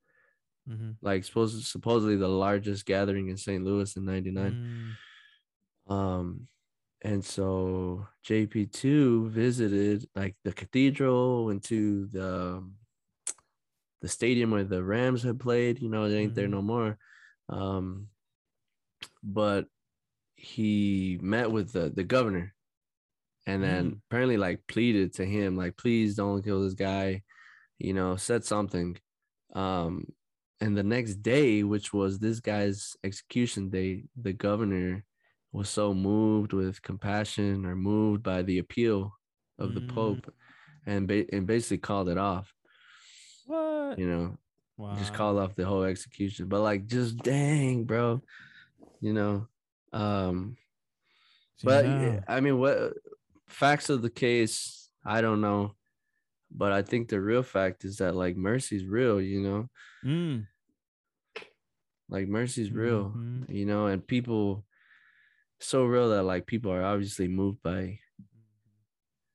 Mm-hmm. 0.67 0.93
like 1.03 1.23
supposed 1.23 1.63
supposedly 1.65 2.15
the 2.15 2.27
largest 2.27 2.87
gathering 2.87 3.29
in 3.29 3.37
st 3.37 3.63
louis 3.63 3.95
in 3.97 4.03
99 4.05 4.53
Mm. 5.89 5.93
um 5.93 6.47
and 7.03 7.23
so 7.23 8.07
jp2 8.27 9.29
visited 9.29 10.07
like 10.15 10.35
the 10.43 10.51
cathedral 10.51 11.45
went 11.45 11.63
to 11.63 12.07
the 12.07 12.57
um, 12.57 12.73
the 14.05 14.09
stadium 14.19 14.51
where 14.51 14.63
the 14.63 14.83
rams 14.83 15.23
had 15.23 15.39
played 15.39 15.81
you 15.81 15.89
know 15.89 16.03
it 16.05 16.13
ain't 16.15 16.35
there 16.35 16.47
Mhm. 16.47 16.51
no 16.57 16.61
more 16.61 16.97
um 17.49 18.07
but 19.23 19.65
he 20.35 21.17
met 21.21 21.49
with 21.51 21.71
the 21.71 21.89
the 21.89 22.03
governor 22.03 22.53
and 23.47 23.63
then 23.63 23.83
Mm. 23.91 23.99
apparently 24.05 24.37
like 24.37 24.59
pleaded 24.67 25.13
to 25.13 25.25
him 25.25 25.55
like 25.57 25.75
please 25.77 26.15
don't 26.15 26.43
kill 26.43 26.61
this 26.63 26.75
guy 26.75 27.23
you 27.79 27.93
know 27.93 28.15
said 28.15 28.43
something 28.43 28.97
um 29.55 30.05
and 30.61 30.77
the 30.77 30.83
next 30.83 31.15
day 31.35 31.63
which 31.63 31.91
was 31.93 32.19
this 32.19 32.39
guy's 32.39 32.95
execution 33.03 33.69
day 33.69 34.05
the 34.21 34.33
governor 34.33 35.03
was 35.51 35.67
so 35.69 35.93
moved 35.93 36.53
with 36.53 36.81
compassion 36.81 37.65
or 37.65 37.75
moved 37.75 38.21
by 38.21 38.41
the 38.43 38.59
appeal 38.59 39.13
of 39.57 39.73
the 39.73 39.81
Mm. 39.81 39.95
pope 39.95 40.33
and 40.85 41.07
ba- 41.07 41.25
and 41.33 41.47
basically 41.47 41.79
called 41.79 42.09
it 42.09 42.17
off 42.19 42.53
What? 43.45 43.99
you 43.99 44.07
know 44.07 44.37
Wow. 44.77 44.97
just 44.97 45.13
call 45.13 45.39
off 45.39 45.55
the 45.55 45.65
whole 45.65 45.83
execution 45.83 46.47
but 46.49 46.61
like 46.61 46.85
just 46.85 47.17
dang 47.17 47.85
bro 47.85 48.21
you 49.01 49.13
know 49.13 49.47
um 49.93 50.57
but. 51.63 51.85
I 52.27 52.41
mean, 52.41 52.59
what 52.59 52.93
facts 53.47 53.89
of 53.89 54.01
the 54.01 54.09
case? 54.09 54.89
I 55.05 55.21
don't 55.21 55.41
know, 55.41 55.73
but 56.51 56.71
I 56.73 56.81
think 56.81 57.07
the 57.09 57.21
real 57.21 57.43
fact 57.43 57.85
is 57.85 57.97
that 57.97 58.13
like 58.15 58.35
mercy's 58.35 58.85
real. 58.85 59.21
You 59.21 59.41
know, 59.41 59.69
Mm. 60.03 60.47
like 62.09 62.27
mercy's 62.27 62.71
real. 62.71 63.11
Mhm. 63.15 63.49
You 63.49 63.65
know, 63.65 63.87
and 63.87 64.05
people 64.05 64.65
so 65.59 65.85
real 65.85 66.09
that 66.09 66.23
like 66.23 66.45
people 66.45 66.71
are 66.71 66.83
obviously 66.83 67.27
moved 67.27 67.63
by 67.63 67.99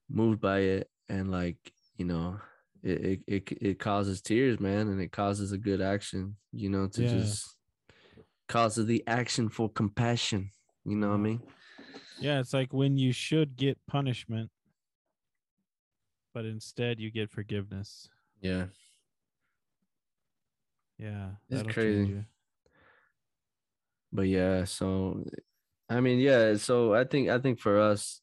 moved 0.09 0.41
by 0.41 0.59
it, 0.61 0.91
and 1.09 1.31
like 1.31 1.59
you 1.97 2.05
know, 2.05 2.39
it 2.83 3.01
it 3.01 3.21
it, 3.27 3.53
it 3.63 3.79
causes 3.79 4.21
tears, 4.23 4.61
man, 4.61 4.89
and 4.89 5.01
it 5.01 5.13
causes 5.13 5.53
a 5.53 5.59
good 5.59 5.81
action. 5.81 6.37
You 6.53 6.71
know, 6.71 6.87
to 6.89 7.03
Yeah. 7.03 7.09
just 7.09 7.57
causes 8.49 8.87
the 8.87 9.03
action 9.07 9.49
for 9.49 9.69
compassion. 9.69 10.51
You 10.85 10.97
know 10.97 11.09
what 11.09 11.15
I 11.15 11.19
mean? 11.19 11.43
Yeah, 12.21 12.41
it's 12.41 12.53
like 12.53 12.73
when 12.73 12.99
you 12.99 13.13
should 13.13 13.57
get 13.57 13.79
punishment, 13.87 14.51
but 16.35 16.45
instead 16.45 17.01
you 17.01 17.11
get 17.11 17.31
forgiveness. 17.31 18.09
Yeah. 18.41 18.67
Yeah, 20.99 21.31
It's 21.49 21.63
crazy. 21.73 22.25
but 24.13 24.27
yeah 24.27 24.65
so 24.65 25.25
i 25.89 26.01
mean 26.01 26.19
yeah 26.19 26.57
so 26.57 26.93
i 26.93 27.05
think 27.05 27.29
i 27.31 27.39
think 27.39 27.59
for 27.59 27.81
us 27.81 28.21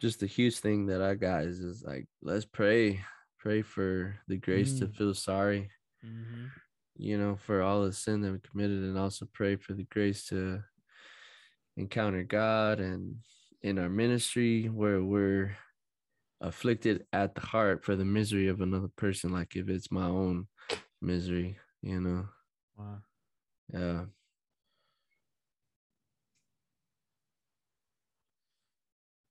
just 0.00 0.20
the 0.20 0.26
huge 0.26 0.58
thing 0.58 0.86
that 0.86 1.02
i 1.02 1.14
got 1.14 1.44
is, 1.44 1.58
is 1.60 1.82
like 1.82 2.06
let's 2.22 2.44
pray 2.44 3.00
pray 3.40 3.62
for 3.62 4.14
the 4.28 4.36
grace 4.36 4.78
to 4.78 4.86
Mm. 4.86 4.94
feel 4.96 5.14
sorry 5.14 5.70
Mm-hmm. 6.04 6.46
you 6.96 7.18
know 7.18 7.36
for 7.36 7.60
all 7.62 7.84
the 7.84 7.92
sin 7.92 8.20
that 8.22 8.32
we 8.32 8.38
committed 8.40 8.82
and 8.84 8.96
also 8.98 9.26
pray 9.32 9.56
for 9.56 9.74
the 9.74 9.84
grace 9.84 10.24
to 10.26 10.62
encounter 11.76 12.22
god 12.22 12.80
and 12.80 13.16
in 13.62 13.78
our 13.78 13.88
ministry 13.90 14.64
where 14.68 15.02
we're 15.02 15.56
afflicted 16.40 17.04
at 17.12 17.34
the 17.34 17.40
heart 17.42 17.84
for 17.84 17.96
the 17.96 18.04
misery 18.04 18.48
of 18.48 18.60
another 18.62 18.88
person 18.96 19.30
like 19.30 19.56
if 19.56 19.68
it's 19.68 19.90
my 19.92 20.06
own 20.06 20.46
misery 21.02 21.56
you 21.82 22.00
know 22.00 22.26
Wow. 22.76 22.98
yeah 23.72 24.04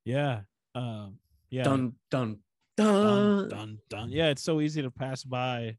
Yeah. 0.05 0.41
Um. 0.75 1.19
Yeah. 1.49 1.63
dun 1.63 1.93
dun 2.11 2.39
dun, 2.83 3.37
dun, 3.37 3.49
dun, 3.49 3.79
dun. 3.89 4.09
Yeah, 4.09 4.29
it's 4.29 4.43
so 4.43 4.61
easy 4.61 4.81
to 4.81 4.91
pass 4.91 5.23
by 5.23 5.77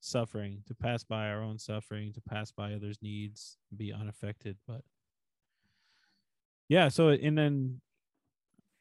suffering, 0.00 0.62
to 0.66 0.74
pass 0.74 1.04
by 1.04 1.28
our 1.28 1.42
own 1.42 1.58
suffering, 1.58 2.12
to 2.14 2.20
pass 2.20 2.50
by 2.52 2.74
others' 2.74 2.98
needs, 3.02 3.58
be 3.76 3.92
unaffected. 3.92 4.56
But 4.66 4.82
yeah, 6.68 6.88
so 6.88 7.08
and 7.08 7.36
then 7.36 7.80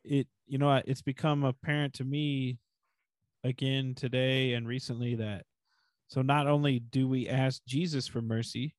it, 0.04 0.28
you 0.46 0.58
know, 0.58 0.82
it's 0.86 1.02
become 1.02 1.44
apparent 1.44 1.94
to 1.96 2.04
me 2.04 2.60
again 3.44 3.94
today 3.96 4.54
and 4.54 4.68
recently 4.68 5.16
that 5.16 5.46
so 6.08 6.22
not 6.22 6.48
only 6.48 6.80
do 6.80 7.08
we 7.08 7.28
ask 7.28 7.62
Jesus 7.66 8.08
for 8.08 8.22
mercy, 8.22 8.76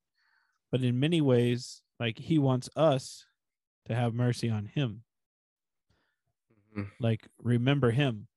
but 0.70 0.82
in 0.82 0.98
many 0.98 1.20
ways, 1.20 1.82
like 2.00 2.18
he 2.18 2.38
wants 2.38 2.68
us 2.74 3.26
to 3.86 3.94
have 3.94 4.14
mercy 4.14 4.48
on 4.48 4.66
him. 4.66 5.02
Mhm. 6.76 6.90
Like 7.00 7.26
remember 7.42 7.90
him 7.90 8.28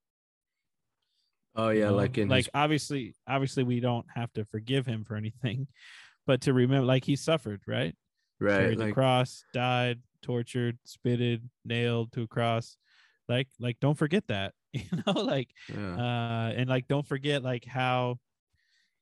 Oh 1.54 1.68
yeah, 1.68 1.90
like 1.90 2.18
in 2.18 2.28
like 2.28 2.46
his, 2.46 2.50
obviously 2.54 3.14
obviously 3.28 3.62
we 3.62 3.80
don't 3.80 4.06
have 4.14 4.32
to 4.34 4.44
forgive 4.44 4.86
him 4.86 5.04
for 5.04 5.16
anything 5.16 5.66
but 6.26 6.42
to 6.42 6.52
remember 6.52 6.86
like 6.86 7.04
he 7.04 7.16
suffered 7.16 7.60
right? 7.66 7.94
Right, 8.40 8.58
carried 8.58 8.78
the 8.78 8.92
cross 8.92 9.44
died 9.52 10.00
tortured 10.22 10.78
spitted 10.84 11.48
nailed 11.64 12.12
to 12.12 12.22
a 12.22 12.26
cross. 12.26 12.76
Like 13.28 13.48
like 13.60 13.78
don't 13.80 13.98
forget 13.98 14.26
that 14.28 14.54
you 14.72 14.84
know 15.06 15.12
like 15.12 15.50
yeah, 15.68 15.96
uh 15.96 16.52
and 16.56 16.68
like 16.68 16.88
don't 16.88 17.06
forget 17.06 17.42
like 17.42 17.64
how 17.64 18.18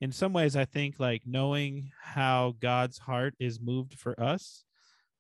in 0.01 0.13
some 0.13 0.33
ways 0.33 0.57
i 0.57 0.65
think 0.65 0.99
like 0.99 1.23
knowing 1.27 1.91
how 2.03 2.55
god's 2.61 2.99
heart 2.99 3.35
is 3.39 3.61
moved 3.61 3.95
for 3.99 4.19
us 4.21 4.65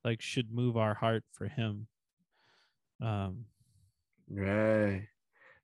like 0.05 0.20
should 0.22 0.53
move 0.53 0.76
our 0.76 0.95
heart 0.95 1.24
for 1.33 1.47
him. 1.47 1.87
Um 3.01 3.45
right. 4.28 5.07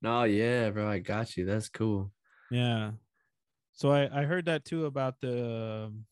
No, 0.03 0.25
yeah, 0.25 0.71
bro, 0.71 0.89
I 0.89 0.99
got 0.99 1.37
you. 1.37 1.45
That's 1.47 1.69
cool. 1.69 2.13
Yeah. 2.51 2.93
So 3.73 3.91
I 3.91 4.21
I 4.21 4.25
heard 4.25 4.47
that 4.47 4.65
too 4.65 4.87
about 4.87 5.21
the 5.21 5.85
um, 5.87 6.05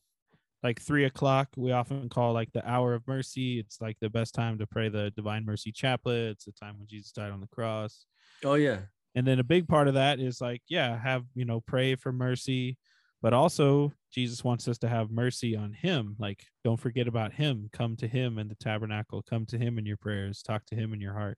like 0.63 0.81
three 0.81 1.05
o'clock 1.05 1.49
we 1.57 1.71
often 1.71 2.09
call 2.09 2.33
like 2.33 2.51
the 2.53 2.67
hour 2.67 2.95
of 2.95 3.07
mercy 3.07 3.59
it's 3.59 3.79
like 3.81 3.97
the 4.01 4.09
best 4.09 4.33
time 4.33 4.57
to 4.57 4.65
pray 4.65 4.89
the 4.89 5.11
divine 5.15 5.45
mercy 5.45 5.71
chaplet 5.71 6.31
it's 6.31 6.45
the 6.45 6.51
time 6.53 6.75
when 6.79 6.87
jesus 6.87 7.11
died 7.11 7.31
on 7.31 7.39
the 7.39 7.47
cross 7.47 8.05
Oh 8.43 8.55
yeah. 8.55 8.79
and 9.13 9.27
then 9.27 9.37
a 9.37 9.43
big 9.43 9.67
part 9.67 9.87
of 9.87 9.93
that 9.93 10.19
is 10.19 10.41
like 10.41 10.61
yeah 10.67 10.97
have 10.99 11.23
you 11.35 11.45
know 11.45 11.59
pray 11.61 11.93
for 11.95 12.11
mercy 12.11 12.79
but 13.21 13.31
also 13.31 13.93
jesus 14.11 14.43
wants 14.43 14.67
us 14.67 14.79
to 14.79 14.87
have 14.89 15.11
mercy 15.11 15.55
on 15.55 15.71
him 15.73 16.15
like 16.17 16.43
don't 16.63 16.79
forget 16.79 17.07
about 17.07 17.33
him 17.33 17.69
come 17.71 17.95
to 17.97 18.07
him 18.07 18.39
in 18.39 18.47
the 18.47 18.55
tabernacle 18.55 19.21
come 19.29 19.45
to 19.45 19.59
him 19.59 19.77
in 19.77 19.85
your 19.85 19.97
prayers 19.97 20.41
talk 20.41 20.65
to 20.65 20.75
him 20.75 20.93
in 20.93 21.01
your 21.01 21.13
heart 21.13 21.37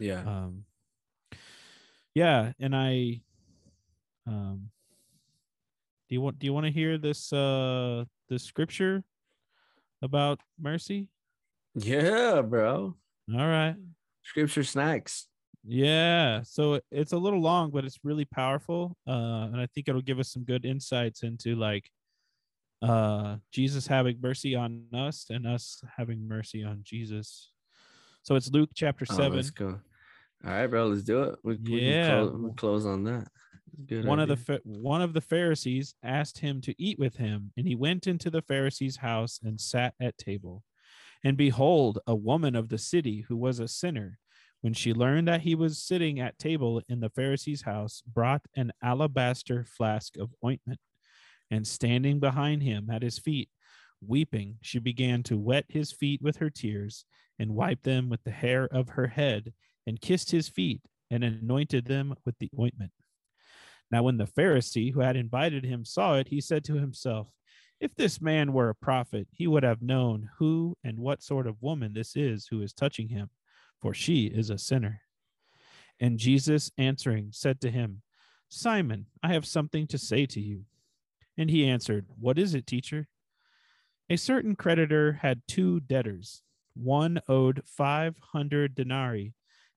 Yeah. 0.00 0.20
um 0.22 0.64
yeah 2.14 2.52
and 2.60 2.74
i 2.74 3.20
um 4.26 4.70
do 6.08 6.14
you 6.14 6.20
want 6.20 6.38
do 6.38 6.46
you 6.46 6.52
want 6.52 6.66
to 6.66 6.72
hear 6.72 6.96
this 6.98 7.32
uh 7.32 8.04
the 8.28 8.38
scripture 8.38 9.02
about 10.02 10.40
mercy 10.60 11.08
yeah, 11.76 12.40
bro. 12.40 12.94
all 13.36 13.46
right 13.48 13.74
Scripture 14.22 14.62
snacks. 14.62 15.26
yeah 15.66 16.40
so 16.44 16.80
it's 16.90 17.12
a 17.12 17.18
little 17.18 17.40
long 17.40 17.70
but 17.70 17.84
it's 17.84 17.98
really 18.04 18.24
powerful 18.24 18.96
uh 19.08 19.48
and 19.50 19.60
i 19.60 19.66
think 19.74 19.88
it'll 19.88 20.00
give 20.00 20.18
us 20.20 20.30
some 20.32 20.44
good 20.44 20.64
insights 20.64 21.22
into 21.22 21.56
like 21.56 21.90
uh 22.82 23.36
jesus 23.50 23.86
having 23.86 24.18
mercy 24.22 24.54
on 24.54 24.84
us 24.94 25.26
and 25.30 25.46
us 25.46 25.82
having 25.96 26.28
mercy 26.28 26.62
on 26.62 26.80
jesus 26.84 27.50
so 28.22 28.34
it's 28.36 28.50
luke 28.50 28.70
chapter 28.74 29.06
Oh, 29.10 29.14
7 29.16 29.36
let's 29.36 29.50
go. 29.50 29.80
All 30.44 30.50
right, 30.52 30.66
bro. 30.66 30.88
Let's 30.88 31.02
do 31.02 31.22
it. 31.22 31.38
We, 31.42 31.56
we 31.56 31.80
Yeah. 31.80 32.06
can 32.06 32.28
close, 32.28 32.40
we'll 32.40 32.52
close 32.54 32.86
on 32.86 33.04
that. 33.04 33.28
Good 33.86 34.04
one 34.04 34.20
of 34.20 34.28
the 34.28 34.60
one 34.64 35.02
of 35.02 35.14
the 35.14 35.20
Pharisees 35.20 35.94
asked 36.02 36.38
him 36.38 36.60
to 36.60 36.74
eat 36.80 36.98
with 36.98 37.16
him, 37.16 37.52
and 37.56 37.66
he 37.66 37.74
went 37.74 38.06
into 38.06 38.30
the 38.30 38.42
Pharisee's 38.42 38.96
house 38.96 39.40
and 39.42 39.60
sat 39.60 39.94
at 40.00 40.16
table. 40.18 40.62
And 41.24 41.36
behold, 41.36 41.98
a 42.06 42.14
woman 42.14 42.54
of 42.54 42.68
the 42.68 42.78
city 42.78 43.22
who 43.22 43.36
was 43.36 43.58
a 43.58 43.66
sinner, 43.66 44.18
when 44.60 44.74
she 44.74 44.92
learned 44.92 45.26
that 45.28 45.40
he 45.40 45.54
was 45.54 45.82
sitting 45.82 46.20
at 46.20 46.38
table 46.38 46.82
in 46.88 47.00
the 47.00 47.10
Pharisee's 47.10 47.62
house, 47.62 48.02
brought 48.06 48.42
an 48.54 48.72
alabaster 48.82 49.64
flask 49.64 50.16
of 50.18 50.34
ointment, 50.44 50.78
and 51.50 51.66
standing 51.66 52.20
behind 52.20 52.62
him 52.62 52.90
at 52.90 53.02
his 53.02 53.18
feet, 53.18 53.48
weeping, 54.06 54.58
she 54.60 54.78
began 54.78 55.22
to 55.24 55.38
wet 55.38 55.64
his 55.68 55.90
feet 55.90 56.20
with 56.22 56.36
her 56.36 56.50
tears, 56.50 57.06
and 57.38 57.54
wipe 57.54 57.82
them 57.82 58.08
with 58.08 58.22
the 58.24 58.30
hair 58.30 58.66
of 58.66 58.90
her 58.90 59.08
head, 59.08 59.52
and 59.86 60.00
kissed 60.00 60.30
his 60.30 60.48
feet, 60.48 60.80
and 61.10 61.22
anointed 61.22 61.86
them 61.86 62.14
with 62.24 62.38
the 62.38 62.50
ointment. 62.58 62.90
Now, 63.90 64.02
when 64.02 64.16
the 64.16 64.26
Pharisee 64.26 64.92
who 64.92 65.00
had 65.00 65.16
invited 65.16 65.64
him 65.64 65.84
saw 65.84 66.14
it, 66.16 66.28
he 66.28 66.40
said 66.40 66.64
to 66.64 66.74
himself, 66.74 67.28
If 67.80 67.94
this 67.94 68.20
man 68.20 68.52
were 68.52 68.70
a 68.70 68.74
prophet, 68.74 69.28
he 69.30 69.46
would 69.46 69.62
have 69.62 69.82
known 69.82 70.30
who 70.38 70.76
and 70.82 70.98
what 70.98 71.22
sort 71.22 71.46
of 71.46 71.62
woman 71.62 71.92
this 71.92 72.16
is 72.16 72.48
who 72.48 72.62
is 72.62 72.72
touching 72.72 73.08
him, 73.08 73.30
for 73.80 73.94
she 73.94 74.26
is 74.26 74.50
a 74.50 74.58
sinner. 74.58 75.02
And 76.00 76.18
Jesus 76.18 76.72
answering 76.76 77.28
said 77.30 77.60
to 77.60 77.70
him, 77.70 78.02
Simon, 78.48 79.06
I 79.22 79.32
have 79.32 79.46
something 79.46 79.86
to 79.88 79.98
say 79.98 80.26
to 80.26 80.40
you. 80.40 80.64
And 81.36 81.50
he 81.50 81.66
answered, 81.66 82.06
What 82.18 82.38
is 82.38 82.54
it, 82.54 82.66
teacher? 82.66 83.08
A 84.10 84.16
certain 84.16 84.54
creditor 84.54 85.14
had 85.22 85.42
two 85.48 85.80
debtors. 85.80 86.42
One 86.74 87.20
owed 87.28 87.62
500 87.64 88.74
denarii, 88.74 89.34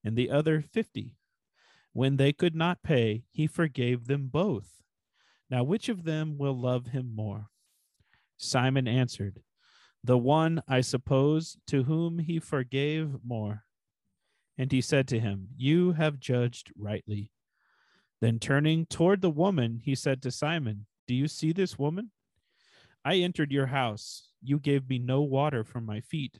and 0.07 0.15
the 0.15 0.31
other 0.31 0.61
50. 0.61 1.17
When 1.91 2.15
they 2.15 2.31
could 2.31 2.55
not 2.55 2.81
pay, 2.81 3.25
he 3.29 3.45
forgave 3.45 4.07
them 4.07 4.29
both. 4.29 4.81
Now, 5.49 5.65
which 5.65 5.89
of 5.89 6.05
them 6.05 6.37
will 6.37 6.57
love 6.57 6.87
him 6.87 7.13
more? 7.13 7.47
Simon 8.37 8.87
answered, 8.87 9.41
The 10.01 10.17
one, 10.17 10.63
I 10.65 10.79
suppose, 10.79 11.57
to 11.67 11.83
whom 11.83 12.19
he 12.19 12.39
forgave 12.39 13.17
more. 13.21 13.65
And 14.57 14.71
he 14.71 14.79
said 14.79 15.09
to 15.09 15.19
him, 15.19 15.49
You 15.57 15.91
have 15.91 16.21
judged 16.21 16.71
rightly. 16.77 17.33
Then 18.21 18.39
turning 18.39 18.85
toward 18.85 19.21
the 19.21 19.29
woman, 19.29 19.81
he 19.83 19.93
said 19.93 20.21
to 20.21 20.31
Simon, 20.31 20.85
Do 21.05 21.13
you 21.13 21.27
see 21.27 21.51
this 21.51 21.77
woman? 21.77 22.11
I 23.03 23.15
entered 23.15 23.51
your 23.51 23.67
house. 23.67 24.29
You 24.41 24.57
gave 24.57 24.87
me 24.87 24.99
no 24.99 25.21
water 25.21 25.65
for 25.65 25.81
my 25.81 25.99
feet, 25.99 26.39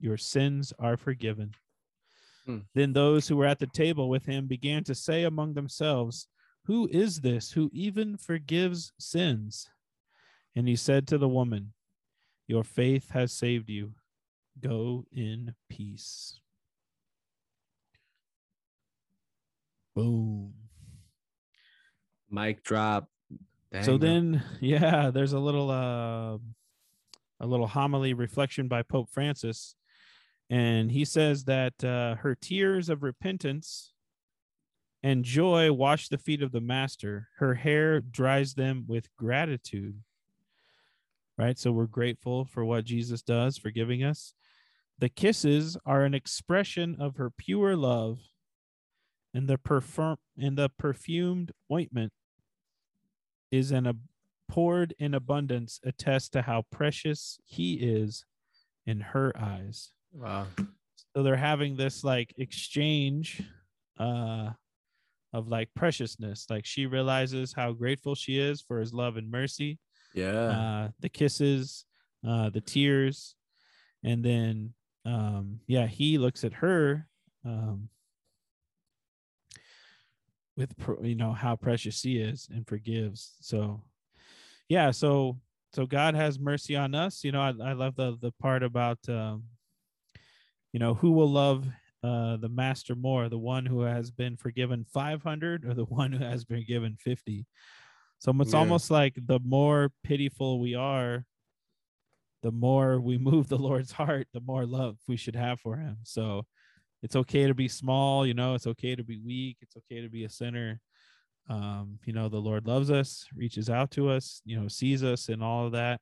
Your 0.00 0.16
sins 0.16 0.72
are 0.78 0.96
forgiven. 0.96 1.52
Hmm. 2.46 2.58
Then 2.74 2.92
those 2.92 3.28
who 3.28 3.36
were 3.36 3.46
at 3.46 3.58
the 3.58 3.66
table 3.66 4.08
with 4.08 4.24
him 4.24 4.46
began 4.46 4.82
to 4.84 4.94
say 4.94 5.24
among 5.24 5.54
themselves, 5.54 6.26
Who 6.64 6.88
is 6.90 7.20
this 7.20 7.52
who 7.52 7.70
even 7.72 8.16
forgives 8.16 8.92
sins? 8.98 9.68
And 10.56 10.66
he 10.66 10.74
said 10.74 11.06
to 11.08 11.18
the 11.18 11.28
woman, 11.28 11.74
Your 12.48 12.64
faith 12.64 13.10
has 13.10 13.32
saved 13.32 13.68
you. 13.68 13.92
Go 14.58 15.04
in 15.12 15.54
peace. 15.68 16.40
Boom. 19.94 20.54
Mic 22.30 22.62
drop. 22.62 23.08
so 23.82 23.98
Dang, 23.98 24.00
then, 24.00 24.42
yeah, 24.60 25.10
there's 25.10 25.32
a 25.32 25.38
little 25.38 25.70
uh, 25.70 26.38
a 27.40 27.46
little 27.46 27.66
homily 27.66 28.12
reflection 28.12 28.68
by 28.68 28.82
Pope 28.82 29.08
Francis, 29.10 29.74
and 30.50 30.90
he 30.90 31.04
says 31.04 31.44
that 31.44 31.82
uh, 31.84 32.16
her 32.16 32.34
tears 32.34 32.88
of 32.88 33.04
repentance 33.04 33.92
and 35.00 35.24
joy 35.24 35.72
wash 35.72 36.08
the 36.08 36.18
feet 36.18 36.42
of 36.42 36.50
the 36.50 36.60
Master. 36.60 37.28
Her 37.38 37.54
hair 37.54 38.00
dries 38.00 38.54
them 38.54 38.84
with 38.88 39.14
gratitude. 39.16 40.02
Right, 41.38 41.58
so 41.58 41.70
we're 41.72 41.86
grateful 41.86 42.44
for 42.44 42.64
what 42.64 42.84
Jesus 42.84 43.22
does, 43.22 43.56
for 43.56 43.70
giving 43.70 44.02
us. 44.02 44.34
The 44.98 45.08
kisses 45.08 45.78
are 45.86 46.02
an 46.02 46.12
expression 46.12 46.96
of 46.98 47.16
her 47.16 47.30
pure 47.30 47.76
love, 47.76 48.18
and 49.32 49.48
the 49.48 49.56
perfume 49.56 50.16
and 50.36 50.58
the 50.58 50.68
perfumed 50.68 51.52
ointment 51.72 52.12
is 53.50 53.70
an 53.70 53.86
ab- 53.86 54.00
poured 54.48 54.94
in 54.98 55.14
abundance 55.14 55.80
attest 55.82 56.32
to 56.32 56.42
how 56.42 56.64
precious 56.70 57.38
he 57.46 57.74
is 57.74 58.26
in 58.84 59.00
her 59.00 59.32
eyes. 59.38 59.92
Wow. 60.12 60.46
So 61.16 61.22
they're 61.22 61.36
having 61.36 61.76
this 61.76 62.04
like 62.04 62.34
exchange 62.38 63.42
uh 63.98 64.50
of 65.32 65.48
like 65.48 65.68
preciousness. 65.74 66.46
Like 66.50 66.66
she 66.66 66.86
realizes 66.86 67.52
how 67.52 67.72
grateful 67.72 68.14
she 68.14 68.38
is 68.38 68.60
for 68.60 68.80
his 68.80 68.92
love 68.92 69.16
and 69.16 69.30
mercy. 69.30 69.78
Yeah. 70.14 70.28
Uh 70.30 70.88
the 71.00 71.08
kisses, 71.08 71.84
uh 72.26 72.50
the 72.50 72.60
tears, 72.60 73.34
and 74.02 74.24
then 74.24 74.74
um 75.04 75.60
yeah, 75.66 75.86
he 75.86 76.18
looks 76.18 76.44
at 76.44 76.52
her 76.54 77.06
um 77.44 77.88
with 80.56 80.74
you 81.02 81.14
know 81.14 81.32
how 81.32 81.56
precious 81.56 82.00
she 82.00 82.18
is 82.18 82.48
and 82.52 82.66
forgives. 82.66 83.36
So 83.40 83.82
yeah, 84.68 84.90
so 84.90 85.38
so 85.72 85.86
God 85.86 86.14
has 86.14 86.38
mercy 86.38 86.76
on 86.76 86.94
us. 86.94 87.24
You 87.24 87.32
know, 87.32 87.40
I, 87.40 87.52
I 87.64 87.72
love 87.72 87.96
the 87.96 88.16
the 88.20 88.32
part 88.40 88.62
about 88.62 88.98
um 89.08 89.44
you 90.72 90.78
know 90.80 90.94
who 90.94 91.10
will 91.12 91.30
love 91.30 91.66
uh 92.02 92.36
the 92.38 92.48
master 92.48 92.94
more, 92.94 93.28
the 93.28 93.38
one 93.38 93.66
who 93.66 93.80
has 93.82 94.10
been 94.10 94.36
forgiven 94.36 94.84
500 94.84 95.64
or 95.64 95.74
the 95.74 95.84
one 96.00 96.12
who 96.12 96.24
has 96.24 96.44
been 96.44 96.64
given 96.66 96.96
50. 96.96 97.46
So 98.18 98.32
it's 98.40 98.52
Yeah. 98.52 98.58
almost 98.58 98.90
like 98.90 99.14
the 99.16 99.40
more 99.40 99.90
pitiful 100.04 100.60
we 100.60 100.74
are, 100.74 101.24
the 102.42 102.52
more 102.52 103.00
we 103.00 103.18
move 103.30 103.48
the 103.48 103.58
Lord's 103.58 103.92
heart, 103.92 104.28
the 104.32 104.40
more 104.40 104.66
love 104.66 104.98
we 105.08 105.16
should 105.16 105.36
have 105.36 105.60
for 105.60 105.76
him. 105.76 105.98
So 106.04 106.46
it's 107.02 107.16
okay 107.16 107.46
to 107.46 107.54
be 107.54 107.68
small, 107.68 108.26
you 108.26 108.34
know, 108.34 108.54
it's 108.54 108.66
okay 108.66 108.94
to 108.94 109.02
be 109.04 109.18
weak, 109.18 109.56
it's 109.62 109.76
okay 109.76 110.02
to 110.02 110.08
be 110.08 110.24
a 110.24 110.30
sinner. 110.30 110.80
Um, 111.48 111.98
you 112.04 112.12
know, 112.12 112.28
the 112.28 112.38
Lord 112.40 112.66
loves 112.66 112.90
us, 112.90 113.26
reaches 113.34 113.68
out 113.70 113.90
to 113.92 114.08
us, 114.10 114.42
you 114.44 114.60
know, 114.60 114.68
sees 114.68 115.02
us 115.02 115.28
and 115.28 115.42
all 115.42 115.66
of 115.66 115.72
that. 115.72 116.00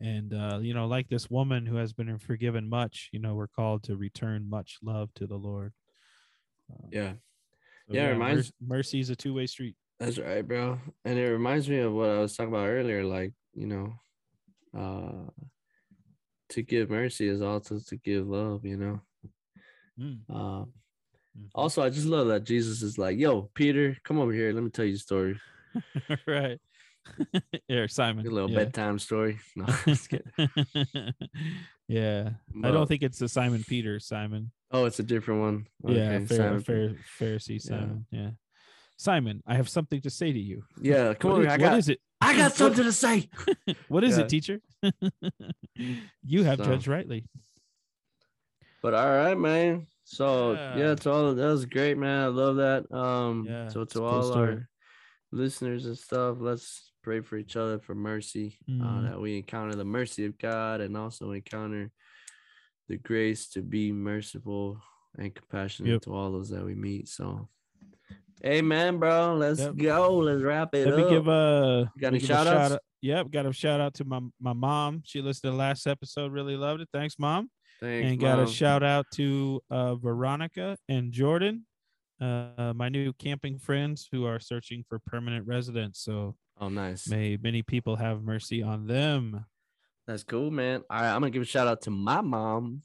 And 0.00 0.32
uh, 0.32 0.58
you 0.62 0.72
know, 0.72 0.86
like 0.86 1.08
this 1.08 1.28
woman 1.30 1.66
who 1.66 1.76
has 1.76 1.92
been 1.92 2.16
forgiven 2.18 2.68
much, 2.68 3.10
you 3.12 3.18
know, 3.18 3.34
we're 3.34 3.48
called 3.48 3.82
to 3.84 3.96
return 3.96 4.48
much 4.48 4.78
love 4.82 5.12
to 5.14 5.26
the 5.26 5.36
Lord. 5.36 5.72
Um, 6.72 6.88
yeah. 6.90 7.12
so 7.88 7.94
Yeah, 7.94 8.08
it 8.08 8.12
reminds- 8.12 8.52
mer- 8.60 8.76
mercy 8.76 9.00
is 9.00 9.10
a 9.10 9.16
two-way 9.16 9.46
street. 9.46 9.76
That's 9.98 10.18
right, 10.18 10.46
bro. 10.46 10.78
And 11.04 11.18
it 11.18 11.28
reminds 11.30 11.68
me 11.68 11.78
of 11.80 11.92
what 11.92 12.08
I 12.08 12.18
was 12.20 12.34
talking 12.34 12.54
about 12.54 12.68
earlier. 12.68 13.04
Like, 13.04 13.34
you 13.52 13.66
know, 13.66 13.92
uh, 14.74 15.28
to 16.50 16.62
give 16.62 16.88
mercy 16.88 17.28
is 17.28 17.42
also 17.42 17.78
to 17.88 17.96
give 17.98 18.26
love, 18.26 18.64
you 18.64 18.78
know. 18.78 19.00
Mm, 20.00 20.20
mhm. 20.30 20.68
also, 21.54 21.82
I 21.82 21.90
just 21.90 22.06
love 22.06 22.28
that 22.28 22.44
Jesus 22.44 22.80
is 22.80 22.96
like, 22.96 23.18
"Yo, 23.18 23.50
Peter, 23.54 23.94
come 24.02 24.18
over 24.18 24.32
here. 24.32 24.52
Let 24.54 24.64
me 24.64 24.70
tell 24.70 24.86
you 24.86 24.94
a 24.94 24.98
story, 24.98 25.38
right. 26.26 26.58
Here, 27.68 27.88
Simon. 27.88 28.26
a 28.26 28.30
little 28.30 28.50
yeah. 28.50 28.58
bedtime 28.64 28.98
story." 28.98 29.38
No, 29.56 29.66
yeah. 31.88 32.30
I 32.64 32.70
don't 32.70 32.86
think 32.86 33.02
it's 33.02 33.18
the 33.18 33.28
Simon 33.28 33.64
Peter 33.66 33.98
Simon. 34.00 34.52
Oh, 34.70 34.84
it's 34.84 34.98
a 35.00 35.02
different 35.02 35.40
one. 35.40 35.66
yeah, 35.84 36.10
Okay, 36.12 36.26
fair, 36.26 36.36
Simon. 36.38 36.60
fair, 36.60 36.96
Pharisee 37.18 37.60
Simon. 37.60 38.06
Yeah. 38.10 38.30
Simon, 38.96 39.42
I 39.46 39.54
have 39.56 39.68
something 39.68 40.00
to 40.02 40.10
say 40.10 40.32
to 40.32 40.38
you. 40.38 40.62
Yeah, 40.80 41.14
come 41.14 41.30
What 41.32 41.36
over. 41.38 41.46
is- 41.48 41.52
I 41.52 41.56
got, 41.56 41.78
is 41.78 41.88
it? 41.88 42.00
I 42.20 42.36
got 42.36 42.52
something 42.54 42.84
to 42.84 42.92
say. 42.92 43.28
What 43.88 44.04
is 44.04 44.16
Yeah. 44.18 44.24
it, 44.24 44.28
teacher? 44.28 44.60
you 46.24 46.44
have 46.44 46.58
So- 46.58 46.64
judged 46.64 46.86
rightly. 46.86 47.24
But 48.82 48.94
all 48.94 49.08
right, 49.10 49.36
man. 49.36 49.86
So 50.04 50.52
yeah, 50.52 50.76
Yeah. 50.76 50.94
to 50.94 51.10
all 51.10 51.34
that 51.34 51.46
was 51.46 51.66
great, 51.66 51.98
man. 51.98 52.24
I 52.24 52.26
love 52.28 52.56
that. 52.56 52.90
Um, 52.94 53.46
Yeah, 53.48 53.68
so 53.68 53.84
to 53.84 53.98
cool 53.98 54.06
all 54.08 54.22
story. 54.22 54.54
our 54.54 54.68
listeners 55.32 55.86
and 55.86 55.96
stuff, 55.98 56.36
let's 56.40 56.89
pray 57.02 57.20
for 57.20 57.36
each 57.36 57.56
other 57.56 57.78
for 57.78 57.94
mercy. 57.94 58.58
Uh, 58.68 58.72
Mhm. 58.72 59.08
that 59.10 59.20
we 59.20 59.36
encounter 59.36 59.74
the 59.74 59.84
mercy 59.84 60.24
of 60.26 60.36
God 60.38 60.80
and 60.80 60.96
also 60.96 61.32
encounter 61.32 61.90
the 62.88 62.96
grace 62.98 63.48
to 63.50 63.62
be 63.62 63.92
merciful 63.92 64.80
and 65.18 65.34
compassionate 65.34 65.92
Yep. 65.92 66.02
to 66.02 66.14
all 66.14 66.32
those 66.32 66.50
that 66.50 66.64
we 66.64 66.74
meet. 66.74 67.08
So, 67.08 67.48
amen, 68.44 68.98
bro. 68.98 69.36
Let's 69.36 69.60
Yep. 69.60 69.76
go. 69.76 70.18
Let's 70.18 70.42
wrap 70.42 70.74
it 70.74 70.86
Let 70.86 70.98
up. 70.98 71.04
me 71.04 71.10
give 71.10 71.28
a 71.28 71.90
You 71.94 72.00
got 72.00 72.08
any 72.14 72.18
a 72.18 72.26
shout 72.26 72.46
outs? 72.46 72.72
out- 72.74 72.80
Yep, 73.02 73.30
got 73.30 73.46
a 73.46 73.52
shout 73.52 73.80
out 73.80 73.94
to 73.94 74.04
my 74.04 74.20
my 74.38 74.52
mom. 74.52 75.02
She 75.04 75.22
listened 75.22 75.42
to 75.42 75.50
the 75.52 75.56
last 75.56 75.86
episode, 75.86 76.32
really 76.32 76.56
loved 76.56 76.82
it. 76.82 76.88
Thanks, 76.92 77.18
mom. 77.18 77.50
Thanks, 77.80 78.10
and 78.10 78.20
got 78.20 78.38
a 78.38 78.46
shout 78.46 78.82
out 78.82 79.06
to 79.14 79.62
uh, 79.70 79.94
Veronica 79.94 80.76
and 80.88 81.10
Jordan, 81.12 81.66
uh, 82.20 82.74
my 82.76 82.90
new 82.90 83.14
camping 83.14 83.58
friends 83.58 84.06
who 84.12 84.26
are 84.26 84.38
searching 84.38 84.84
for 84.86 84.98
permanent 85.06 85.46
residence. 85.46 86.00
So 86.00 86.36
Oh, 86.60 86.68
nice. 86.68 87.08
may 87.08 87.38
many 87.40 87.62
people 87.62 87.96
have 87.96 88.22
mercy 88.22 88.62
on 88.62 88.86
them. 88.86 89.44
That's 90.06 90.22
cool, 90.24 90.50
man. 90.50 90.82
All 90.90 91.00
right, 91.00 91.08
I'm 91.14 91.20
gonna 91.20 91.30
give 91.30 91.42
a 91.42 91.46
shout 91.46 91.66
out 91.66 91.82
to 91.82 91.90
my 91.90 92.20
mom. 92.20 92.82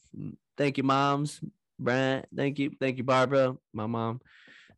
Thank 0.58 0.78
you, 0.78 0.84
moms. 0.84 1.42
Brad, 1.78 2.26
thank 2.36 2.58
you, 2.60 2.72
thank 2.80 2.98
you, 2.98 3.04
Barbara, 3.04 3.56
my 3.74 3.86
mom. 3.86 4.22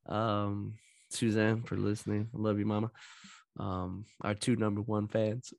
Um, 0.07 0.73
Suzanne 1.09 1.61
for 1.63 1.77
listening. 1.77 2.29
I 2.33 2.37
love 2.39 2.57
you, 2.57 2.65
mama. 2.65 2.89
Um, 3.59 4.05
our 4.21 4.33
two 4.33 4.55
number 4.55 4.81
one 4.81 5.07
fans. 5.07 5.53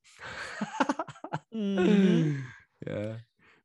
Mhm. 1.55 2.43
Yeah, 2.87 3.17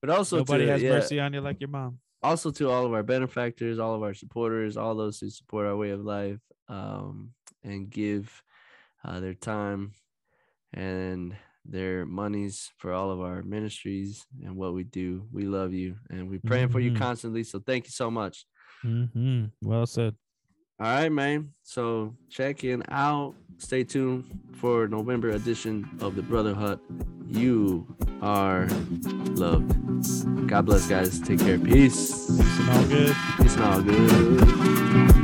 but 0.01 0.09
also 0.09 0.37
Nobody 0.37 0.65
to, 0.65 0.71
has 0.71 0.81
yeah, 0.81 0.89
mercy 0.89 1.19
on 1.19 1.33
you 1.33 1.41
like 1.41 1.61
your 1.61 1.69
mom. 1.69 1.99
also 2.23 2.49
to 2.49 2.67
all 2.71 2.83
of 2.87 2.93
our 2.93 3.03
benefactors, 3.03 3.77
all 3.77 3.93
of 3.93 4.01
our 4.01 4.15
supporters, 4.15 4.75
all 4.75 4.95
those 4.95 5.19
who 5.19 5.29
support 5.29 5.67
our 5.67 5.77
way 5.77 5.91
of 5.91 6.01
life, 6.03 6.39
um, 6.67 7.29
and 7.63 7.91
give 7.91 8.41
uh, 9.05 9.19
their 9.19 9.33
time 9.33 9.91
and 10.73 11.35
their 11.65 12.05
monies 12.05 12.71
for 12.77 12.91
all 12.93 13.09
of 13.11 13.21
our 13.21 13.41
ministries 13.43 14.25
and 14.43 14.55
what 14.55 14.73
we 14.73 14.83
do. 14.83 15.25
We 15.31 15.43
love 15.45 15.73
you 15.73 15.95
and 16.09 16.29
we're 16.29 16.41
praying 16.45 16.69
for 16.69 16.79
you 16.79 16.91
Mhm. 16.91 16.97
constantly. 16.97 17.43
So 17.43 17.59
thank 17.59 17.85
you 17.85 17.91
so 17.91 18.11
much. 18.11 18.45
hmm 18.81 19.45
Well 19.61 19.85
said. 19.85 20.15
All 20.79 20.87
right, 20.87 21.11
man. 21.11 21.53
So 21.61 22.15
check 22.29 22.63
in 22.65 22.83
out. 22.89 23.35
Stay 23.59 23.83
tuned 23.85 24.25
for 24.53 24.87
November 24.87 25.29
edition 25.29 25.87
of 26.01 26.15
the 26.15 26.21
Brother 26.21 26.53
Hut. 26.53 26.79
You 27.27 27.87
are 28.21 28.67
loved. 29.35 29.71
God 30.47 30.65
bless, 30.65 30.87
guys. 30.89 31.19
Take 31.21 31.39
care. 31.39 31.57
Peace. 31.57 32.27
Peace 32.27 32.59
and 32.59 32.69
all 32.69 32.85
good. 32.87 33.15
Peace 33.37 33.55
and 33.55 33.63
all 33.63 33.81
good. 33.81 35.22